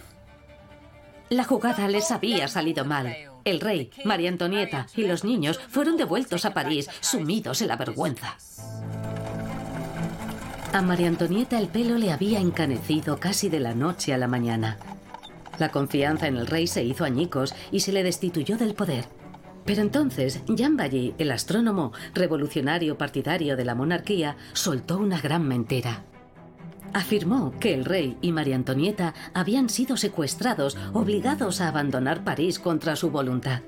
La 1.28 1.44
jugada 1.44 1.88
les 1.88 2.10
había 2.10 2.46
salido 2.48 2.84
mal. 2.84 3.14
El 3.44 3.60
rey, 3.60 3.90
María 4.04 4.28
Antonieta 4.28 4.86
y 4.94 5.06
los 5.06 5.24
niños 5.24 5.58
fueron 5.68 5.96
devueltos 5.96 6.44
a 6.44 6.54
París, 6.54 6.88
sumidos 7.00 7.62
en 7.62 7.68
la 7.68 7.76
vergüenza. 7.76 8.36
A 10.72 10.82
María 10.82 11.08
Antonieta 11.08 11.58
el 11.58 11.68
pelo 11.68 11.96
le 11.96 12.12
había 12.12 12.38
encanecido 12.38 13.18
casi 13.18 13.48
de 13.48 13.60
la 13.60 13.74
noche 13.74 14.12
a 14.12 14.18
la 14.18 14.28
mañana. 14.28 14.78
La 15.58 15.70
confianza 15.70 16.26
en 16.26 16.36
el 16.36 16.46
rey 16.46 16.66
se 16.66 16.84
hizo 16.84 17.04
añicos 17.04 17.54
y 17.72 17.80
se 17.80 17.92
le 17.92 18.02
destituyó 18.02 18.56
del 18.56 18.74
poder. 18.74 19.06
Pero 19.66 19.82
entonces, 19.82 20.42
Jean 20.46 20.76
Valli, 20.76 21.14
el 21.18 21.32
astrónomo 21.32 21.92
revolucionario 22.14 22.96
partidario 22.96 23.56
de 23.56 23.64
la 23.64 23.74
monarquía, 23.74 24.36
soltó 24.52 24.98
una 24.98 25.20
gran 25.20 25.46
mentira. 25.46 26.04
Afirmó 26.92 27.52
que 27.58 27.74
el 27.74 27.84
rey 27.84 28.16
y 28.22 28.32
María 28.32 28.54
Antonieta 28.54 29.12
habían 29.34 29.68
sido 29.68 29.96
secuestrados, 29.96 30.78
obligados 30.94 31.60
a 31.60 31.68
abandonar 31.68 32.24
París 32.24 32.58
contra 32.60 32.96
su 32.96 33.10
voluntad. 33.10 33.62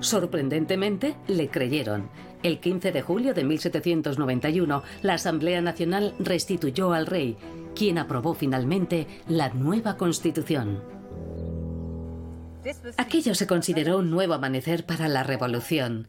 Sorprendentemente, 0.00 1.16
le 1.26 1.48
creyeron. 1.48 2.10
El 2.42 2.60
15 2.60 2.92
de 2.92 3.02
julio 3.02 3.34
de 3.34 3.44
1791, 3.44 4.82
la 5.02 5.14
Asamblea 5.14 5.60
Nacional 5.60 6.14
restituyó 6.20 6.92
al 6.92 7.06
rey, 7.06 7.36
quien 7.74 7.98
aprobó 7.98 8.34
finalmente 8.34 9.08
la 9.26 9.48
nueva 9.48 9.96
constitución. 9.96 10.97
Aquello 12.96 13.34
se 13.34 13.46
consideró 13.46 13.98
un 13.98 14.10
nuevo 14.10 14.34
amanecer 14.34 14.84
para 14.84 15.08
la 15.08 15.22
revolución. 15.22 16.08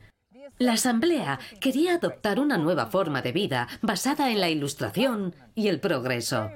La 0.57 0.73
Asamblea 0.73 1.39
quería 1.62 1.95
adoptar 1.95 2.39
una 2.39 2.57
nueva 2.57 2.88
forma 2.88 3.21
de 3.21 3.31
vida 3.31 3.67
basada 3.81 4.29
en 4.31 4.41
la 4.41 4.49
ilustración 4.49 5.35
y 5.55 5.67
el 5.67 5.79
progreso. 5.79 6.51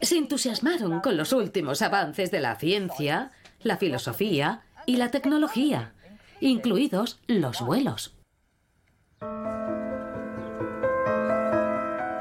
Se 0.00 0.16
entusiasmaron 0.16 1.00
con 1.00 1.16
los 1.16 1.32
últimos 1.32 1.82
avances 1.82 2.30
de 2.30 2.40
la 2.40 2.56
ciencia, 2.56 3.30
la 3.62 3.76
filosofía 3.76 4.62
y 4.86 4.96
la 4.96 5.10
tecnología, 5.10 5.92
incluidos 6.40 7.20
los 7.26 7.60
vuelos. 7.60 8.14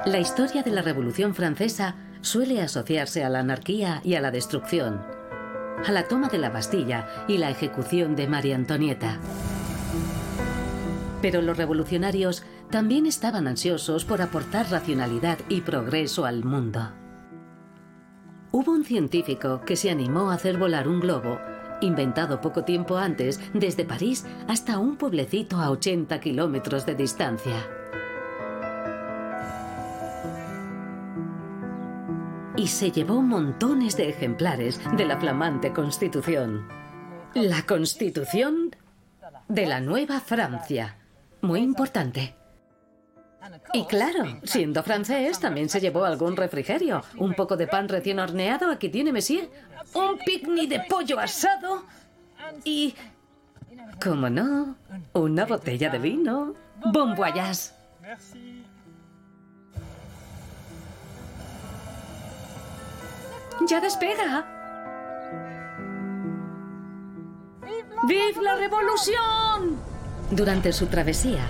La 0.05 0.19
historia 0.19 0.63
de 0.63 0.71
la 0.71 0.81
Revolución 0.81 1.35
Francesa 1.35 1.95
suele 2.21 2.61
asociarse 2.61 3.23
a 3.23 3.29
la 3.29 3.39
anarquía 3.39 4.01
y 4.03 4.15
a 4.15 4.21
la 4.21 4.31
destrucción 4.31 5.20
a 5.85 5.91
la 5.91 6.07
toma 6.07 6.27
de 6.27 6.37
la 6.37 6.49
Bastilla 6.49 7.25
y 7.27 7.37
la 7.37 7.49
ejecución 7.49 8.15
de 8.15 8.27
María 8.27 8.55
Antonieta. 8.55 9.19
Pero 11.21 11.41
los 11.41 11.57
revolucionarios 11.57 12.43
también 12.69 13.05
estaban 13.05 13.47
ansiosos 13.47 14.05
por 14.05 14.21
aportar 14.21 14.69
racionalidad 14.71 15.39
y 15.49 15.61
progreso 15.61 16.25
al 16.25 16.43
mundo. 16.43 16.91
Hubo 18.51 18.71
un 18.71 18.83
científico 18.83 19.61
que 19.61 19.75
se 19.75 19.89
animó 19.89 20.31
a 20.31 20.35
hacer 20.35 20.57
volar 20.57 20.87
un 20.87 20.99
globo, 20.99 21.39
inventado 21.81 22.41
poco 22.41 22.63
tiempo 22.63 22.97
antes 22.97 23.39
desde 23.53 23.85
París 23.85 24.25
hasta 24.47 24.77
un 24.77 24.97
pueblecito 24.97 25.57
a 25.57 25.69
80 25.71 26.19
kilómetros 26.19 26.85
de 26.85 26.95
distancia. 26.95 27.80
Y 32.61 32.67
se 32.67 32.91
llevó 32.91 33.23
montones 33.23 33.97
de 33.97 34.09
ejemplares 34.09 34.79
de 34.95 35.03
la 35.03 35.19
flamante 35.19 35.73
Constitución. 35.73 36.67
La 37.33 37.63
Constitución 37.63 38.75
de 39.47 39.65
la 39.65 39.79
Nueva 39.79 40.19
Francia. 40.19 40.95
Muy 41.41 41.61
importante. 41.61 42.35
Y 43.73 43.85
claro, 43.85 44.25
siendo 44.43 44.83
francés, 44.83 45.39
también 45.39 45.69
se 45.69 45.79
llevó 45.79 46.05
algún 46.05 46.37
refrigerio. 46.37 47.03
Un 47.17 47.33
poco 47.33 47.57
de 47.57 47.65
pan 47.65 47.89
recién 47.89 48.19
horneado, 48.19 48.69
aquí 48.69 48.89
tiene 48.89 49.11
Monsieur. 49.11 49.49
Un 49.95 50.19
picnic 50.19 50.69
de 50.69 50.81
pollo 50.87 51.19
asado. 51.19 51.83
Y... 52.63 52.93
¿Cómo 54.03 54.29
no? 54.29 54.75
Una 55.13 55.45
botella 55.45 55.89
de 55.89 55.97
vino. 55.97 56.53
Bon 56.93 57.15
voyage. 57.15 57.71
¡Ya 63.67 63.79
despega! 63.79 64.45
¡Vive 68.07 68.41
la 68.41 68.55
revolución! 68.55 69.77
Durante 70.31 70.73
su 70.73 70.87
travesía, 70.87 71.45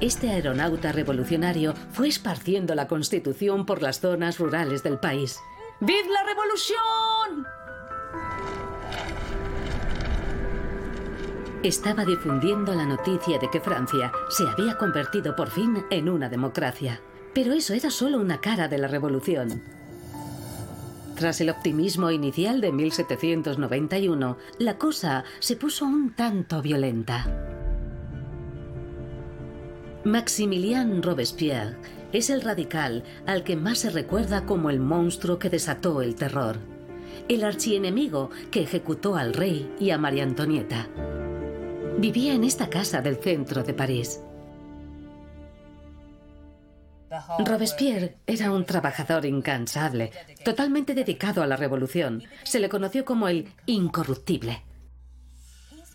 este 0.00 0.30
aeronauta 0.30 0.92
revolucionario 0.92 1.74
fue 1.92 2.08
esparciendo 2.08 2.74
la 2.74 2.86
Constitución 2.86 3.66
por 3.66 3.82
las 3.82 4.00
zonas 4.00 4.38
rurales 4.38 4.82
del 4.82 4.98
país. 4.98 5.38
¡Vive 5.80 6.08
la 6.08 6.22
revolución! 6.22 7.46
Estaba 11.62 12.04
difundiendo 12.04 12.74
la 12.74 12.86
noticia 12.86 13.38
de 13.38 13.50
que 13.50 13.60
Francia 13.60 14.12
se 14.28 14.44
había 14.48 14.78
convertido 14.78 15.34
por 15.34 15.50
fin 15.50 15.84
en 15.90 16.08
una 16.08 16.28
democracia. 16.28 17.00
Pero 17.34 17.52
eso 17.52 17.74
era 17.74 17.90
solo 17.90 18.18
una 18.18 18.40
cara 18.40 18.68
de 18.68 18.78
la 18.78 18.86
revolución. 18.86 19.75
Tras 21.16 21.40
el 21.40 21.48
optimismo 21.48 22.10
inicial 22.10 22.60
de 22.60 22.72
1791, 22.72 24.36
la 24.58 24.76
cosa 24.76 25.24
se 25.38 25.56
puso 25.56 25.86
un 25.86 26.12
tanto 26.14 26.60
violenta. 26.60 27.26
Maximilien 30.04 31.02
Robespierre, 31.02 31.74
es 32.12 32.28
el 32.28 32.42
radical 32.42 33.02
al 33.26 33.44
que 33.44 33.56
más 33.56 33.78
se 33.78 33.90
recuerda 33.90 34.44
como 34.44 34.68
el 34.68 34.78
monstruo 34.78 35.38
que 35.38 35.48
desató 35.48 36.02
el 36.02 36.14
terror, 36.14 36.58
el 37.28 37.44
archienemigo 37.44 38.28
que 38.50 38.60
ejecutó 38.60 39.16
al 39.16 39.32
rey 39.32 39.72
y 39.80 39.90
a 39.90 39.98
María 39.98 40.22
Antonieta. 40.22 40.86
Vivía 41.98 42.34
en 42.34 42.44
esta 42.44 42.68
casa 42.68 43.00
del 43.00 43.16
centro 43.16 43.62
de 43.62 43.72
París. 43.72 44.20
Robespierre 47.38 48.18
era 48.26 48.50
un 48.50 48.64
trabajador 48.64 49.24
incansable, 49.24 50.12
totalmente 50.44 50.94
dedicado 50.94 51.42
a 51.42 51.46
la 51.46 51.56
revolución. 51.56 52.22
Se 52.44 52.60
le 52.60 52.68
conoció 52.68 53.04
como 53.04 53.28
el 53.28 53.48
incorruptible. 53.66 54.62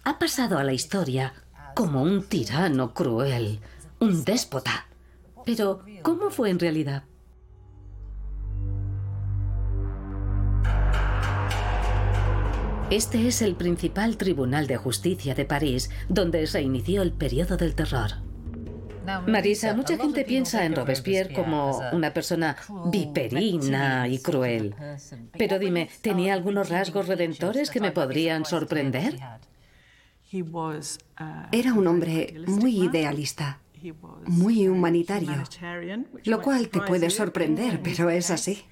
Ha 0.03 0.17
pasado 0.19 0.57
a 0.57 0.63
la 0.63 0.73
historia 0.73 1.33
como 1.75 2.01
un 2.01 2.23
tirano 2.27 2.93
cruel, 2.93 3.59
un 3.99 4.23
déspota. 4.23 4.87
Pero, 5.45 5.83
¿cómo 6.03 6.29
fue 6.29 6.49
en 6.49 6.59
realidad? 6.59 7.03
Este 12.91 13.25
es 13.25 13.41
el 13.41 13.55
principal 13.55 14.17
tribunal 14.17 14.67
de 14.67 14.75
justicia 14.75 15.33
de 15.33 15.45
París, 15.45 15.89
donde 16.09 16.45
se 16.45 16.61
inició 16.61 17.01
el 17.01 17.13
periodo 17.13 17.55
del 17.55 17.73
terror. 17.73 18.30
Marisa, 19.27 19.73
mucha 19.73 19.97
gente 19.97 20.23
piensa 20.23 20.65
en 20.65 20.75
Robespierre 20.75 21.33
como 21.33 21.79
una 21.91 22.13
persona 22.13 22.55
viperina 22.85 24.07
y 24.07 24.19
cruel. 24.19 24.75
Pero 25.37 25.59
dime, 25.59 25.89
¿tenía 26.01 26.33
algunos 26.33 26.69
rasgos 26.69 27.07
redentores 27.07 27.69
que 27.69 27.81
me 27.81 27.91
podrían 27.91 28.45
sorprender? 28.45 29.19
Era 31.51 31.73
un 31.73 31.87
hombre 31.87 32.35
muy 32.47 32.85
idealista, 32.85 33.59
muy 34.25 34.67
humanitario, 34.67 35.43
lo 36.23 36.41
cual 36.41 36.69
te 36.69 36.81
puede 36.81 37.09
sorprender, 37.09 37.81
pero 37.81 38.09
es 38.09 38.31
así. 38.31 38.63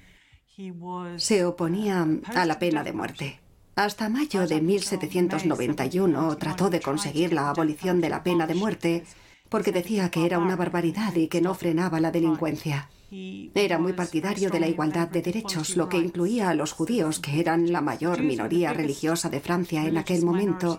Se 1.16 1.44
oponía 1.44 2.06
a 2.34 2.46
la 2.46 2.58
pena 2.58 2.84
de 2.84 2.92
muerte. 2.92 3.40
Hasta 3.76 4.08
mayo 4.08 4.46
de 4.46 4.60
1791 4.60 6.36
trató 6.36 6.68
de 6.68 6.80
conseguir 6.80 7.32
la 7.32 7.48
abolición 7.48 8.00
de 8.00 8.10
la 8.10 8.22
pena 8.22 8.46
de 8.46 8.54
muerte 8.54 9.04
porque 9.50 9.72
decía 9.72 10.10
que 10.10 10.24
era 10.24 10.38
una 10.38 10.56
barbaridad 10.56 11.14
y 11.16 11.28
que 11.28 11.42
no 11.42 11.54
frenaba 11.54 12.00
la 12.00 12.10
delincuencia. 12.10 12.88
Era 13.12 13.78
muy 13.78 13.92
partidario 13.92 14.50
de 14.50 14.60
la 14.60 14.68
igualdad 14.68 15.08
de 15.08 15.20
derechos, 15.20 15.76
lo 15.76 15.88
que 15.88 15.98
incluía 15.98 16.48
a 16.48 16.54
los 16.54 16.72
judíos, 16.72 17.18
que 17.18 17.40
eran 17.40 17.72
la 17.72 17.80
mayor 17.80 18.22
minoría 18.22 18.72
religiosa 18.72 19.28
de 19.28 19.40
Francia 19.40 19.84
en 19.84 19.98
aquel 19.98 20.24
momento, 20.24 20.78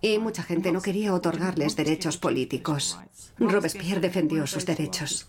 y 0.00 0.18
mucha 0.18 0.44
gente 0.44 0.70
no 0.70 0.80
quería 0.80 1.12
otorgarles 1.12 1.74
derechos 1.74 2.16
políticos. 2.16 2.98
Robespierre 3.38 4.00
defendió 4.00 4.46
sus 4.46 4.64
derechos. 4.64 5.26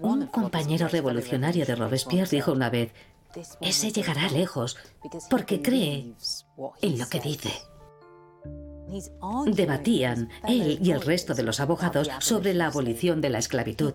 Un 0.00 0.26
compañero 0.28 0.88
revolucionario 0.88 1.66
de 1.66 1.74
Robespierre 1.74 2.30
dijo 2.30 2.52
una 2.52 2.70
vez, 2.70 2.92
ese 3.60 3.92
llegará 3.92 4.30
lejos 4.30 4.78
porque 5.28 5.60
cree 5.60 6.14
en 6.82 6.98
lo 6.98 7.06
que 7.08 7.20
dice. 7.20 7.50
Debatían 9.46 10.30
él 10.46 10.78
y 10.80 10.92
el 10.92 11.00
resto 11.00 11.34
de 11.34 11.42
los 11.42 11.58
abogados 11.58 12.08
sobre 12.20 12.54
la 12.54 12.66
abolición 12.66 13.20
de 13.20 13.30
la 13.30 13.38
esclavitud. 13.38 13.92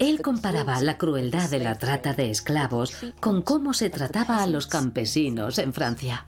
Él 0.00 0.22
comparaba 0.22 0.80
la 0.80 0.98
crueldad 0.98 1.50
de 1.50 1.60
la 1.60 1.78
trata 1.78 2.14
de 2.14 2.30
esclavos 2.30 2.92
con 3.20 3.42
cómo 3.42 3.74
se 3.74 3.90
trataba 3.90 4.42
a 4.42 4.46
los 4.46 4.66
campesinos 4.66 5.58
en 5.58 5.72
Francia. 5.72 6.26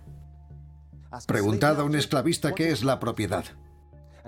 Preguntad 1.26 1.80
a 1.80 1.84
un 1.84 1.96
esclavista 1.96 2.52
qué 2.52 2.70
es 2.70 2.84
la 2.84 3.00
propiedad 3.00 3.44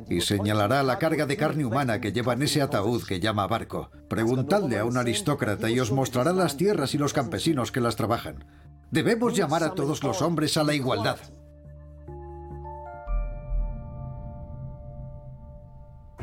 y 0.09 0.21
señalará 0.21 0.83
la 0.83 0.99
carga 0.99 1.27
de 1.27 1.37
carne 1.37 1.65
humana 1.65 2.01
que 2.01 2.13
lleva 2.13 2.35
en 2.35 2.43
ese 2.43 2.63
ataúd 2.63 3.03
que 3.05 3.21
llama 3.21 3.47
barco. 3.47 3.91
Preguntadle 4.09 4.79
a 4.79 4.85
un 4.85 4.97
aristócrata 4.97 5.71
y 5.71 5.81
os 5.81 5.91
mostrará 5.91 6.33
las 6.33 6.57
tierras 6.57 6.95
y 6.95 6.99
los 6.99 7.13
campesinos 7.13 7.73
que 7.73 7.81
las 7.81 7.97
trabajan. 7.97 8.45
Debemos 8.91 9.37
llamar 9.37 9.65
a 9.65 9.75
todos 9.75 10.03
los 10.03 10.23
hombres 10.23 10.57
a 10.57 10.65
la 10.65 10.75
igualdad. 10.75 11.19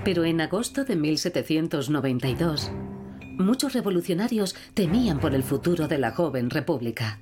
Pero 0.06 0.24
en 0.24 0.40
agosto 0.40 0.86
de 0.86 0.96
1792, 0.96 2.72
muchos 3.38 3.74
revolucionarios 3.74 4.56
temían 4.74 5.20
por 5.20 5.36
el 5.36 5.44
futuro 5.44 5.90
de 5.90 5.98
la 5.98 6.12
joven 6.12 6.50
república. 6.50 7.20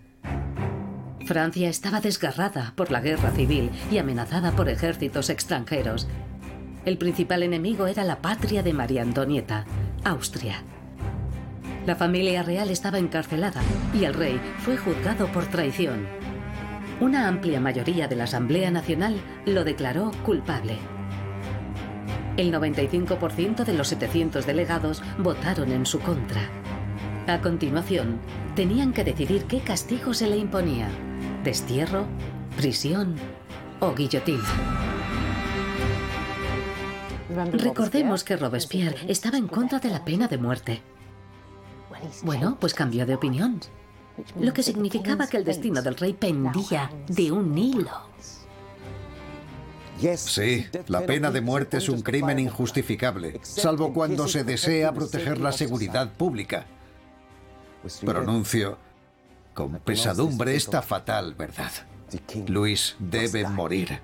Francia 1.26 1.70
estaba 1.70 2.02
desgarrada 2.02 2.74
por 2.76 2.92
la 2.92 3.00
guerra 3.00 3.32
civil 3.32 3.72
y 3.92 3.98
amenazada 3.98 4.52
por 4.52 4.70
ejércitos 4.70 5.32
extranjeros, 5.32 6.08
el 6.86 6.98
principal 6.98 7.44
enemigo 7.44 7.88
era 7.88 8.04
la 8.04 8.22
patria 8.22 8.62
de 8.62 8.74
María 8.74 9.04
Antonieta, 9.04 9.66
Austria. 10.04 10.62
La 11.86 11.96
familia 11.96 12.44
real 12.44 12.70
estaba 12.70 13.00
encarcelada 13.00 13.62
y 13.94 14.04
el 14.04 14.14
rey 14.14 14.40
fue 14.60 14.76
juzgado 14.76 15.28
por 15.28 15.46
traición. 15.46 16.06
Una 17.00 17.30
amplia 17.30 17.62
mayoría 17.62 18.10
de 18.10 18.18
la 18.18 18.26
Asamblea 18.26 18.70
Nacional 18.70 19.16
lo 19.46 19.64
declaró 19.64 20.12
culpable. 20.26 20.78
El 22.36 22.52
95% 22.52 23.64
de 23.64 23.74
los 23.74 23.90
700 23.90 24.46
delegados 24.48 25.04
votaron 25.20 25.72
en 25.72 25.86
su 25.86 26.00
contra. 26.00 26.42
A 27.28 27.40
continuación, 27.42 28.20
tenían 28.56 28.92
que 28.92 29.04
decidir 29.04 29.46
qué 29.46 29.60
castigo 29.60 30.14
se 30.16 30.28
le 30.28 30.38
imponía, 30.38 30.90
destierro, 31.44 32.08
prisión 32.58 33.16
o 33.80 33.94
guillotina. 33.94 34.44
Recordemos 37.54 38.24
que 38.24 38.36
Robespierre 38.36 38.98
estaba 39.08 39.38
en 39.38 39.48
contra 39.48 39.80
de 39.80 39.90
la 39.90 40.04
pena 40.04 40.28
de 40.28 40.38
muerte. 40.38 40.82
Bueno, 42.24 42.58
pues 42.60 42.74
cambió 42.74 43.06
de 43.06 43.16
opinión, 43.16 43.60
lo 44.40 44.54
que 44.54 44.64
significaba 44.64 45.28
que 45.28 45.38
el 45.38 45.44
destino 45.44 45.82
del 45.82 45.96
rey 45.96 46.14
pendía 46.14 46.92
de 47.08 47.32
un 47.32 47.58
hilo. 47.58 48.10
Sí, 50.16 50.66
la 50.88 51.06
pena 51.06 51.32
de 51.32 51.42
muerte 51.42 51.78
es 51.78 51.88
un 51.88 52.02
crimen 52.02 52.40
injustificable, 52.40 53.40
salvo 53.44 53.94
cuando 53.94 54.28
se 54.28 54.44
desea 54.44 54.92
proteger 54.94 55.40
la 55.40 55.52
seguridad 55.52 56.12
pública. 56.12 56.66
Pronuncio 58.06 58.78
con 59.54 59.80
pesadumbre 59.80 60.56
esta 60.56 60.82
fatal 60.82 61.36
verdad. 61.36 61.72
Luis 62.48 62.96
debe 63.00 63.48
morir 63.48 64.00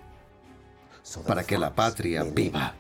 para 1.27 1.43
que 1.43 1.57
la 1.57 1.73
patria 1.73 2.23
viva. 2.23 2.73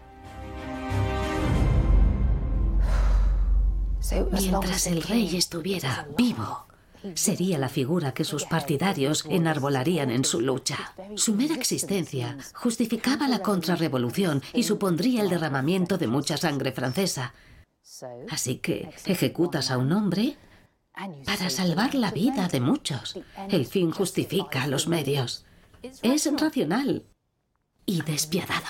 Mientras 4.31 4.87
el 4.87 5.03
rey 5.03 5.35
estuviera 5.35 6.07
vivo, 6.17 6.68
sería 7.15 7.57
la 7.57 7.69
figura 7.69 8.13
que 8.13 8.23
sus 8.23 8.45
partidarios 8.45 9.25
enarbolarían 9.29 10.11
en 10.11 10.25
su 10.25 10.41
lucha. 10.41 10.93
Su 11.15 11.33
mera 11.35 11.55
existencia 11.55 12.37
justificaba 12.53 13.27
la 13.27 13.39
contrarrevolución 13.39 14.41
y 14.53 14.63
supondría 14.63 15.21
el 15.21 15.29
derramamiento 15.29 15.97
de 15.97 16.07
mucha 16.07 16.37
sangre 16.37 16.71
francesa. 16.71 17.33
Así 18.29 18.57
que 18.57 18.89
ejecutas 19.05 19.71
a 19.71 19.77
un 19.77 19.91
hombre 19.91 20.37
para 21.25 21.49
salvar 21.49 21.95
la 21.95 22.11
vida 22.11 22.47
de 22.47 22.59
muchos. 22.59 23.19
El 23.49 23.65
fin 23.65 23.91
justifica 23.91 24.67
los 24.67 24.87
medios. 24.87 25.45
Es 25.81 26.29
racional 26.39 27.05
y 27.85 28.01
despiadado. 28.01 28.67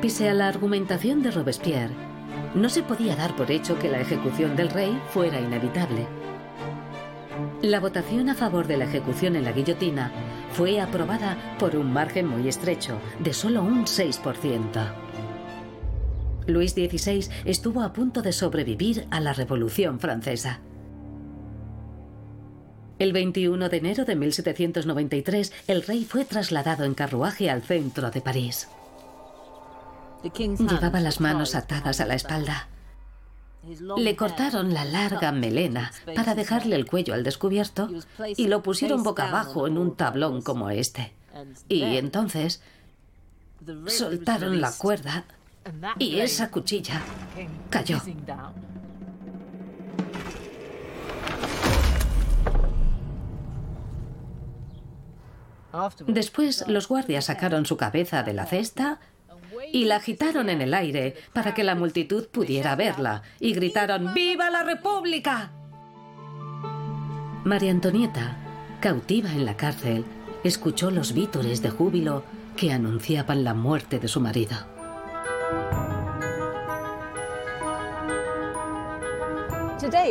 Pese 0.00 0.28
a 0.28 0.34
la 0.34 0.48
argumentación 0.48 1.22
de 1.22 1.30
Robespierre, 1.30 1.94
no 2.54 2.68
se 2.68 2.82
podía 2.82 3.16
dar 3.16 3.34
por 3.36 3.50
hecho 3.50 3.78
que 3.78 3.88
la 3.88 4.00
ejecución 4.00 4.56
del 4.56 4.70
rey 4.70 4.98
fuera 5.08 5.40
inevitable. 5.40 6.06
La 7.62 7.80
votación 7.80 8.28
a 8.28 8.34
favor 8.34 8.66
de 8.66 8.76
la 8.76 8.84
ejecución 8.84 9.36
en 9.36 9.44
la 9.44 9.52
guillotina 9.52 10.12
fue 10.52 10.80
aprobada 10.80 11.56
por 11.58 11.76
un 11.76 11.92
margen 11.92 12.26
muy 12.26 12.48
estrecho, 12.48 12.98
de 13.20 13.32
solo 13.32 13.62
un 13.62 13.84
6%. 13.84 14.92
Luis 16.46 16.72
XVI 16.72 17.28
estuvo 17.44 17.82
a 17.82 17.92
punto 17.92 18.20
de 18.20 18.32
sobrevivir 18.32 19.06
a 19.10 19.20
la 19.20 19.32
Revolución 19.32 20.00
Francesa. 20.00 20.60
El 22.98 23.12
21 23.12 23.68
de 23.68 23.76
enero 23.76 24.04
de 24.04 24.16
1793, 24.16 25.52
el 25.68 25.82
rey 25.82 26.04
fue 26.04 26.24
trasladado 26.24 26.84
en 26.84 26.94
carruaje 26.94 27.50
al 27.50 27.62
centro 27.62 28.10
de 28.10 28.20
París. 28.20 28.68
Llevaba 30.22 31.00
las 31.00 31.20
manos 31.20 31.54
atadas 31.54 32.00
a 32.00 32.06
la 32.06 32.14
espalda. 32.14 32.68
Le 33.96 34.16
cortaron 34.16 34.74
la 34.74 34.84
larga 34.84 35.30
melena 35.30 35.92
para 36.16 36.34
dejarle 36.34 36.76
el 36.76 36.86
cuello 36.86 37.14
al 37.14 37.22
descubierto 37.22 37.88
y 38.36 38.48
lo 38.48 38.62
pusieron 38.62 39.02
boca 39.02 39.28
abajo 39.28 39.66
en 39.66 39.78
un 39.78 39.96
tablón 39.96 40.42
como 40.42 40.70
este. 40.70 41.12
Y 41.68 41.96
entonces 41.96 42.60
soltaron 43.86 44.60
la 44.60 44.72
cuerda 44.72 45.24
y 45.98 46.20
esa 46.20 46.50
cuchilla 46.50 47.00
cayó. 47.70 48.00
Después 56.06 56.66
los 56.68 56.88
guardias 56.88 57.26
sacaron 57.26 57.64
su 57.64 57.76
cabeza 57.76 58.22
de 58.22 58.34
la 58.34 58.46
cesta 58.46 59.00
y 59.70 59.84
la 59.84 59.96
agitaron 59.96 60.48
en 60.48 60.60
el 60.62 60.74
aire 60.74 61.14
para 61.32 61.54
que 61.54 61.64
la 61.64 61.74
multitud 61.74 62.28
pudiera 62.28 62.74
verla 62.76 63.22
y 63.38 63.52
gritaron 63.52 64.14
¡Viva 64.14 64.50
la 64.50 64.62
República! 64.62 65.52
María 67.44 67.72
Antonieta, 67.72 68.36
cautiva 68.80 69.30
en 69.30 69.44
la 69.44 69.56
cárcel, 69.56 70.04
escuchó 70.44 70.90
los 70.90 71.12
vítores 71.12 71.60
de 71.62 71.70
júbilo 71.70 72.24
que 72.56 72.72
anunciaban 72.72 73.44
la 73.44 73.54
muerte 73.54 73.98
de 73.98 74.08
su 74.08 74.20
marido. 74.20 74.56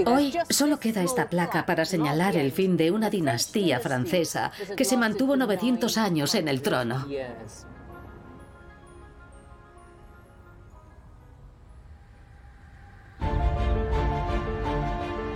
Hoy 0.06 0.34
solo 0.50 0.80
queda 0.80 1.02
esta 1.04 1.30
placa 1.30 1.66
para 1.66 1.86
señalar 1.86 2.36
el 2.36 2.52
fin 2.52 2.76
de 2.76 2.92
una 2.92 3.10
dinastía 3.10 3.80
francesa 3.80 4.52
que 4.76 4.84
se 4.84 4.98
mantuvo 4.98 5.36
900 5.38 5.98
años 5.98 6.36
en 6.36 6.48
el 6.50 6.62
trono. 6.62 7.08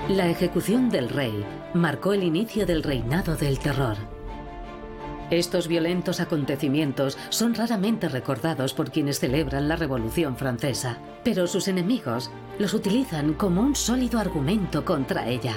La 0.10 0.30
ejecución 0.30 0.90
del 0.90 1.10
rey 1.10 1.44
marcó 1.74 2.14
el 2.14 2.24
inicio 2.24 2.68
del 2.68 2.84
reinado 2.84 3.36
del 3.36 3.58
terror. 3.58 3.98
Estos 5.32 5.68
violentos 5.68 6.20
acontecimientos 6.20 7.18
son 7.30 7.56
raramente 7.56 8.08
recordados 8.08 8.76
por 8.76 8.92
quienes 8.92 9.20
celebran 9.20 9.68
la 9.68 9.76
Revolución 9.76 10.38
Francesa, 10.38 11.00
pero 11.24 11.48
sus 11.48 11.68
enemigos 11.68 12.30
los 12.60 12.76
utilizan 12.76 13.34
como 13.34 13.62
un 13.62 13.76
sólido 13.76 14.20
argumento 14.20 14.86
contra 14.86 15.28
ella. 15.28 15.56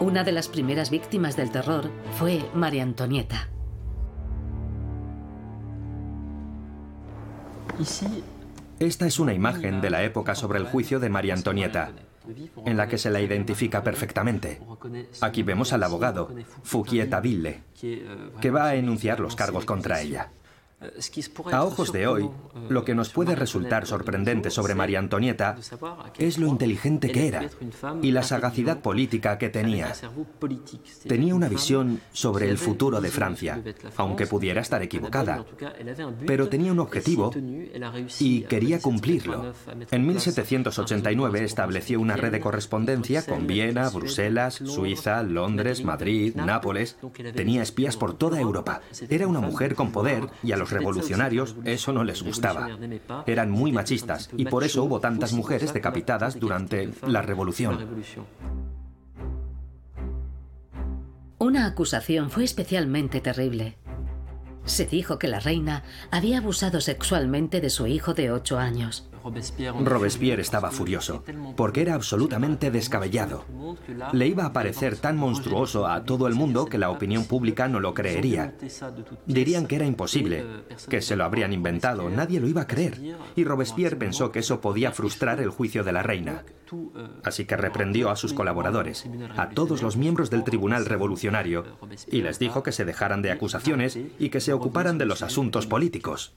Una 0.00 0.24
de 0.24 0.32
las 0.32 0.48
primeras 0.48 0.90
víctimas 0.90 1.36
del 1.36 1.52
terror 1.52 1.88
fue 2.18 2.44
María 2.54 2.82
Antonieta. 2.82 3.48
Esta 8.78 9.06
es 9.06 9.18
una 9.18 9.32
imagen 9.32 9.80
de 9.80 9.90
la 9.90 10.02
época 10.02 10.34
sobre 10.34 10.58
el 10.58 10.66
juicio 10.66 11.00
de 11.00 11.08
María 11.08 11.34
Antonieta, 11.34 11.92
en 12.66 12.76
la 12.76 12.88
que 12.88 12.98
se 12.98 13.10
la 13.10 13.20
identifica 13.20 13.82
perfectamente. 13.82 14.60
Aquí 15.20 15.42
vemos 15.42 15.72
al 15.72 15.82
abogado, 15.82 16.34
Fouquier 16.62 17.08
Ville, 17.20 17.62
que 18.40 18.50
va 18.50 18.68
a 18.68 18.74
enunciar 18.74 19.20
los 19.20 19.36
cargos 19.36 19.64
contra 19.64 20.00
ella. 20.00 20.30
A 21.50 21.64
ojos 21.64 21.92
de 21.92 22.06
hoy, 22.06 22.28
lo 22.68 22.84
que 22.84 22.94
nos 22.94 23.10
puede 23.10 23.36
resultar 23.36 23.86
sorprendente 23.86 24.50
sobre 24.50 24.74
María 24.74 24.98
Antonieta 24.98 25.56
es 26.18 26.38
lo 26.38 26.46
inteligente 26.48 27.10
que 27.10 27.28
era 27.28 27.48
y 28.02 28.10
la 28.10 28.22
sagacidad 28.22 28.80
política 28.80 29.38
que 29.38 29.48
tenía. 29.48 29.92
Tenía 31.06 31.34
una 31.34 31.48
visión 31.48 32.00
sobre 32.12 32.48
el 32.50 32.58
futuro 32.58 33.00
de 33.00 33.10
Francia, 33.10 33.62
aunque 33.96 34.26
pudiera 34.26 34.60
estar 34.60 34.82
equivocada, 34.82 35.44
pero 36.26 36.48
tenía 36.48 36.72
un 36.72 36.80
objetivo 36.80 37.32
y 38.18 38.42
quería 38.42 38.80
cumplirlo. 38.80 39.54
En 39.90 40.06
1789 40.06 41.44
estableció 41.44 42.00
una 42.00 42.16
red 42.16 42.32
de 42.32 42.40
correspondencia 42.40 43.24
con 43.24 43.46
Viena, 43.46 43.88
Bruselas, 43.90 44.54
Suiza, 44.54 45.22
Londres, 45.22 45.84
Madrid, 45.84 46.34
Nápoles. 46.34 46.96
Tenía 47.34 47.62
espías 47.62 47.96
por 47.96 48.14
toda 48.14 48.40
Europa. 48.40 48.80
Era 49.08 49.26
una 49.26 49.40
mujer 49.40 49.74
con 49.74 49.92
poder 49.92 50.28
y 50.42 50.52
a 50.52 50.56
los 50.56 50.71
revolucionarios 50.72 51.56
eso 51.64 51.92
no 51.92 52.04
les 52.04 52.22
gustaba. 52.22 52.68
Eran 53.26 53.50
muy 53.50 53.72
machistas 53.72 54.30
y 54.36 54.46
por 54.46 54.64
eso 54.64 54.84
hubo 54.84 55.00
tantas 55.00 55.32
mujeres 55.32 55.72
decapitadas 55.72 56.38
durante 56.40 56.90
la 57.06 57.22
revolución. 57.22 57.78
Una 61.38 61.66
acusación 61.66 62.30
fue 62.30 62.44
especialmente 62.44 63.20
terrible. 63.20 63.76
Se 64.64 64.86
dijo 64.86 65.18
que 65.18 65.26
la 65.26 65.40
reina 65.40 65.82
había 66.10 66.38
abusado 66.38 66.80
sexualmente 66.80 67.60
de 67.60 67.68
su 67.68 67.88
hijo 67.88 68.14
de 68.14 68.30
ocho 68.30 68.58
años. 68.58 69.11
Robespierre 69.84 70.42
estaba 70.42 70.70
furioso, 70.70 71.24
porque 71.56 71.82
era 71.82 71.94
absolutamente 71.94 72.70
descabellado. 72.70 73.44
Le 74.12 74.26
iba 74.26 74.46
a 74.46 74.52
parecer 74.52 74.96
tan 74.96 75.16
monstruoso 75.16 75.86
a 75.86 76.04
todo 76.04 76.26
el 76.26 76.34
mundo 76.34 76.66
que 76.66 76.78
la 76.78 76.90
opinión 76.90 77.24
pública 77.24 77.68
no 77.68 77.80
lo 77.80 77.94
creería. 77.94 78.54
Dirían 79.26 79.66
que 79.66 79.76
era 79.76 79.86
imposible, 79.86 80.44
que 80.88 81.02
se 81.02 81.16
lo 81.16 81.24
habrían 81.24 81.52
inventado, 81.52 82.08
nadie 82.10 82.40
lo 82.40 82.48
iba 82.48 82.62
a 82.62 82.66
creer. 82.66 83.00
Y 83.36 83.44
Robespierre 83.44 83.96
pensó 83.96 84.32
que 84.32 84.40
eso 84.40 84.60
podía 84.60 84.92
frustrar 84.92 85.40
el 85.40 85.50
juicio 85.50 85.84
de 85.84 85.92
la 85.92 86.02
reina. 86.02 86.44
Así 87.22 87.44
que 87.44 87.56
reprendió 87.56 88.10
a 88.10 88.16
sus 88.16 88.32
colaboradores, 88.32 89.06
a 89.36 89.50
todos 89.50 89.82
los 89.82 89.96
miembros 89.96 90.30
del 90.30 90.44
Tribunal 90.44 90.86
Revolucionario, 90.86 91.64
y 92.06 92.22
les 92.22 92.38
dijo 92.38 92.62
que 92.62 92.72
se 92.72 92.84
dejaran 92.84 93.22
de 93.22 93.30
acusaciones 93.30 93.98
y 94.18 94.30
que 94.30 94.40
se 94.40 94.52
ocuparan 94.52 94.98
de 94.98 95.06
los 95.06 95.22
asuntos 95.22 95.66
políticos. 95.66 96.34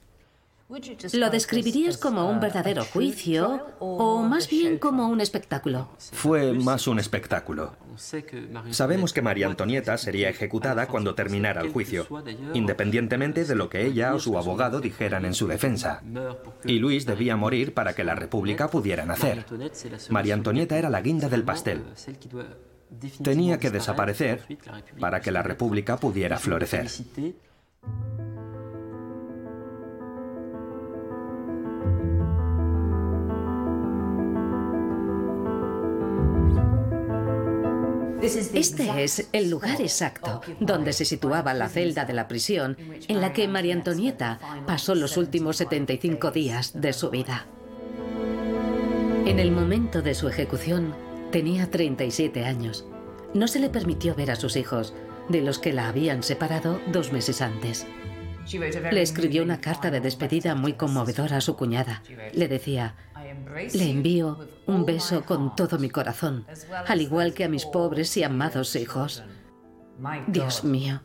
¿Lo 1.14 1.30
describirías 1.30 1.96
como 1.98 2.28
un 2.28 2.40
verdadero 2.40 2.84
juicio 2.86 3.68
o 3.78 4.24
más 4.24 4.50
bien 4.50 4.80
como 4.80 5.08
un 5.08 5.22
espectáculo? 5.22 5.90
Fue 6.12 6.54
más 6.54 6.88
un 6.88 6.98
espectáculo. 6.98 7.76
Sabemos 8.72 9.14
que 9.14 9.22
María 9.22 9.46
Antonieta 9.46 9.96
sería 10.00 10.28
ejecutada 10.28 10.88
cuando 10.88 11.14
terminara 11.14 11.62
el 11.62 11.72
juicio, 11.72 12.08
independientemente 12.56 13.46
de 13.46 13.54
lo 13.54 13.70
que 13.70 13.86
ella 13.86 14.16
o 14.16 14.20
su 14.20 14.40
abogado 14.40 14.82
dijeran 14.82 15.26
en 15.26 15.36
su 15.36 15.48
defensa. 15.48 16.02
Y 16.64 16.80
Luis 16.80 17.06
debía 17.06 17.36
morir 17.36 17.76
para 17.76 17.94
que 17.94 18.04
la 18.04 18.16
República 18.16 18.68
pudiera 18.68 19.06
nacer. 19.06 19.46
María 20.10 20.34
Antonieta 20.34 20.80
era 20.80 20.90
la 20.90 21.02
guinda 21.02 21.30
del 21.30 21.44
pastel. 21.44 21.84
Tenía 23.24 23.60
que 23.60 23.70
desaparecer 23.70 24.48
para 25.00 25.22
que 25.22 25.32
la 25.32 25.44
República 25.44 25.98
pudiera 25.98 26.40
florecer. 26.40 26.88
Este 38.22 39.04
es 39.04 39.28
el 39.34 39.50
lugar 39.50 39.82
exacto 39.82 40.42
donde 40.60 40.94
se 40.94 41.06
situaba 41.06 41.54
la 41.54 41.70
celda 41.70 42.06
de 42.06 42.14
la 42.14 42.28
prisión 42.28 42.78
en 43.08 43.22
la 43.22 43.34
que 43.34 43.48
María 43.48 43.74
Antonieta 43.74 44.40
pasó 44.66 44.96
los 44.96 45.18
últimos 45.18 45.58
75 45.58 46.32
días 46.32 46.80
de 46.80 46.94
su 46.94 47.10
vida. 47.10 47.48
En 49.26 49.40
el 49.40 49.52
momento 49.52 50.02
de 50.02 50.16
su 50.16 50.28
ejecución 50.28 50.96
tenía 51.32 51.70
37 51.70 52.46
años. 52.46 52.86
No 53.34 53.48
se 53.48 53.60
le 53.60 53.70
permitió 53.70 54.16
ver 54.16 54.32
a 54.32 54.36
sus 54.36 54.56
hijos, 54.56 54.94
de 55.30 55.42
los 55.42 55.60
que 55.60 55.74
la 55.74 55.90
habían 55.90 56.24
separado 56.24 56.80
dos 56.92 57.12
meses 57.12 57.42
antes. 57.42 57.86
Le 58.92 59.02
escribió 59.02 59.42
una 59.42 59.60
carta 59.60 59.90
de 59.90 60.00
despedida 60.00 60.56
muy 60.56 60.74
conmovedora 60.74 61.38
a 61.38 61.42
su 61.42 61.56
cuñada. 61.56 62.04
Le 62.34 62.48
decía, 62.48 62.96
le 63.74 63.90
envío 63.90 64.48
un 64.68 64.86
beso 64.86 65.24
con 65.26 65.56
todo 65.56 65.78
mi 65.80 65.90
corazón, 65.90 66.46
al 66.88 67.02
igual 67.02 67.34
que 67.34 67.44
a 67.44 67.50
mis 67.50 67.66
pobres 67.66 68.16
y 68.18 68.24
amados 68.24 68.76
hijos. 68.76 69.24
Dios 70.28 70.64
mío, 70.64 71.02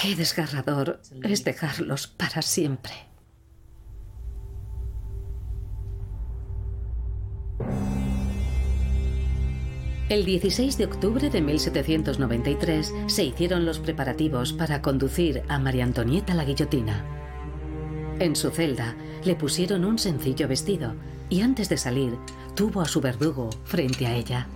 qué 0.00 0.14
desgarrador 0.16 1.00
es 1.22 1.44
dejarlos 1.44 2.06
para 2.06 2.42
siempre. 2.42 2.92
El 10.08 10.24
16 10.24 10.78
de 10.78 10.84
octubre 10.84 11.30
de 11.30 11.42
1793 11.42 12.94
se 13.08 13.24
hicieron 13.24 13.66
los 13.66 13.80
preparativos 13.80 14.52
para 14.52 14.80
conducir 14.80 15.42
a 15.48 15.58
María 15.58 15.82
Antonieta 15.82 16.32
a 16.32 16.36
la 16.36 16.44
guillotina. 16.44 17.04
En 18.20 18.36
su 18.36 18.50
celda 18.50 18.94
le 19.24 19.34
pusieron 19.34 19.84
un 19.84 19.98
sencillo 19.98 20.46
vestido 20.46 20.94
y 21.28 21.40
antes 21.40 21.68
de 21.68 21.76
salir 21.76 22.18
tuvo 22.54 22.80
a 22.80 22.86
su 22.86 23.00
verdugo 23.00 23.50
frente 23.64 24.06
a 24.06 24.14
ella. 24.14 24.46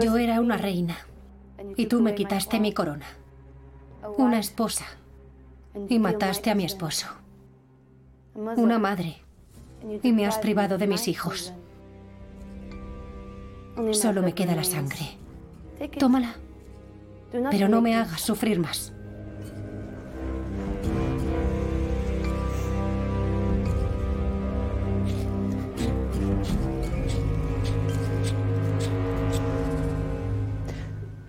Yo 0.00 0.16
era 0.16 0.40
una 0.40 0.56
reina 0.56 0.96
y 1.76 1.86
tú 1.86 2.00
me 2.00 2.14
quitaste 2.14 2.58
mi 2.58 2.72
corona. 2.72 3.06
Una 4.18 4.38
esposa 4.38 4.84
y 5.88 5.98
mataste 5.98 6.50
a 6.50 6.54
mi 6.54 6.64
esposo. 6.64 7.06
Una 8.34 8.78
madre 8.78 9.22
y 10.02 10.12
me 10.12 10.26
has 10.26 10.38
privado 10.38 10.78
de 10.78 10.86
mis 10.86 11.08
hijos. 11.08 11.52
Solo 13.92 14.22
me 14.22 14.34
queda 14.34 14.54
la 14.54 14.64
sangre. 14.64 15.18
Tómala, 15.98 16.34
pero 17.50 17.68
no 17.68 17.80
me 17.80 17.96
hagas 17.96 18.20
sufrir 18.20 18.58
más. 18.58 18.93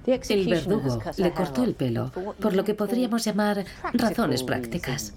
El 0.05 0.47
verdugo 0.47 1.01
le 1.17 1.31
cortó 1.31 1.63
el 1.63 1.73
pelo, 1.73 2.11
por 2.39 2.55
lo 2.55 2.63
que 2.63 2.75
podríamos 2.75 3.23
llamar 3.23 3.65
razones 3.93 4.43
prácticas. 4.43 5.13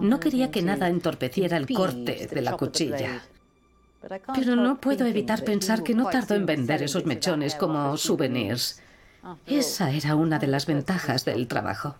No 0.00 0.20
quería 0.20 0.50
que 0.50 0.62
nada 0.62 0.88
entorpeciera 0.88 1.56
el 1.56 1.66
corte 1.66 2.28
de 2.30 2.42
la 2.42 2.56
cuchilla. 2.56 3.22
Pero 4.34 4.56
no 4.56 4.78
puedo 4.78 5.06
evitar 5.06 5.42
pensar 5.42 5.82
que 5.82 5.94
no 5.94 6.08
tardó 6.08 6.34
en 6.34 6.46
vender 6.46 6.82
esos 6.82 7.06
mechones 7.06 7.54
como 7.54 7.96
souvenirs. 7.96 8.80
Esa 9.46 9.90
era 9.90 10.14
una 10.14 10.38
de 10.38 10.46
las 10.46 10.66
ventajas 10.66 11.24
del 11.24 11.48
trabajo. 11.48 11.96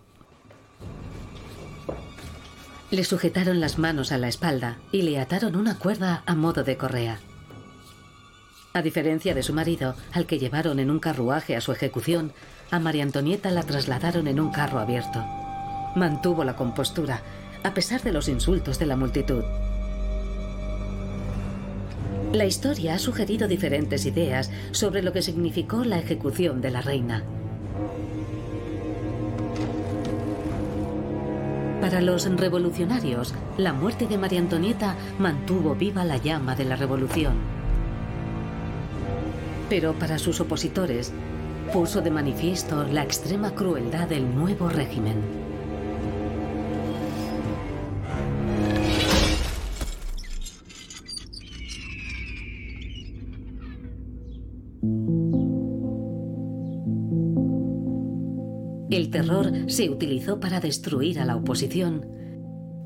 Le 2.89 3.03
sujetaron 3.03 3.59
las 3.59 3.77
manos 3.77 4.13
a 4.13 4.17
la 4.17 4.29
espalda 4.29 4.77
y 4.93 5.01
le 5.01 5.19
ataron 5.19 5.57
una 5.57 5.77
cuerda 5.77 6.23
a 6.25 6.35
modo 6.35 6.63
de 6.63 6.77
correa. 6.77 7.19
A 8.77 8.83
diferencia 8.83 9.33
de 9.33 9.41
su 9.41 9.55
marido, 9.55 9.95
al 10.13 10.27
que 10.27 10.37
llevaron 10.37 10.77
en 10.77 10.91
un 10.91 10.99
carruaje 10.99 11.55
a 11.55 11.61
su 11.61 11.71
ejecución, 11.71 12.31
a 12.69 12.77
María 12.77 13.01
Antonieta 13.01 13.49
la 13.49 13.63
trasladaron 13.63 14.27
en 14.27 14.39
un 14.39 14.51
carro 14.51 14.77
abierto. 14.77 15.25
Mantuvo 15.95 16.43
la 16.43 16.55
compostura, 16.55 17.23
a 17.63 17.73
pesar 17.73 18.03
de 18.03 18.11
los 18.11 18.29
insultos 18.29 18.77
de 18.77 18.85
la 18.85 18.95
multitud. 18.95 19.43
La 22.33 22.45
historia 22.45 22.93
ha 22.93 22.99
sugerido 22.99 23.47
diferentes 23.47 24.05
ideas 24.05 24.51
sobre 24.73 25.01
lo 25.01 25.11
que 25.11 25.23
significó 25.23 25.83
la 25.83 25.97
ejecución 25.97 26.61
de 26.61 26.69
la 26.69 26.81
reina. 26.83 27.23
Para 31.81 31.99
los 31.99 32.29
revolucionarios, 32.29 33.33
la 33.57 33.73
muerte 33.73 34.05
de 34.05 34.19
María 34.19 34.39
Antonieta 34.39 34.95
mantuvo 35.17 35.73
viva 35.73 36.05
la 36.05 36.17
llama 36.17 36.55
de 36.55 36.65
la 36.65 36.75
revolución. 36.75 37.56
Pero 39.69 39.93
para 39.93 40.17
sus 40.17 40.39
opositores, 40.39 41.11
puso 41.73 42.01
de 42.01 42.11
manifiesto 42.11 42.83
la 42.85 43.03
extrema 43.03 43.53
crueldad 43.53 44.07
del 44.07 44.33
nuevo 44.33 44.69
régimen. 44.69 45.15
El 58.89 59.11
terror 59.11 59.51
se 59.67 59.89
utilizó 59.89 60.39
para 60.39 60.61
destruir 60.61 61.19
a 61.19 61.25
la 61.25 61.35
oposición 61.35 62.05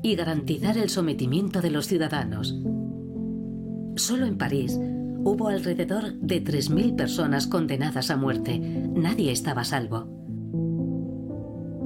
y 0.02 0.16
garantizar 0.16 0.76
el 0.76 0.90
sometimiento 0.90 1.60
de 1.62 1.70
los 1.70 1.86
ciudadanos. 1.86 2.56
Solo 3.96 4.26
en 4.26 4.36
París 4.36 4.78
hubo 5.24 5.48
alrededor 5.48 6.12
de 6.14 6.42
3.000 6.42 6.96
personas 6.96 7.46
condenadas 7.46 8.10
a 8.10 8.16
muerte. 8.16 8.58
Nadie 8.58 9.32
estaba 9.32 9.62
a 9.62 9.64
salvo. 9.64 10.08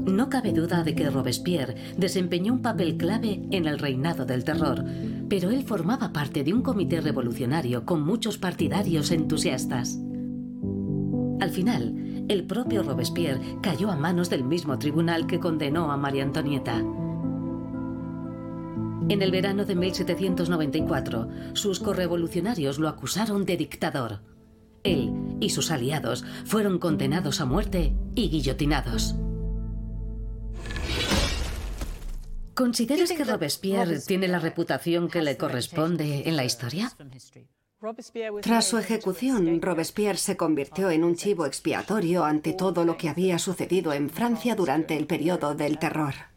No 0.06 0.30
cabe 0.30 0.52
duda 0.52 0.84
de 0.84 0.94
que 0.94 1.10
Robespierre 1.10 1.74
desempeñó 1.96 2.52
un 2.52 2.62
papel 2.62 2.96
clave 2.96 3.42
en 3.50 3.66
el 3.66 3.78
reinado 3.78 4.24
del 4.24 4.44
terror, 4.44 4.84
pero 5.28 5.50
él 5.50 5.64
formaba 5.64 6.12
parte 6.12 6.44
de 6.44 6.54
un 6.54 6.62
comité 6.62 7.00
revolucionario 7.00 7.84
con 7.84 8.02
muchos 8.02 8.38
partidarios 8.38 9.10
entusiastas. 9.10 9.98
Al 11.40 11.50
final, 11.50 12.24
el 12.28 12.44
propio 12.44 12.82
Robespierre 12.82 13.40
cayó 13.62 13.90
a 13.90 13.96
manos 13.96 14.30
del 14.30 14.44
mismo 14.44 14.78
tribunal 14.78 15.26
que 15.26 15.40
condenó 15.40 15.90
a 15.90 15.96
María 15.96 16.22
Antonieta. 16.22 16.82
En 19.08 19.22
el 19.22 19.30
verano 19.30 19.64
de 19.64 19.76
1794, 19.76 21.28
sus 21.52 21.78
correvolucionarios 21.78 22.78
lo 22.80 22.88
acusaron 22.88 23.44
de 23.44 23.56
dictador. 23.56 24.20
Él 24.82 25.12
y 25.40 25.50
sus 25.50 25.70
aliados 25.70 26.24
fueron 26.44 26.80
condenados 26.80 27.40
a 27.40 27.44
muerte 27.44 27.94
y 28.16 28.28
guillotinados. 28.28 29.14
¿Consideras 32.54 33.12
que 33.12 33.24
Robespierre 33.24 34.00
tiene 34.00 34.26
la 34.26 34.40
reputación 34.40 35.08
que 35.08 35.22
le 35.22 35.36
corresponde 35.36 36.28
en 36.28 36.36
la 36.36 36.44
historia? 36.44 36.90
Tras 38.42 38.64
su 38.66 38.78
ejecución, 38.78 39.60
Robespierre 39.62 40.18
se 40.18 40.36
convirtió 40.36 40.90
en 40.90 41.04
un 41.04 41.14
chivo 41.14 41.46
expiatorio 41.46 42.24
ante 42.24 42.54
todo 42.54 42.84
lo 42.84 42.96
que 42.96 43.08
había 43.08 43.38
sucedido 43.38 43.92
en 43.92 44.10
Francia 44.10 44.56
durante 44.56 44.96
el 44.96 45.06
periodo 45.06 45.54
del 45.54 45.78
terror. 45.78 46.35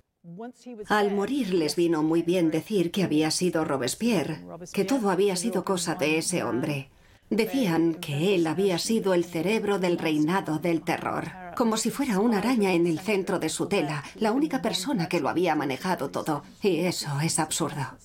Al 0.88 1.12
morir 1.14 1.54
les 1.54 1.76
vino 1.76 2.04
muy 2.04 2.22
bien 2.22 2.52
decir 2.52 2.92
que 2.92 3.04
había 3.04 3.32
sido 3.32 3.66
Robespierre, 3.66 4.46
que 4.74 4.86
todo 4.86 5.10
había 5.10 5.36
sido 5.36 5.64
cosa 5.64 5.96
de 5.96 6.18
ese 6.18 6.44
hombre. 6.44 6.90
Decían 7.30 7.96
que 7.96 8.34
él 8.34 8.48
había 8.48 8.80
sido 8.80 9.14
el 9.14 9.24
cerebro 9.24 9.78
del 9.78 10.00
reinado 10.00 10.58
del 10.58 10.82
terror, 10.82 11.32
como 11.56 11.78
si 11.78 11.92
fuera 11.92 12.20
una 12.20 12.40
araña 12.40 12.74
en 12.74 12.88
el 12.88 13.00
centro 13.00 13.38
de 13.38 13.50
su 13.50 13.68
tela, 13.68 14.04
la 14.16 14.32
única 14.32 14.62
persona 14.62 15.08
que 15.08 15.20
lo 15.20 15.30
había 15.30 15.56
manejado 15.56 16.10
todo. 16.10 16.44
Y 16.64 16.80
eso 16.80 17.20
es 17.22 17.38
absurdo. 17.38 17.98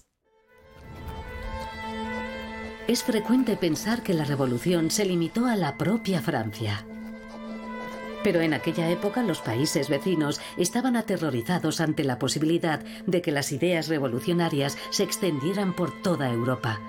Es 2.86 3.02
frecuente 3.02 3.56
pensar 3.56 4.02
que 4.02 4.12
la 4.12 4.24
revolución 4.24 4.90
se 4.90 5.06
limitó 5.06 5.46
a 5.46 5.56
la 5.56 5.78
propia 5.78 6.20
Francia. 6.20 6.86
Pero 8.24 8.40
en 8.40 8.54
aquella 8.54 8.90
época 8.90 9.22
los 9.22 9.40
países 9.40 9.90
vecinos 9.90 10.40
estaban 10.56 10.96
aterrorizados 10.96 11.80
ante 11.80 12.02
la 12.02 12.18
posibilidad 12.18 12.80
de 13.06 13.20
que 13.20 13.30
las 13.30 13.52
ideas 13.52 13.86
revolucionarias 13.86 14.78
se 14.90 15.04
extendieran 15.04 15.74
por 15.74 16.02
toda 16.02 16.32
Europa. 16.32 16.80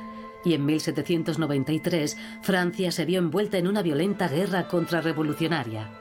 Y 0.46 0.54
en 0.54 0.66
1793 0.66 2.18
Francia 2.42 2.92
se 2.92 3.04
vio 3.04 3.20
envuelta 3.20 3.58
en 3.58 3.68
una 3.68 3.82
violenta 3.82 4.30
guerra 4.30 4.70
contrarrevolucionaria. 4.70 5.92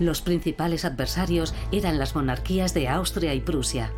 Los 0.00 0.20
principales 0.20 0.84
adversarios 0.84 1.54
eran 1.70 1.98
las 1.98 2.16
monarquías 2.16 2.74
de 2.74 2.88
Austria 2.88 3.34
y 3.34 3.40
Prusia. 3.40 3.92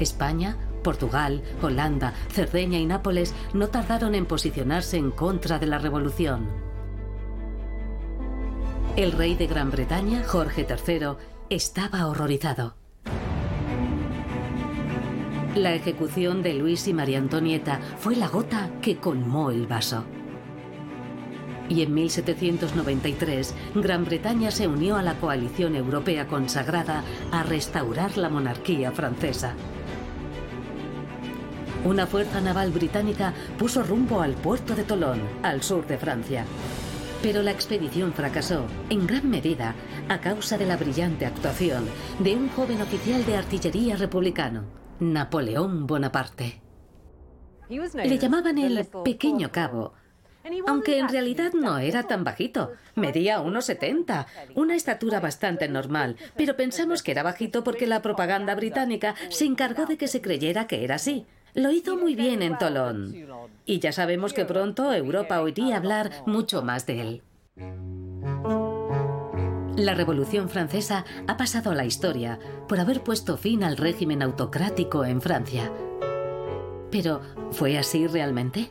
España, 0.00 0.56
Portugal, 0.82 1.42
Holanda, 1.62 2.12
Cerdeña 2.32 2.78
y 2.80 2.86
Nápoles 2.86 3.34
no 3.52 3.68
tardaron 3.68 4.16
en 4.16 4.26
posicionarse 4.26 4.96
en 4.96 5.12
contra 5.12 5.60
de 5.60 5.66
la 5.66 5.78
revolución. 5.78 6.73
El 8.96 9.10
rey 9.10 9.34
de 9.34 9.48
Gran 9.48 9.72
Bretaña, 9.72 10.22
Jorge 10.22 10.64
III, 10.70 11.16
estaba 11.50 12.06
horrorizado. 12.06 12.76
La 15.56 15.74
ejecución 15.74 16.44
de 16.44 16.54
Luis 16.54 16.86
y 16.86 16.94
María 16.94 17.18
Antonieta 17.18 17.80
fue 17.98 18.14
la 18.14 18.28
gota 18.28 18.70
que 18.80 18.98
colmó 18.98 19.50
el 19.50 19.66
vaso. 19.66 20.04
Y 21.68 21.82
en 21.82 21.92
1793, 21.92 23.54
Gran 23.74 24.04
Bretaña 24.04 24.52
se 24.52 24.68
unió 24.68 24.94
a 24.94 25.02
la 25.02 25.14
coalición 25.14 25.74
europea 25.74 26.28
consagrada 26.28 27.02
a 27.32 27.42
restaurar 27.42 28.16
la 28.16 28.28
monarquía 28.28 28.92
francesa. 28.92 29.54
Una 31.84 32.06
fuerza 32.06 32.40
naval 32.40 32.70
británica 32.70 33.34
puso 33.58 33.82
rumbo 33.82 34.22
al 34.22 34.34
puerto 34.34 34.76
de 34.76 34.84
Tolón, 34.84 35.20
al 35.42 35.64
sur 35.64 35.84
de 35.84 35.98
Francia. 35.98 36.44
Pero 37.24 37.42
la 37.42 37.52
expedición 37.52 38.12
fracasó, 38.12 38.66
en 38.90 39.06
gran 39.06 39.30
medida, 39.30 39.74
a 40.10 40.20
causa 40.20 40.58
de 40.58 40.66
la 40.66 40.76
brillante 40.76 41.24
actuación 41.24 41.86
de 42.18 42.36
un 42.36 42.50
joven 42.50 42.82
oficial 42.82 43.24
de 43.24 43.38
artillería 43.38 43.96
republicano, 43.96 44.64
Napoleón 45.00 45.86
Bonaparte. 45.86 46.60
Le 47.70 48.18
llamaban 48.18 48.58
el 48.58 48.86
Pequeño 49.02 49.50
Cabo, 49.50 49.94
aunque 50.66 50.98
en 50.98 51.08
realidad 51.08 51.54
no 51.54 51.78
era 51.78 52.02
tan 52.02 52.24
bajito. 52.24 52.72
Medía 52.94 53.40
1,70, 53.40 54.26
una 54.54 54.76
estatura 54.76 55.18
bastante 55.18 55.66
normal, 55.66 56.16
pero 56.36 56.56
pensamos 56.56 57.02
que 57.02 57.12
era 57.12 57.22
bajito 57.22 57.64
porque 57.64 57.86
la 57.86 58.02
propaganda 58.02 58.54
británica 58.54 59.14
se 59.30 59.46
encargó 59.46 59.86
de 59.86 59.96
que 59.96 60.08
se 60.08 60.20
creyera 60.20 60.66
que 60.66 60.84
era 60.84 60.96
así. 60.96 61.26
Lo 61.54 61.70
hizo 61.70 61.96
muy 61.96 62.16
bien 62.16 62.42
en 62.42 62.58
Tolón. 62.58 63.14
Y 63.64 63.78
ya 63.78 63.92
sabemos 63.92 64.32
que 64.32 64.44
pronto 64.44 64.92
Europa 64.92 65.40
oiría 65.40 65.76
hablar 65.76 66.10
mucho 66.26 66.62
más 66.62 66.84
de 66.86 67.00
él. 67.00 67.22
La 69.76 69.94
Revolución 69.94 70.48
Francesa 70.48 71.04
ha 71.26 71.36
pasado 71.36 71.70
a 71.70 71.74
la 71.74 71.84
historia 71.84 72.38
por 72.68 72.80
haber 72.80 73.02
puesto 73.02 73.36
fin 73.36 73.62
al 73.62 73.76
régimen 73.76 74.22
autocrático 74.22 75.04
en 75.04 75.20
Francia. 75.20 75.72
Pero, 76.90 77.20
¿fue 77.52 77.78
así 77.78 78.06
realmente? 78.06 78.70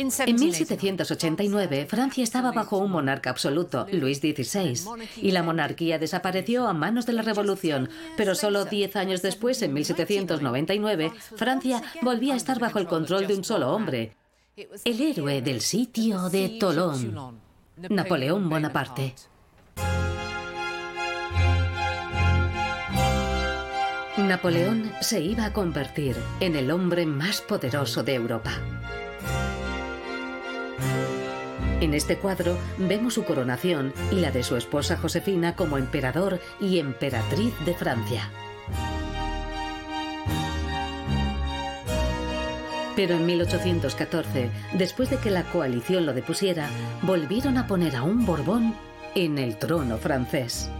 En 0.00 0.36
1789, 0.36 1.86
Francia 1.86 2.24
estaba 2.24 2.52
bajo 2.52 2.78
un 2.78 2.90
monarca 2.90 3.28
absoluto, 3.28 3.86
Luis 3.92 4.18
XVI, 4.18 4.80
y 5.20 5.30
la 5.32 5.42
monarquía 5.42 5.98
desapareció 5.98 6.66
a 6.66 6.72
manos 6.72 7.04
de 7.04 7.12
la 7.12 7.20
Revolución, 7.20 7.90
pero 8.16 8.34
solo 8.34 8.64
diez 8.64 8.96
años 8.96 9.20
después, 9.20 9.60
en 9.60 9.74
1799, 9.74 11.12
Francia 11.36 11.82
volvía 12.00 12.32
a 12.32 12.38
estar 12.38 12.58
bajo 12.58 12.78
el 12.78 12.86
control 12.86 13.26
de 13.26 13.34
un 13.34 13.44
solo 13.44 13.72
hombre, 13.74 14.16
el 14.56 15.00
héroe 15.02 15.42
del 15.42 15.60
sitio 15.60 16.30
de 16.30 16.56
Tolón, 16.58 17.38
Napoleón 17.76 18.48
Bonaparte. 18.48 19.14
Napoleón 24.16 24.92
se 25.00 25.20
iba 25.20 25.44
a 25.44 25.52
convertir 25.52 26.16
en 26.40 26.56
el 26.56 26.70
hombre 26.70 27.04
más 27.04 27.42
poderoso 27.42 28.02
de 28.02 28.14
Europa. 28.14 28.52
En 31.80 31.94
este 31.94 32.18
cuadro 32.18 32.58
vemos 32.76 33.14
su 33.14 33.24
coronación 33.24 33.94
y 34.12 34.16
la 34.16 34.30
de 34.30 34.42
su 34.42 34.56
esposa 34.56 34.98
Josefina 34.98 35.56
como 35.56 35.78
emperador 35.78 36.38
y 36.60 36.78
emperatriz 36.78 37.54
de 37.64 37.74
Francia. 37.74 38.30
Pero 42.96 43.14
en 43.14 43.24
1814, 43.24 44.50
después 44.74 45.08
de 45.08 45.16
que 45.16 45.30
la 45.30 45.44
coalición 45.44 46.04
lo 46.04 46.12
depusiera, 46.12 46.68
volvieron 47.00 47.56
a 47.56 47.66
poner 47.66 47.96
a 47.96 48.02
un 48.02 48.26
Borbón 48.26 48.74
en 49.14 49.38
el 49.38 49.56
trono 49.56 49.96
francés. 49.96 50.70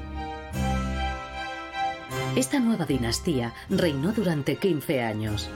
Esta 2.36 2.60
nueva 2.60 2.84
dinastía 2.84 3.54
reinó 3.70 4.12
durante 4.12 4.56
15 4.56 5.02
años. 5.02 5.48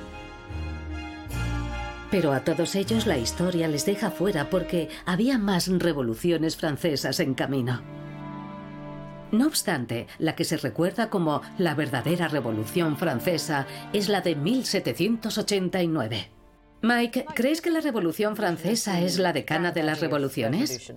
Pero 2.15 2.33
a 2.33 2.45
todos 2.45 2.77
ellos 2.77 3.09
la 3.09 3.19
historia 3.19 3.67
les 3.67 3.87
deja 3.87 4.09
fuera 4.09 4.49
porque 4.49 4.89
había 5.05 5.37
más 5.37 5.67
revoluciones 5.67 6.57
francesas 6.57 7.19
en 7.19 7.35
camino. 7.35 7.83
No 9.33 9.49
obstante, 9.49 10.07
la 10.21 10.37
que 10.37 10.45
se 10.45 10.57
recuerda 10.57 11.11
como 11.11 11.43
la 11.59 11.75
verdadera 11.75 12.29
Revolución 12.29 12.97
Francesa 12.97 13.67
es 13.93 14.09
la 14.09 14.21
de 14.21 14.37
1789. 14.37 16.31
Mike, 16.83 17.27
¿crees 17.35 17.61
que 17.61 17.73
la 17.73 17.81
Revolución 17.81 18.37
Francesa 18.37 19.01
es 19.01 19.19
la 19.19 19.33
decana 19.33 19.73
de 19.73 19.83
las 19.83 19.99
revoluciones? 19.99 20.93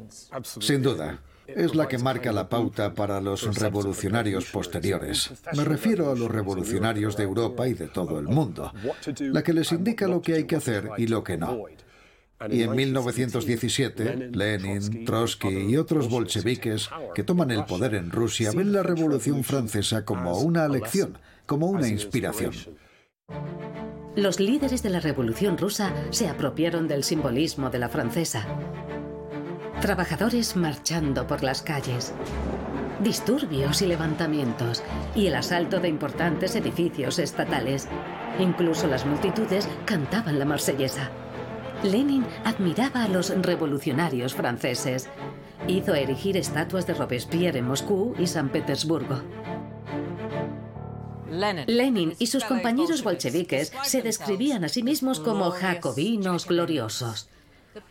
Sin 0.59 0.83
duda. 0.83 1.19
Es 1.47 1.75
la 1.75 1.87
que 1.87 1.97
marca 1.97 2.31
la 2.31 2.49
pauta 2.49 2.93
para 2.93 3.21
los 3.21 3.59
revolucionarios 3.59 4.45
posteriores. 4.45 5.31
Me 5.55 5.63
refiero 5.63 6.11
a 6.11 6.15
los 6.15 6.29
revolucionarios 6.29 7.15
de 7.15 7.23
Europa 7.23 7.67
y 7.67 7.73
de 7.73 7.87
todo 7.87 8.19
el 8.19 8.25
mundo. 8.25 8.71
La 9.19 9.43
que 9.43 9.53
les 9.53 9.71
indica 9.71 10.07
lo 10.07 10.21
que 10.21 10.33
hay 10.33 10.43
que 10.43 10.57
hacer 10.57 10.89
y 10.97 11.07
lo 11.07 11.23
que 11.23 11.37
no. 11.37 11.65
Y 12.49 12.61
en 12.61 12.75
1917, 12.75 14.29
Lenin, 14.33 15.05
Trotsky 15.05 15.69
y 15.69 15.77
otros 15.77 16.07
bolcheviques 16.09 16.89
que 17.15 17.23
toman 17.23 17.49
el 17.49 17.65
poder 17.65 17.95
en 17.95 18.11
Rusia 18.11 18.51
ven 18.51 18.73
la 18.73 18.83
Revolución 18.83 19.43
Francesa 19.43 20.05
como 20.05 20.37
una 20.39 20.67
lección, 20.67 21.17
como 21.47 21.67
una 21.67 21.87
inspiración. 21.87 22.53
Los 24.15 24.39
líderes 24.39 24.83
de 24.83 24.89
la 24.89 24.99
Revolución 24.99 25.57
rusa 25.57 25.93
se 26.11 26.27
apropiaron 26.27 26.87
del 26.87 27.03
simbolismo 27.03 27.69
de 27.69 27.79
la 27.79 27.89
francesa. 27.89 28.47
Trabajadores 29.81 30.55
marchando 30.55 31.27
por 31.27 31.43
las 31.43 31.61
calles, 31.61 32.11
disturbios 33.03 33.83
y 33.83 33.85
levantamientos, 33.85 34.83
y 35.13 35.27
el 35.27 35.35
asalto 35.35 35.79
de 35.79 35.87
importantes 35.87 36.55
edificios 36.55 37.19
estatales. 37.19 37.87
Incluso 38.39 38.87
las 38.87 39.05
multitudes 39.05 39.69
cantaban 39.85 40.39
la 40.39 40.45
marsellesa. 40.45 41.11
Lenin 41.83 42.25
admiraba 42.43 43.03
a 43.03 43.07
los 43.07 43.29
revolucionarios 43.29 44.33
franceses. 44.33 45.09
Hizo 45.67 45.93
erigir 45.93 46.37
estatuas 46.37 46.87
de 46.87 46.95
Robespierre 46.95 47.59
en 47.59 47.67
Moscú 47.67 48.15
y 48.17 48.25
San 48.25 48.49
Petersburgo. 48.49 49.21
Lenin 51.67 52.15
y 52.17 52.27
sus 52.27 52.45
compañeros 52.45 53.03
bolcheviques 53.03 53.71
se 53.83 54.01
describían 54.01 54.63
a 54.63 54.69
sí 54.69 54.81
mismos 54.81 55.19
como 55.19 55.51
jacobinos 55.51 56.47
gloriosos. 56.47 57.29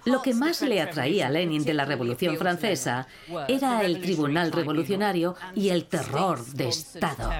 Lo 0.04 0.22
que 0.22 0.34
más 0.34 0.62
le 0.62 0.80
atraía 0.80 1.26
a 1.26 1.30
Lenin 1.30 1.64
de 1.64 1.74
la 1.74 1.84
Revolución 1.84 2.36
Francesa 2.36 3.06
era 3.48 3.82
el 3.82 4.00
tribunal 4.00 4.52
revolucionario 4.52 5.34
y 5.54 5.70
el 5.70 5.86
terror 5.86 6.44
de 6.46 6.68
Estado. 6.68 7.30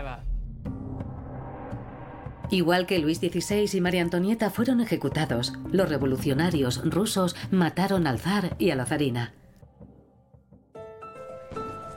Igual 2.51 2.87
que 2.87 2.99
Luis 2.99 3.19
XVI 3.19 3.69
y 3.73 3.81
María 3.81 4.03
Antonieta 4.03 4.51
fueron 4.51 4.81
ejecutados, 4.81 5.53
los 5.73 5.89
revolucionarios 5.89 6.81
rusos 6.85 7.35
mataron 7.51 8.07
al 8.07 8.21
zar 8.21 8.55
y 8.59 8.71
a 8.71 8.77
la 8.77 8.87
zarina. 8.87 9.35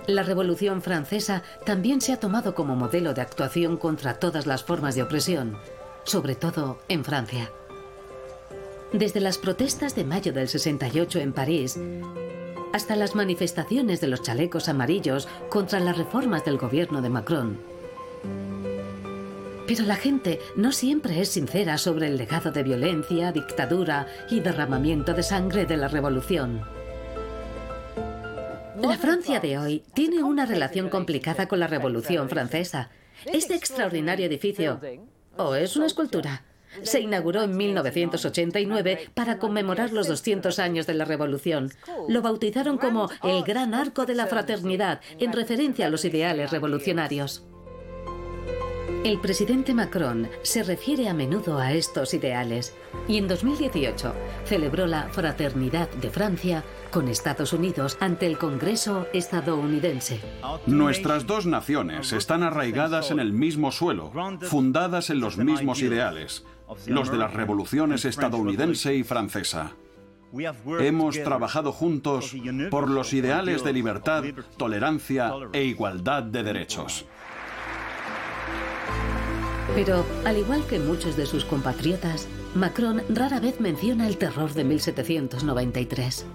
La 0.07 0.23
Revolución 0.23 0.81
Francesa 0.81 1.43
también 1.67 2.01
se 2.01 2.13
ha 2.13 2.19
tomado 2.19 2.55
como 2.55 2.75
modelo 2.75 3.13
de 3.13 3.21
actuación 3.21 3.77
contra 3.77 4.15
todas 4.15 4.47
las 4.47 4.63
formas 4.63 4.95
de 4.95 5.03
opresión, 5.03 5.55
sobre 6.03 6.33
todo 6.33 6.79
en 6.87 7.05
Francia. 7.05 7.51
Desde 8.93 9.19
las 9.19 9.37
protestas 9.37 9.95
de 9.95 10.03
mayo 10.03 10.33
del 10.33 10.47
68 10.47 11.19
en 11.19 11.33
París 11.33 11.79
hasta 12.73 12.95
las 12.95 13.15
manifestaciones 13.15 14.01
de 14.01 14.07
los 14.07 14.21
chalecos 14.21 14.67
amarillos 14.67 15.27
contra 15.49 15.79
las 15.79 15.97
reformas 15.97 16.43
del 16.45 16.57
gobierno 16.57 17.01
de 17.01 17.09
Macron. 17.09 17.59
Pero 19.67 19.83
la 19.83 19.95
gente 19.95 20.39
no 20.55 20.71
siempre 20.71 21.21
es 21.21 21.29
sincera 21.29 21.77
sobre 21.77 22.07
el 22.07 22.17
legado 22.17 22.51
de 22.51 22.63
violencia, 22.63 23.31
dictadura 23.31 24.07
y 24.29 24.39
derramamiento 24.39 25.13
de 25.13 25.21
sangre 25.21 25.65
de 25.65 25.77
la 25.77 25.87
revolución. 25.87 26.61
La 28.81 28.97
Francia 28.97 29.39
de 29.39 29.59
hoy 29.59 29.83
tiene 29.93 30.23
una 30.23 30.45
relación 30.45 30.89
complicada 30.89 31.47
con 31.47 31.59
la 31.59 31.67
Revolución 31.67 32.29
Francesa. 32.29 32.89
Este 33.25 33.53
extraordinario 33.53 34.25
edificio, 34.25 34.79
¿o 35.37 35.53
es 35.53 35.75
una 35.75 35.85
escultura? 35.85 36.43
Se 36.83 36.99
inauguró 36.99 37.43
en 37.43 37.55
1989 37.57 39.09
para 39.13 39.39
conmemorar 39.39 39.91
los 39.91 40.07
200 40.07 40.59
años 40.59 40.87
de 40.87 40.93
la 40.93 41.05
Revolución. 41.05 41.71
Lo 42.07 42.21
bautizaron 42.21 42.77
como 42.77 43.09
el 43.23 43.43
Gran 43.43 43.73
Arco 43.73 44.05
de 44.05 44.15
la 44.15 44.27
Fraternidad, 44.27 45.01
en 45.19 45.33
referencia 45.33 45.87
a 45.87 45.89
los 45.89 46.05
ideales 46.05 46.51
revolucionarios. 46.51 47.43
El 49.05 49.21
presidente 49.21 49.73
Macron 49.73 50.27
se 50.41 50.61
refiere 50.61 51.07
a 51.07 51.13
menudo 51.13 51.57
a 51.57 51.71
estos 51.71 52.13
ideales 52.13 52.75
y 53.07 53.17
en 53.17 53.29
2018 53.29 54.13
celebró 54.43 54.87
la 54.87 55.03
Fraternidad 55.03 55.89
de 55.89 56.09
Francia 56.09 56.65
con 56.91 57.07
Estados 57.07 57.53
Unidos 57.53 57.97
ante 58.01 58.27
el 58.27 58.37
Congreso 58.37 59.07
estadounidense. 59.13 60.19
Nuestras 60.65 61.25
dos 61.25 61.45
naciones 61.45 62.11
están 62.11 62.43
arraigadas 62.43 63.09
en 63.11 63.19
el 63.19 63.31
mismo 63.31 63.71
suelo, 63.71 64.11
fundadas 64.41 65.09
en 65.09 65.21
los 65.21 65.37
mismos 65.37 65.81
ideales, 65.81 66.45
los 66.85 67.09
de 67.09 67.17
las 67.17 67.33
revoluciones 67.33 68.03
estadounidense 68.03 68.95
y 68.95 69.03
francesa. 69.03 69.71
Hemos 70.79 71.23
trabajado 71.23 71.71
juntos 71.71 72.35
por 72.69 72.89
los 72.89 73.13
ideales 73.13 73.63
de 73.63 73.73
libertad, 73.73 74.25
tolerancia 74.57 75.31
e 75.53 75.63
igualdad 75.63 76.23
de 76.23 76.43
derechos. 76.43 77.05
Pero, 79.75 80.05
al 80.25 80.37
igual 80.37 80.65
que 80.67 80.79
muchos 80.79 81.15
de 81.15 81.25
sus 81.25 81.45
compatriotas, 81.45 82.27
Macron 82.55 83.01
rara 83.09 83.39
vez 83.39 83.59
menciona 83.59 84.07
el 84.07 84.17
terror 84.17 84.53
de 84.53 84.63
1793. 84.63 86.25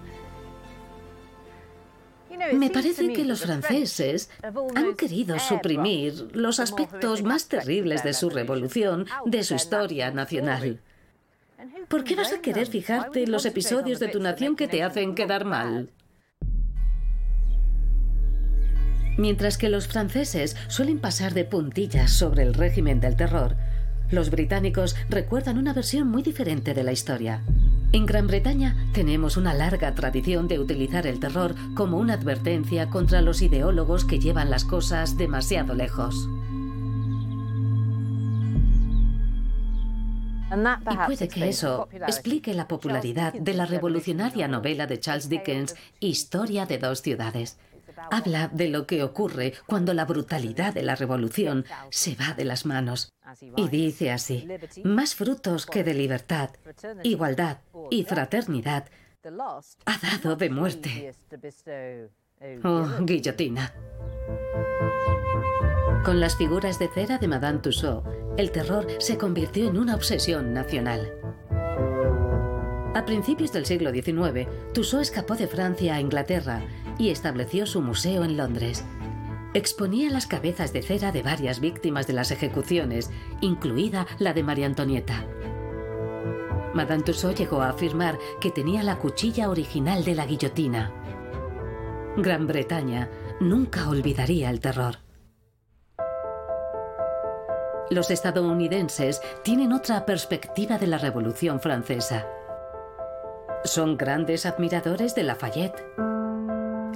Me 2.53 2.70
parece 2.70 3.12
que 3.12 3.24
los 3.24 3.43
franceses 3.43 4.30
han 4.74 4.95
querido 4.95 5.39
suprimir 5.39 6.28
los 6.32 6.61
aspectos 6.61 7.22
más 7.22 7.49
terribles 7.49 8.03
de 8.03 8.12
su 8.12 8.30
revolución, 8.30 9.07
de 9.24 9.43
su 9.45 9.55
historia 9.55 10.11
nacional. 10.11 10.80
¿Por 11.89 12.05
qué 12.05 12.16
vas 12.16 12.32
a 12.32 12.41
querer 12.41 12.66
fijarte 12.66 13.24
en 13.24 13.32
los 13.32 13.47
episodios 13.47 13.99
de 13.99 14.09
tu 14.09 14.20
nación 14.20 14.57
que 14.57 14.68
te 14.68 14.82
hacen 14.82 15.14
quedar 15.14 15.45
mal? 15.45 15.91
Mientras 19.16 19.58
que 19.58 19.68
los 19.68 19.86
franceses 19.86 20.56
suelen 20.68 20.98
pasar 20.98 21.34
de 21.34 21.44
puntillas 21.44 22.10
sobre 22.10 22.42
el 22.42 22.54
régimen 22.54 23.00
del 23.00 23.16
terror, 23.16 23.56
los 24.10 24.30
británicos 24.30 24.96
recuerdan 25.08 25.58
una 25.58 25.72
versión 25.72 26.08
muy 26.08 26.22
diferente 26.22 26.74
de 26.74 26.82
la 26.82 26.92
historia. 26.92 27.42
En 27.92 28.06
Gran 28.06 28.26
Bretaña 28.26 28.76
tenemos 28.92 29.36
una 29.36 29.54
larga 29.54 29.94
tradición 29.94 30.48
de 30.48 30.58
utilizar 30.58 31.06
el 31.06 31.20
terror 31.20 31.54
como 31.76 31.98
una 31.98 32.14
advertencia 32.14 32.90
contra 32.90 33.22
los 33.22 33.40
ideólogos 33.40 34.04
que 34.04 34.18
llevan 34.18 34.50
las 34.50 34.64
cosas 34.64 35.16
demasiado 35.16 35.74
lejos. 35.74 36.28
Y 40.50 41.06
puede 41.06 41.28
que 41.28 41.48
eso 41.48 41.88
explique 41.92 42.54
la 42.54 42.68
popularidad 42.68 43.32
de 43.32 43.54
la 43.54 43.66
revolucionaria 43.66 44.46
novela 44.48 44.86
de 44.86 45.00
Charles 45.00 45.28
Dickens, 45.28 45.74
Historia 46.00 46.66
de 46.66 46.78
dos 46.78 47.00
ciudades. 47.00 47.58
Habla 48.11 48.49
de 48.53 48.68
lo 48.68 48.86
que 48.86 49.03
ocurre 49.03 49.55
cuando 49.66 49.95
la 49.95 50.05
brutalidad 50.05 50.74
de 50.74 50.82
la 50.82 50.95
revolución 50.95 51.64
se 51.90 52.14
va 52.16 52.34
de 52.34 52.45
las 52.45 52.66
manos. 52.66 53.12
Y 53.57 53.68
dice 53.68 54.11
así, 54.11 54.47
más 54.84 55.14
frutos 55.14 55.66
que 55.66 55.84
de 55.84 55.95
libertad, 55.95 56.51
igualdad 57.03 57.59
y 57.90 58.05
fraternidad 58.05 58.86
ha 59.86 59.99
dado 59.99 60.36
de 60.36 60.51
muerte. 60.51 61.14
Oh, 62.62 62.86
guillotina. 63.01 63.72
Con 66.05 66.20
las 66.20 66.36
figuras 66.36 66.78
de 66.78 66.88
cera 66.88 67.16
de 67.16 67.28
Madame 67.28 67.61
Tussaud, 67.61 68.05
el 68.36 68.51
terror 68.51 68.86
se 68.99 69.16
convirtió 69.16 69.68
en 69.70 69.78
una 69.78 69.95
obsesión 69.95 70.53
nacional. 70.53 71.11
A 72.95 73.05
principios 73.07 73.53
del 73.53 73.64
siglo 73.64 73.90
XIX, 73.90 74.47
Tussaud 74.74 75.01
escapó 75.01 75.34
de 75.34 75.49
Francia 75.49 75.95
a 75.95 76.01
Inglaterra 76.01 76.62
y 76.99 77.11
estableció 77.11 77.66
su 77.66 77.80
museo 77.80 78.24
en 78.24 78.36
Londres. 78.36 78.84
Exponía 79.55 80.11
las 80.11 80.26
cabezas 80.26 80.72
de 80.72 80.82
cera 80.82 81.12
de 81.12 81.22
varias 81.22 81.61
víctimas 81.61 82.07
de 82.07 82.12
las 82.12 82.30
ejecuciones, 82.30 83.11
incluida 83.40 84.07
la 84.18 84.32
de 84.32 84.42
María 84.42 84.66
Antonieta. 84.66 85.24
Madame 86.74 87.05
Tussaud 87.05 87.36
llegó 87.36 87.62
a 87.62 87.68
afirmar 87.68 88.18
que 88.40 88.51
tenía 88.51 88.82
la 88.82 88.99
cuchilla 88.99 89.49
original 89.49 90.05
de 90.05 90.14
la 90.16 90.26
guillotina. 90.26 90.92
Gran 92.16 92.47
Bretaña 92.47 93.09
nunca 93.40 93.88
olvidaría 93.88 94.51
el 94.51 94.61
terror. 94.61 94.97
Los 97.90 98.11
estadounidenses 98.11 99.20
tienen 99.45 99.72
otra 99.72 100.05
perspectiva 100.05 100.78
de 100.78 100.86
la 100.88 100.99
Revolución 100.99 101.61
Francesa. 101.61 102.26
Son 103.64 103.97
grandes 103.97 104.47
admiradores 104.47 105.14
de 105.14 105.22
Lafayette, 105.22 105.84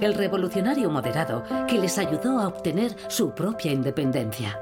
el 0.01 0.13
revolucionario 0.13 0.89
moderado 0.89 1.43
que 1.67 1.77
les 1.77 1.97
ayudó 1.97 2.39
a 2.39 2.47
obtener 2.47 2.95
su 3.07 3.33
propia 3.33 3.71
independencia. 3.71 4.59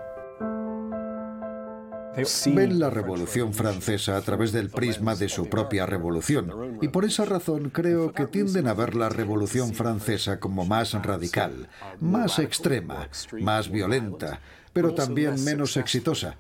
Ven 2.48 2.80
la 2.80 2.90
Revolución 2.90 3.54
Francesa 3.54 4.18
a 4.18 4.22
través 4.22 4.52
del 4.52 4.72
prisma 4.72 5.14
de 5.16 5.30
su 5.30 5.48
propia 5.50 5.86
revolución 5.86 6.80
y 6.82 6.88
por 6.88 7.06
esa 7.06 7.26
razón 7.26 7.70
creo 7.70 8.12
que 8.12 8.26
tienden 8.26 8.68
a 8.68 8.74
ver 8.74 8.96
la 8.96 9.10
Revolución 9.10 9.76
Francesa 9.76 10.40
como 10.40 10.66
más 10.66 10.94
radical, 10.94 11.70
más 12.00 12.40
extrema, 12.40 13.08
más 13.40 13.70
violenta, 13.70 14.40
pero 14.74 14.96
también 14.96 15.44
menos 15.44 15.78
exitosa, 15.78 16.38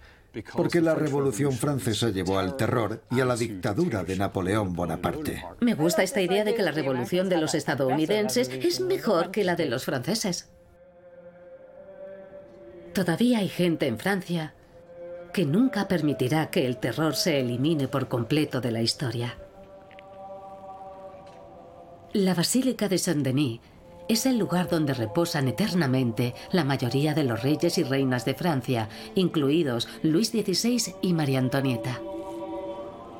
porque 0.54 0.82
la 0.82 0.96
Revolución 0.96 1.54
Francesa 1.54 2.10
llevó 2.10 2.40
al 2.40 2.58
terror 2.58 3.02
y 3.12 3.22
a 3.22 3.26
la 3.26 3.36
dictadura 3.36 4.04
de 4.04 4.16
Napoleón 4.16 4.74
Bonaparte. 4.74 5.44
Me 5.60 5.74
gusta 5.74 6.04
esta 6.04 6.22
idea 6.22 6.44
de 6.44 6.54
que 6.54 6.64
la 6.64 6.72
revolución 6.72 7.30
de 7.30 7.38
los 7.38 7.56
estadounidenses 7.56 8.50
es 8.50 8.80
mejor 8.80 9.32
que 9.32 9.44
la 9.44 9.56
de 9.56 9.66
los 9.66 9.86
franceses. 9.86 10.50
Todavía 12.94 13.40
hay 13.40 13.50
gente 13.50 13.88
en 13.88 14.00
Francia 14.00 14.54
que 15.34 15.46
nunca 15.46 15.88
permitirá 15.88 16.50
que 16.50 16.66
el 16.66 16.78
terror 16.78 17.16
se 17.16 17.40
elimine 17.40 17.88
por 17.88 18.08
completo 18.08 18.60
de 18.60 18.72
la 18.72 18.82
historia. 18.82 19.38
La 22.14 22.34
Basílica 22.34 22.90
de 22.90 22.98
Saint-Denis 22.98 23.60
es 24.08 24.26
el 24.26 24.38
lugar 24.38 24.70
donde 24.70 24.93
reposan 24.93 25.47
eternamente 25.47 26.34
la 26.51 26.64
mayoría 26.64 27.14
de 27.14 27.24
los 27.24 27.43
reyes 27.43 27.78
y 27.78 27.84
reinas 27.84 28.26
de 28.26 28.34
Francia, 28.34 28.89
incluidos 29.16 29.88
Luis 30.03 30.30
XVI 30.30 30.95
y 31.01 31.14
María 31.14 31.39
Antonieta. 31.39 31.99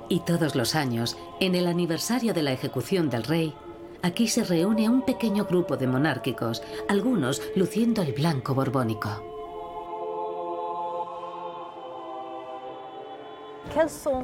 Y 0.09 0.21
todos 0.21 0.55
los 0.55 0.75
años, 0.75 1.17
en 1.39 1.55
el 1.55 1.67
aniversario 1.67 2.33
de 2.33 2.43
la 2.43 2.53
ejecución 2.53 3.09
del 3.09 3.23
rey, 3.23 3.53
aquí 4.01 4.27
se 4.27 4.43
reúne 4.43 4.89
un 4.89 5.01
pequeño 5.01 5.45
grupo 5.45 5.75
de 5.75 5.88
monárquicos, 5.88 6.63
algunos 6.88 7.41
luciendo 7.55 8.01
el 8.01 8.13
blanco 8.13 8.55
borbónico. 8.55 9.23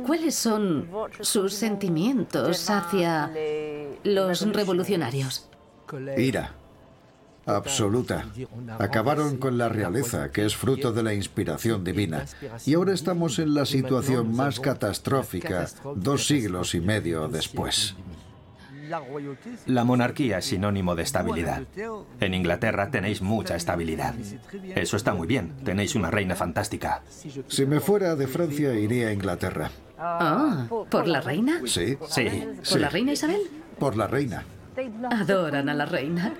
¿Cuáles 0.06 0.36
son 0.36 0.90
sus 1.20 1.54
sentimientos 1.54 2.70
hacia 2.70 3.32
los 4.04 4.42
revolucionarios? 4.54 5.50
Ira. 6.18 6.54
Absoluta. 7.46 8.26
Acabaron 8.80 9.38
con 9.38 9.58
la 9.58 9.68
realeza, 9.70 10.32
que 10.32 10.46
es 10.46 10.56
fruto 10.56 10.94
de 10.94 11.04
la 11.04 11.14
inspiración 11.14 11.84
divina. 11.84 12.26
Y 12.66 12.76
ahora 12.76 12.94
estamos 12.94 13.40
en 13.40 13.54
la 13.54 13.66
situación 13.66 14.34
más 14.36 14.60
catastrófica 14.60 15.68
dos 15.96 16.26
siglos 16.26 16.74
y 16.74 16.82
medio 16.82 17.28
después. 17.28 17.96
La 19.66 19.84
monarquía 19.84 20.40
es 20.40 20.46
sinónimo 20.46 20.96
de 20.96 21.04
estabilidad. 21.04 21.64
En 22.20 22.34
Inglaterra 22.34 22.92
tenéis 22.92 23.22
mucha 23.22 23.56
estabilidad. 23.56 24.14
Eso 24.76 24.98
está 24.98 25.14
muy 25.14 25.28
bien. 25.28 25.54
Tenéis 25.64 25.96
una 25.96 26.12
reina 26.12 26.36
fantástica. 26.36 27.02
Si 27.48 27.66
me 27.66 27.80
fuera 27.80 28.16
de 28.16 28.28
Francia, 28.28 28.74
iría 28.74 29.08
a 29.08 29.14
Inglaterra. 29.14 29.72
Ah, 29.98 30.66
¿por 30.70 31.08
la 31.08 31.22
reina? 31.22 31.62
Sí. 31.66 31.98
Sí. 32.10 32.28
¿Por 32.70 32.80
la 32.80 32.90
reina 32.90 33.14
Isabel? 33.14 33.42
Por 33.80 33.96
la 33.96 34.08
reina. 34.08 34.44
Adoran 35.12 35.70
a 35.70 35.74
la 35.74 35.86
reina. 35.86 36.34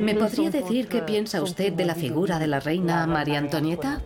¿Me 0.00 0.14
podría 0.14 0.50
decir 0.50 0.88
qué 0.88 1.02
piensa 1.02 1.42
usted 1.42 1.72
de 1.72 1.84
la 1.84 1.94
figura 1.94 2.38
de 2.38 2.46
la 2.46 2.60
reina 2.60 3.06
María 3.06 3.38
Antonieta? 3.38 4.00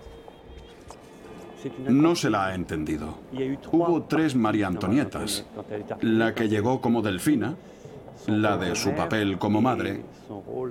No 1.86 2.16
se 2.16 2.30
la 2.30 2.46
ha 2.46 2.54
entendido. 2.54 3.18
Hubo 3.70 4.02
tres 4.04 4.34
María 4.34 4.66
Antonietas. 4.66 5.44
La 6.00 6.34
que 6.34 6.48
llegó 6.48 6.80
como 6.80 7.02
delfina, 7.02 7.54
la 8.26 8.56
de 8.56 8.74
su 8.74 8.94
papel 8.94 9.38
como 9.38 9.60
madre 9.60 10.02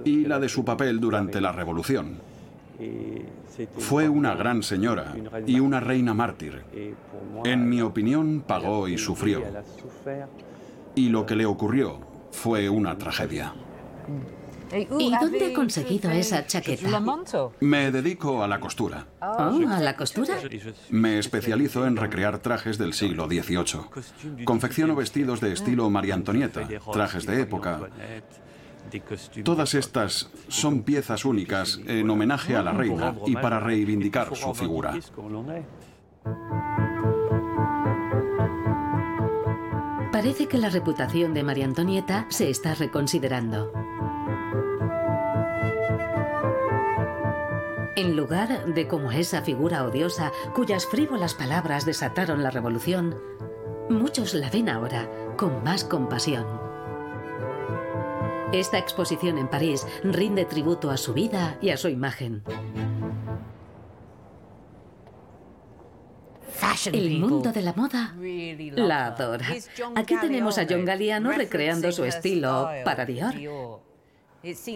y 0.05 0.25
la 0.25 0.39
de 0.39 0.49
su 0.49 0.65
papel 0.65 0.99
durante 0.99 1.39
la 1.41 1.51
Revolución. 1.51 2.17
Fue 3.77 4.07
una 4.07 4.35
gran 4.35 4.63
señora 4.63 5.13
y 5.45 5.59
una 5.59 5.79
reina 5.79 6.13
mártir. 6.13 6.63
En 7.43 7.69
mi 7.69 7.81
opinión, 7.81 8.43
pagó 8.47 8.87
y 8.87 8.97
sufrió. 8.97 9.43
Y 10.95 11.09
lo 11.09 11.25
que 11.25 11.35
le 11.35 11.45
ocurrió 11.45 11.99
fue 12.31 12.69
una 12.69 12.97
tragedia. 12.97 13.53
¿Y 14.71 15.11
dónde 15.19 15.47
ha 15.47 15.53
conseguido 15.53 16.11
esa 16.11 16.45
chaqueta? 16.45 17.01
Me 17.59 17.91
dedico 17.91 18.43
a 18.43 18.47
la 18.47 18.59
costura. 18.59 19.07
Oh, 19.21 19.67
¿A 19.67 19.79
la 19.79 19.95
costura? 19.95 20.35
Me 20.89 21.17
especializo 21.17 21.85
en 21.87 21.95
recrear 21.95 22.39
trajes 22.39 22.77
del 22.77 22.93
siglo 22.93 23.27
XVIII. 23.27 24.45
Confecciono 24.45 24.95
vestidos 24.95 25.41
de 25.41 25.53
estilo 25.53 25.89
María 25.89 26.13
Antonieta, 26.13 26.67
trajes 26.91 27.25
de 27.25 27.41
época. 27.41 27.89
Todas 29.43 29.73
estas 29.73 30.29
son 30.47 30.83
piezas 30.83 31.25
únicas 31.25 31.79
en 31.85 32.09
homenaje 32.09 32.55
a 32.55 32.63
la 32.63 32.71
reina 32.71 33.15
y 33.25 33.35
para 33.35 33.59
reivindicar 33.59 34.35
su 34.35 34.53
figura. 34.53 34.93
Parece 40.19 40.47
que 40.47 40.57
la 40.57 40.67
reputación 40.67 41.33
de 41.33 41.43
María 41.43 41.63
Antonieta 41.63 42.25
se 42.27 42.49
está 42.49 42.75
reconsiderando. 42.75 43.71
En 47.95 48.17
lugar 48.17 48.65
de 48.65 48.85
como 48.89 49.13
esa 49.13 49.43
figura 49.43 49.85
odiosa 49.85 50.33
cuyas 50.53 50.85
frívolas 50.87 51.35
palabras 51.35 51.85
desataron 51.85 52.43
la 52.43 52.51
revolución, 52.51 53.15
muchos 53.89 54.33
la 54.33 54.49
ven 54.49 54.67
ahora 54.67 55.09
con 55.37 55.63
más 55.63 55.85
compasión. 55.85 56.45
Esta 58.51 58.77
exposición 58.77 59.37
en 59.37 59.47
París 59.47 59.87
rinde 60.03 60.43
tributo 60.43 60.91
a 60.91 60.97
su 60.97 61.13
vida 61.13 61.57
y 61.61 61.69
a 61.69 61.77
su 61.77 61.87
imagen. 61.87 62.43
El 66.85 67.19
mundo 67.19 67.51
de 67.51 67.61
la 67.61 67.73
moda 67.73 68.15
la 68.75 69.07
adora. 69.07 69.47
Aquí 69.95 70.15
tenemos 70.19 70.57
a 70.57 70.65
John 70.69 70.85
Galliano 70.85 71.31
recreando 71.31 71.91
su 71.91 72.05
estilo 72.05 72.69
para 72.85 73.05
Dior. 73.05 73.33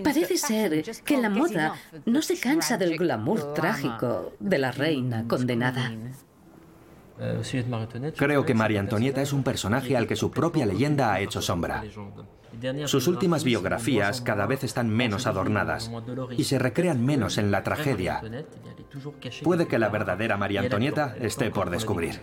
Parece 0.04 0.38
ser 0.38 0.84
que 1.06 1.18
la 1.18 1.30
moda 1.30 1.76
no 2.06 2.22
se 2.22 2.38
cansa 2.38 2.78
del 2.78 2.98
glamour 2.98 3.54
trágico 3.54 4.34
de 4.40 4.58
la 4.58 4.72
reina 4.72 5.26
condenada. 5.28 5.92
Creo 8.18 8.46
que 8.46 8.54
María 8.54 8.80
Antonieta 8.80 9.22
es 9.22 9.34
un 9.34 9.44
personaje 9.44 9.96
al 9.96 10.08
que 10.08 10.16
su 10.16 10.32
propia 10.32 10.66
leyenda 10.66 11.14
ha 11.14 11.20
hecho 11.20 11.42
sombra. 11.42 11.84
Sus 12.86 13.08
últimas 13.08 13.44
biografías 13.44 14.22
cada 14.22 14.46
vez 14.46 14.64
están 14.64 14.90
menos 14.90 15.28
adornadas 15.28 15.92
y 16.38 16.44
se 16.44 16.60
recrean 16.60 17.04
menos 17.04 17.38
en 17.38 17.52
la 17.52 17.64
tragedia. 17.64 18.22
Puede 19.44 19.68
que 19.68 19.80
la 19.80 19.90
verdadera 19.90 20.38
María 20.38 20.62
Antonieta 20.62 21.16
esté 21.20 21.52
por 21.52 21.70
descubrir. 21.70 22.20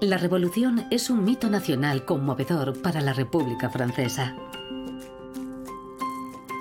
La 0.00 0.18
revolución 0.18 0.86
es 0.90 1.08
un 1.08 1.24
mito 1.24 1.48
nacional 1.48 2.04
conmovedor 2.04 2.80
para 2.82 3.00
la 3.00 3.12
República 3.12 3.70
Francesa. 3.70 4.36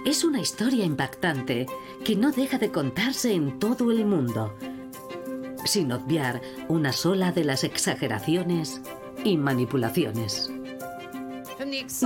Es 0.06 0.24
una 0.24 0.40
historia 0.40 0.86
impactante 0.86 1.66
que 2.06 2.16
no 2.16 2.32
deja 2.32 2.58
de 2.58 2.72
contarse 2.72 3.34
en 3.34 3.58
todo 3.60 3.92
el 3.92 4.06
mundo, 4.06 4.54
sin 5.66 5.92
obviar 5.92 6.42
una 6.68 6.92
sola 6.92 7.32
de 7.32 7.44
las 7.44 7.64
exageraciones 7.64 8.82
y 9.24 9.38
manipulaciones. 9.38 10.52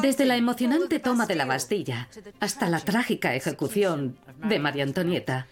Desde 0.01 0.25
la 0.25 0.35
emocionante 0.35 0.99
toma 0.99 1.25
de 1.25 1.35
la 1.35 1.45
Bastilla 1.45 2.09
hasta 2.39 2.69
la 2.69 2.79
trágica 2.79 3.35
ejecución 3.35 4.17
de 4.47 4.59
María 4.59 4.83
Antonieta, 4.83 5.47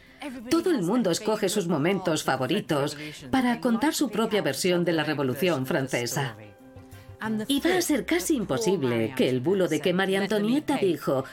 todo 0.50 0.72
el 0.72 0.82
mundo 0.82 1.12
escoge 1.12 1.50
sus 1.50 1.68
momentos 1.68 2.24
favoritos 2.24 2.98
para 3.32 3.60
contar 3.60 3.94
su 3.94 4.10
propia 4.10 4.42
versión 4.42 4.86
de 4.86 4.94
la 4.94 5.04
Revolución 5.04 5.66
Francesa. 5.66 6.36
Y 7.48 7.60
va 7.62 7.78
a 7.78 7.82
ser 7.82 8.06
casi 8.06 8.36
imposible 8.36 9.14
que 9.16 9.30
el 9.30 9.40
bulo 9.40 9.68
de 9.68 9.80
que 9.80 9.94
María 9.94 10.22
Antonieta 10.22 10.78
dijo 10.78 11.26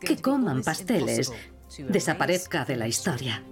que 0.00 0.16
coman 0.16 0.62
pasteles 0.62 1.32
desaparezca 1.78 2.64
de 2.64 2.76
la 2.76 2.88
historia. 2.88 3.42